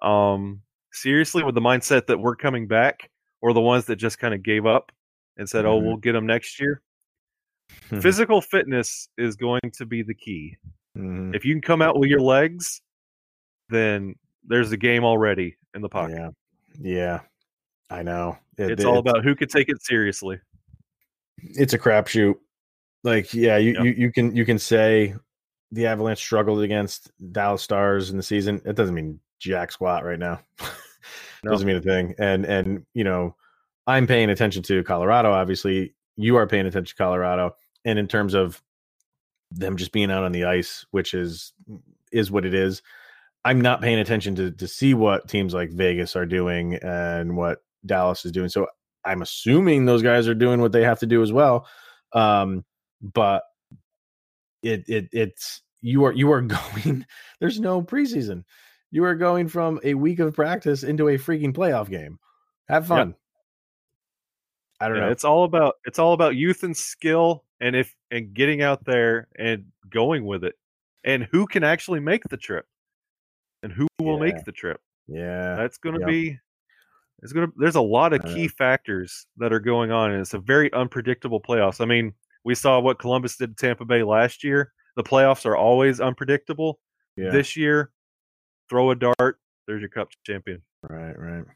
um 0.03 0.62
seriously 0.93 1.43
with 1.43 1.55
the 1.55 1.61
mindset 1.61 2.07
that 2.07 2.18
we're 2.18 2.37
coming 2.37 2.66
back 2.66 3.11
or 3.41 3.53
the 3.53 3.61
ones 3.61 3.87
that 3.87 3.97
just 3.97 4.18
kind 4.18 4.35
of 4.35 4.43
gave 4.43 4.66
up 4.66 4.93
and 5.37 5.49
said, 5.49 5.64
"Oh, 5.64 5.80
Mhm. 5.80 5.85
we'll 5.85 5.97
get 5.97 6.12
them 6.12 6.26
next 6.26 6.61
year." 6.61 6.83
Mhm. 7.91 8.03
Physical 8.03 8.41
fitness 8.41 9.09
is 9.16 9.35
going 9.35 9.62
to 9.72 9.87
be 9.87 10.03
the 10.03 10.14
key. 10.14 10.57
Mhm. 10.97 11.35
If 11.35 11.45
you 11.45 11.55
can 11.55 11.62
come 11.62 11.80
out 11.83 11.99
with 11.99 12.11
your 12.11 12.20
legs, 12.20 12.83
then 13.68 14.14
there's 14.45 14.70
a 14.70 14.76
game 14.76 15.03
already 15.05 15.57
in 15.74 15.80
the 15.80 15.89
pocket. 15.89 16.16
Yeah, 16.16 16.30
yeah, 16.78 17.20
I 17.93 18.03
know. 18.03 18.38
It- 18.59 18.70
It's 18.72 18.84
all 18.84 18.99
about 18.99 19.24
who 19.24 19.34
can 19.34 19.49
take 19.49 19.68
it 19.68 19.82
seriously. 19.82 20.40
it's 21.38 21.72
a 21.74 21.78
crapshoot. 21.78 22.34
Like, 23.05 23.34
yeah, 23.34 23.57
you, 23.57 23.72
Yep. 23.72 23.84
you 23.84 23.90
you 23.93 24.12
can 24.12 24.36
you 24.36 24.45
can 24.45 24.59
say 24.59 25.14
the 25.72 25.86
Avalanche 25.86 26.18
struggled 26.20 26.62
against 26.62 27.11
Dallas 27.32 27.62
Stars 27.62 28.11
in 28.11 28.16
the 28.16 28.22
season. 28.22 28.61
It 28.64 28.76
doesn't 28.76 28.95
mean 28.95 29.18
jack 29.40 29.72
squat 29.72 30.05
right 30.05 30.18
now. 30.18 30.40
No. 31.45 31.51
Doesn't 31.51 31.66
mean 31.66 31.74
a 31.74 31.80
thing. 31.80 32.14
And 32.20 32.45
and 32.45 32.86
you 32.95 33.03
know, 33.03 33.34
I'm 33.88 34.07
paying 34.07 34.30
attention 34.30 34.62
to 34.62 34.84
Colorado. 34.84 35.32
Obviously, 35.32 35.93
you 36.16 36.36
are 36.36 36.47
paying 36.47 36.66
attention 36.66 36.97
to 36.97 37.03
Colorado. 37.03 37.57
And 37.84 37.99
in 37.99 38.07
terms 38.07 38.34
of 38.34 38.62
them 39.51 39.76
just 39.76 39.90
being 39.90 40.12
out 40.12 40.22
on 40.22 40.30
the 40.30 40.45
ice, 40.45 40.86
which 40.93 41.14
is 41.14 41.53
is 42.12 42.30
what 42.30 42.45
it 42.47 42.55
is. 42.55 42.80
I'm 43.45 43.61
not 43.61 43.80
paying 43.82 43.99
attention 43.99 44.36
to 44.36 44.53
to 44.53 44.68
see 44.68 44.95
what 44.95 45.26
teams 45.28 45.53
like 45.53 45.70
Vegas 45.72 46.14
are 46.14 46.26
doing 46.26 46.74
and 46.76 47.36
what 47.36 47.61
Dallas 47.85 48.24
is 48.24 48.33
doing. 48.33 48.49
So 48.49 48.66
I'm 49.05 49.22
assuming 49.22 49.85
those 49.85 50.03
guys 50.03 50.28
are 50.28 50.35
doing 50.35 50.61
what 50.61 50.72
they 50.72 50.83
have 50.85 51.01
to 51.01 51.07
do 51.07 51.22
as 51.22 51.33
well. 51.33 51.66
Um, 52.12 52.64
but 53.01 53.43
it 54.62 54.85
it 54.89 55.09
it's 55.12 55.62
you 55.80 56.05
are 56.05 56.12
you 56.12 56.30
are 56.33 56.41
going. 56.43 57.07
There's 57.41 57.61
no 57.61 57.83
preseason. 57.83 58.45
You 58.91 59.05
are 59.05 59.14
going 59.14 59.49
from 59.49 59.80
a 59.83 59.95
week 59.95 60.18
of 60.18 60.35
practice 60.35 60.83
into 60.83 61.09
a 61.09 61.16
freaking 61.18 61.55
playoff 61.55 61.89
game. 61.89 62.18
Have 62.68 62.87
fun. 62.87 63.14
I 64.80 64.89
don't 64.89 64.97
Yeah, 64.99 65.07
know. 65.07 65.11
it's 65.12 65.24
all 65.24 65.45
about 65.45 65.74
it's 65.85 65.99
all 65.99 66.12
about 66.12 66.37
youth 66.37 66.62
and 66.62 66.76
skill, 66.76 67.45
and 67.61 67.74
if 67.76 67.95
and 68.11 68.35
getting 68.35 68.62
out 68.62 68.85
there 68.85 69.28
and 69.39 69.66
going 69.89 70.24
with 70.26 70.45
it, 70.45 70.55
and 71.05 71.24
who 71.30 71.47
can 71.47 71.64
actually 71.64 72.01
make 72.01 72.24
the 72.24 72.37
trip, 72.37 72.66
and 73.62 73.72
who 73.72 73.87
will 74.01 74.14
Yeah. 74.18 74.33
make 74.35 74.45
the 74.45 74.53
trip. 74.53 74.80
yeah. 75.09 75.57
That's 75.57 75.78
going 75.78 75.95
to 75.95 76.01
Yep. 76.01 76.09
be. 76.09 76.39
It's 77.23 77.33
to. 77.33 77.53
There's 77.57 77.77
a 77.77 77.81
lot 77.81 78.12
of 78.12 78.25
key 78.35 78.49
factors 78.49 79.27
that 79.37 79.53
are 79.53 79.61
going 79.61 79.93
on, 79.93 80.11
and 80.11 80.20
it's 80.20 80.35
a 80.35 80.39
very 80.39 80.73
unpredictable 80.73 81.41
playoffs. 81.41 81.81
I 81.81 81.85
mean, 81.85 82.14
we 82.45 82.55
saw 82.55 82.81
what 82.81 82.99
Columbus 82.99 83.37
did 83.37 83.57
to 83.57 83.66
Tampa 83.66 83.85
Bay 83.85 84.03
last 84.03 84.43
year. 84.43 84.73
The 84.97 85.05
playoffs 85.05 85.47
are 85.47 85.57
always 85.57 86.01
unpredictable. 86.01 86.81
yeah. 87.16 87.31
This 87.31 87.57
year, 87.57 87.91
throw 88.68 88.91
a 88.91 88.97
dart. 88.97 89.39
There's 89.66 89.81
your 89.81 89.89
cup 89.89 90.09
champion. 90.27 90.62
Right, 90.83 91.16
right. 91.18 91.45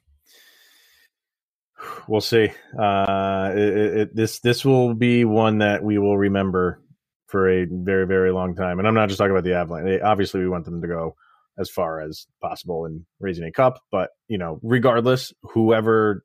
We'll 2.08 2.20
see. 2.20 2.50
Uh, 2.78 3.52
it, 3.54 3.58
it, 3.58 3.96
it- 3.98 4.16
this 4.16 4.38
this 4.40 4.64
will 4.64 4.94
be 4.94 5.24
one 5.24 5.58
that 5.58 5.82
we 5.82 5.98
will 5.98 6.16
remember 6.16 6.80
for 7.26 7.50
a 7.50 7.64
very 7.68 8.06
very 8.06 8.30
long 8.30 8.54
time. 8.54 8.78
And 8.78 8.86
I'm 8.86 8.94
not 8.94 9.08
just 9.08 9.18
talking 9.18 9.32
about 9.32 9.44
the 9.44 9.54
Avalanche. 9.54 9.84
They, 9.84 10.00
obviously, 10.00 10.40
we 10.40 10.48
want 10.48 10.64
them 10.64 10.80
to 10.80 10.88
go 10.88 11.16
as 11.58 11.70
far 11.70 12.00
as 12.00 12.26
possible 12.40 12.86
in 12.86 13.04
raising 13.20 13.44
a 13.44 13.52
cup. 13.52 13.82
But 13.90 14.10
you 14.28 14.38
know, 14.38 14.58
regardless, 14.62 15.32
whoever 15.42 16.24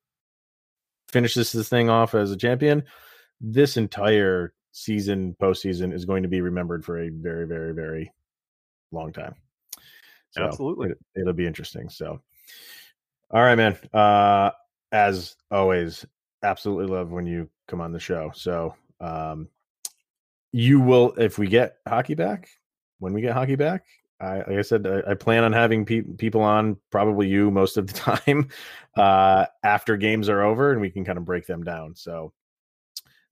finishes 1.10 1.52
this 1.52 1.70
thing 1.70 1.90
off 1.90 2.16
as 2.16 2.32
a 2.32 2.38
champion, 2.38 2.84
this 3.40 3.78
entire 3.78 4.54
season, 4.72 5.36
postseason, 5.42 5.94
is 5.94 6.06
going 6.06 6.24
to 6.24 6.30
be 6.30 6.42
remembered 6.42 6.86
for 6.86 7.02
a 7.02 7.10
very 7.10 7.48
very 7.48 7.74
very 7.74 8.12
long 8.92 9.14
time. 9.14 9.36
So 10.32 10.44
Absolutely. 10.44 10.92
it, 10.92 10.98
it'll 11.16 11.34
be 11.34 11.48
interesting. 11.48 11.90
So, 11.90 12.22
all 13.32 13.42
right, 13.42 13.56
man. 13.56 13.78
Uh, 13.94 14.52
as 14.92 15.36
always, 15.50 16.06
absolutely 16.44 16.94
love 16.94 17.12
when 17.12 17.26
you 17.26 17.50
come 17.68 17.82
on 17.82 17.92
the 17.92 18.00
show. 18.00 18.32
So, 18.34 18.76
um, 19.00 19.50
you 20.54 20.80
will 20.80 21.14
if 21.14 21.38
we 21.38 21.48
get 21.48 21.78
hockey 21.88 22.16
back. 22.16 22.50
When 23.00 23.14
we 23.14 23.22
get 23.22 23.34
hockey 23.34 23.56
back, 23.56 23.86
I 24.22 24.38
like 24.38 24.50
I 24.50 24.62
said, 24.62 24.86
I, 24.88 25.12
I 25.12 25.14
plan 25.16 25.44
on 25.44 25.52
having 25.54 25.86
pe- 25.86 26.02
people 26.02 26.42
on, 26.42 26.78
probably 26.92 27.28
you 27.28 27.50
most 27.52 27.78
of 27.78 27.88
the 27.88 27.94
time, 28.28 28.50
uh, 28.96 29.46
after 29.64 29.98
games 29.98 30.30
are 30.30 30.42
over, 30.44 30.72
and 30.72 30.80
we 30.82 30.90
can 30.92 31.04
kind 31.04 31.18
of 31.18 31.26
break 31.26 31.48
them 31.48 31.64
down. 31.64 31.96
So, 31.96 32.34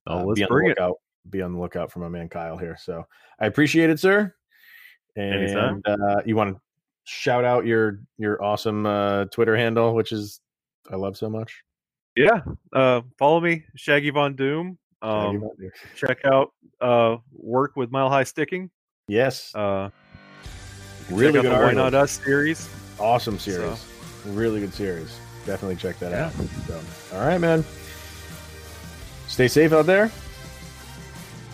Oh, 0.07 0.19
uh, 0.19 0.23
let's 0.25 0.39
be 0.39 0.43
on 0.43 0.49
bring 0.49 0.65
the 0.65 0.71
it. 0.71 0.79
lookout. 0.79 0.95
Be 1.29 1.41
on 1.41 1.53
the 1.53 1.59
lookout 1.59 1.91
for 1.91 1.99
my 1.99 2.07
man 2.09 2.29
Kyle 2.29 2.57
here. 2.57 2.75
So, 2.79 3.05
I 3.39 3.45
appreciate 3.45 3.89
it, 3.89 3.99
sir. 3.99 4.33
And 5.15 5.85
uh, 5.85 6.21
you 6.25 6.35
want 6.35 6.55
to 6.55 6.61
shout 7.03 7.43
out 7.43 7.65
your 7.65 7.99
your 8.17 8.41
awesome 8.43 8.85
uh, 8.85 9.25
Twitter 9.25 9.55
handle, 9.57 9.93
which 9.93 10.11
is 10.11 10.39
I 10.89 10.95
love 10.95 11.17
so 11.17 11.29
much. 11.29 11.61
Yeah. 12.15 12.41
Uh, 12.73 13.01
follow 13.17 13.39
me, 13.41 13.65
Shaggy 13.75 14.09
Von 14.11 14.35
Doom. 14.35 14.77
Shaggy 15.03 15.35
Um, 15.37 15.39
Von 15.41 15.51
Doom. 15.59 15.71
check 15.95 16.25
out 16.25 16.53
uh, 16.81 17.17
work 17.33 17.75
with 17.75 17.91
Mile 17.91 18.09
High 18.09 18.23
Sticking. 18.23 18.69
yes, 19.07 19.53
Uh, 19.53 19.89
really 21.09 21.33
good 21.41 21.45
the 21.45 21.49
Why. 21.49 21.71
Not 21.73 21.93
Us 21.93 22.11
series. 22.23 22.69
Awesome 22.99 23.39
series. 23.39 23.85
Really 24.25 24.59
good 24.59 24.73
series. 24.73 25.17
Definitely 25.45 25.77
check 25.77 25.97
that 25.99 26.11
Yeah. 26.11 26.25
out. 26.27 26.33
So, 26.67 26.79
all 27.17 27.25
right, 27.25 27.37
man. 27.39 27.63
Stay 29.27 29.47
safe 29.47 29.71
out 29.73 29.85
there. 29.85 30.11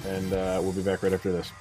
And 0.08 0.34
uh, 0.34 0.60
we'll 0.62 0.72
be 0.74 0.82
back 0.82 1.04
right 1.04 1.14
after 1.14 1.32
this. 1.32 1.52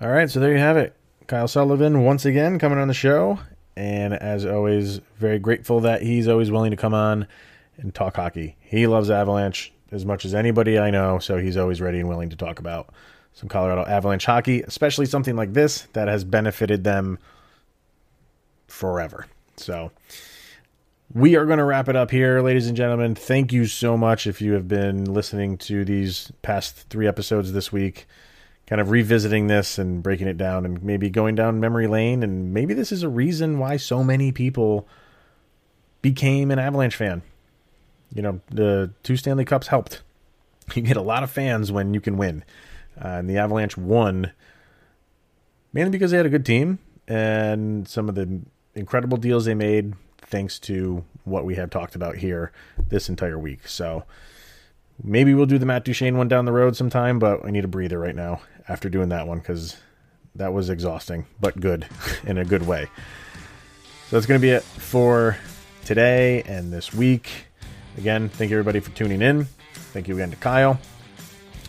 All 0.00 0.08
right, 0.08 0.30
so 0.30 0.40
there 0.40 0.52
you 0.52 0.58
have 0.58 0.76
it. 0.76 0.94
Kyle 1.26 1.48
Sullivan 1.48 2.04
once 2.04 2.24
again 2.24 2.58
coming 2.58 2.78
on 2.78 2.88
the 2.88 2.94
show. 2.94 3.38
And 3.76 4.14
as 4.14 4.46
always, 4.46 5.00
very 5.18 5.38
grateful 5.38 5.80
that 5.80 6.02
he's 6.02 6.28
always 6.28 6.50
willing 6.50 6.70
to 6.70 6.76
come 6.76 6.94
on 6.94 7.26
and 7.78 7.94
talk 7.94 8.16
hockey. 8.16 8.56
He 8.60 8.86
loves 8.86 9.10
Avalanche 9.10 9.72
as 9.92 10.04
much 10.06 10.24
as 10.24 10.34
anybody 10.34 10.78
I 10.78 10.90
know, 10.90 11.18
so 11.18 11.38
he's 11.38 11.56
always 11.56 11.80
ready 11.80 12.00
and 12.00 12.08
willing 12.08 12.30
to 12.30 12.36
talk 12.36 12.58
about 12.58 12.88
some 13.36 13.50
Colorado 13.50 13.84
Avalanche 13.84 14.24
hockey, 14.24 14.62
especially 14.62 15.04
something 15.04 15.36
like 15.36 15.52
this 15.52 15.82
that 15.92 16.08
has 16.08 16.24
benefited 16.24 16.84
them 16.84 17.18
forever. 18.66 19.26
So 19.58 19.92
we 21.12 21.36
are 21.36 21.44
going 21.44 21.58
to 21.58 21.64
wrap 21.64 21.90
it 21.90 21.96
up 21.96 22.10
here, 22.10 22.40
ladies 22.40 22.66
and 22.66 22.74
gentlemen. 22.74 23.14
Thank 23.14 23.52
you 23.52 23.66
so 23.66 23.94
much 23.96 24.26
if 24.26 24.40
you 24.40 24.54
have 24.54 24.66
been 24.66 25.04
listening 25.04 25.58
to 25.58 25.84
these 25.84 26.32
past 26.40 26.88
three 26.88 27.06
episodes 27.06 27.52
this 27.52 27.70
week, 27.70 28.06
kind 28.66 28.80
of 28.80 28.90
revisiting 28.90 29.48
this 29.48 29.78
and 29.78 30.02
breaking 30.02 30.28
it 30.28 30.38
down 30.38 30.64
and 30.64 30.82
maybe 30.82 31.10
going 31.10 31.34
down 31.34 31.60
memory 31.60 31.86
lane. 31.86 32.22
And 32.22 32.54
maybe 32.54 32.72
this 32.72 32.90
is 32.90 33.02
a 33.02 33.08
reason 33.08 33.58
why 33.58 33.76
so 33.76 34.02
many 34.02 34.32
people 34.32 34.88
became 36.00 36.50
an 36.50 36.58
Avalanche 36.58 36.96
fan. 36.96 37.20
You 38.14 38.22
know, 38.22 38.40
the 38.48 38.92
two 39.02 39.18
Stanley 39.18 39.44
Cups 39.44 39.66
helped. 39.66 40.00
You 40.74 40.80
get 40.80 40.96
a 40.96 41.02
lot 41.02 41.22
of 41.22 41.30
fans 41.30 41.70
when 41.70 41.92
you 41.92 42.00
can 42.00 42.16
win. 42.16 42.42
Uh, 43.02 43.08
and 43.08 43.30
the 43.30 43.38
Avalanche 43.38 43.76
won 43.76 44.32
mainly 45.72 45.90
because 45.90 46.10
they 46.10 46.16
had 46.16 46.26
a 46.26 46.30
good 46.30 46.46
team 46.46 46.78
and 47.06 47.86
some 47.86 48.08
of 48.08 48.14
the 48.14 48.40
incredible 48.74 49.18
deals 49.18 49.44
they 49.44 49.54
made 49.54 49.94
thanks 50.18 50.58
to 50.58 51.04
what 51.24 51.44
we 51.44 51.54
have 51.56 51.70
talked 51.70 51.94
about 51.94 52.16
here 52.16 52.52
this 52.88 53.08
entire 53.08 53.38
week. 53.38 53.68
So 53.68 54.04
maybe 55.02 55.34
we'll 55.34 55.46
do 55.46 55.58
the 55.58 55.66
Matt 55.66 55.84
Duchene 55.84 56.16
one 56.16 56.28
down 56.28 56.44
the 56.44 56.52
road 56.52 56.76
sometime, 56.76 57.18
but 57.18 57.44
I 57.44 57.50
need 57.50 57.64
a 57.64 57.68
breather 57.68 57.98
right 57.98 58.14
now 58.14 58.40
after 58.68 58.88
doing 58.88 59.10
that 59.10 59.26
one 59.26 59.38
because 59.38 59.76
that 60.34 60.52
was 60.52 60.70
exhausting, 60.70 61.26
but 61.40 61.58
good 61.60 61.86
in 62.24 62.38
a 62.38 62.44
good 62.44 62.66
way. 62.66 62.88
So 64.08 64.16
that's 64.16 64.26
going 64.26 64.40
to 64.40 64.42
be 64.42 64.50
it 64.50 64.62
for 64.62 65.36
today 65.84 66.42
and 66.42 66.72
this 66.72 66.94
week. 66.94 67.46
Again, 67.98 68.28
thank 68.28 68.50
you 68.50 68.56
everybody 68.56 68.80
for 68.80 68.90
tuning 68.90 69.22
in. 69.22 69.46
Thank 69.74 70.08
you 70.08 70.14
again 70.14 70.30
to 70.30 70.36
Kyle. 70.36 70.78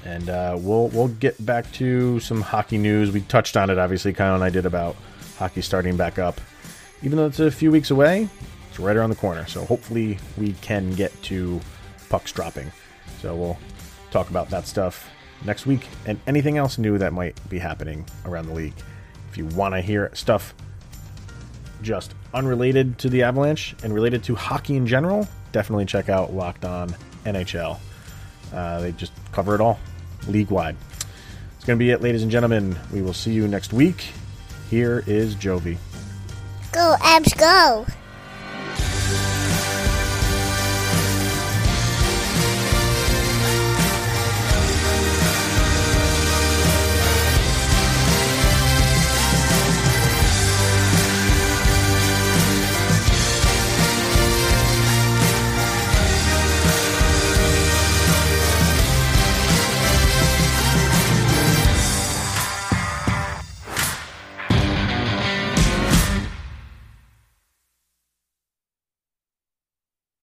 And 0.07 0.29
uh, 0.29 0.55
we'll 0.57 0.87
we'll 0.87 1.09
get 1.09 1.45
back 1.45 1.69
to 1.73 2.21
some 2.21 2.39
hockey 2.39 2.77
news. 2.77 3.11
We 3.11 3.21
touched 3.21 3.57
on 3.57 3.69
it, 3.69 3.77
obviously. 3.77 4.13
Kyle 4.13 4.35
and 4.35 4.43
I 4.43 4.49
did 4.49 4.65
about 4.65 4.95
hockey 5.37 5.61
starting 5.61 5.97
back 5.97 6.17
up. 6.17 6.39
Even 7.03 7.17
though 7.17 7.25
it's 7.25 7.41
a 7.41 7.51
few 7.51 7.71
weeks 7.71 7.91
away, 7.91 8.29
it's 8.69 8.79
right 8.79 8.95
around 8.95 9.09
the 9.09 9.17
corner. 9.17 9.45
So 9.47 9.65
hopefully 9.65 10.17
we 10.37 10.53
can 10.53 10.91
get 10.93 11.11
to 11.23 11.59
pucks 12.07 12.31
dropping. 12.31 12.71
So 13.21 13.35
we'll 13.35 13.57
talk 14.09 14.29
about 14.29 14.49
that 14.49 14.65
stuff 14.65 15.09
next 15.43 15.65
week 15.65 15.85
and 16.05 16.17
anything 16.25 16.57
else 16.57 16.77
new 16.77 16.97
that 16.97 17.11
might 17.11 17.37
be 17.49 17.59
happening 17.59 18.05
around 18.25 18.47
the 18.47 18.53
league. 18.53 18.73
If 19.29 19.37
you 19.37 19.45
want 19.47 19.75
to 19.75 19.81
hear 19.81 20.09
stuff 20.13 20.55
just 21.81 22.15
unrelated 22.33 22.97
to 22.99 23.09
the 23.09 23.23
Avalanche 23.23 23.75
and 23.83 23.93
related 23.93 24.23
to 24.23 24.35
hockey 24.35 24.77
in 24.77 24.87
general, 24.87 25.27
definitely 25.51 25.85
check 25.85 26.07
out 26.07 26.33
Locked 26.33 26.63
On 26.63 26.95
NHL. 27.25 27.77
Uh, 28.53 28.79
they 28.79 28.93
just 28.93 29.11
cover 29.33 29.53
it 29.53 29.61
all, 29.61 29.77
league 30.27 30.49
wide. 30.49 30.75
It's 31.55 31.65
going 31.65 31.77
to 31.77 31.83
be 31.83 31.91
it, 31.91 32.01
ladies 32.01 32.23
and 32.23 32.31
gentlemen. 32.31 32.77
We 32.93 33.01
will 33.01 33.13
see 33.13 33.31
you 33.31 33.47
next 33.47 33.73
week. 33.73 34.09
Here 34.69 35.03
is 35.07 35.35
Jovi. 35.35 35.77
Go, 36.71 36.95
Abs, 37.01 37.33
go! 37.33 37.85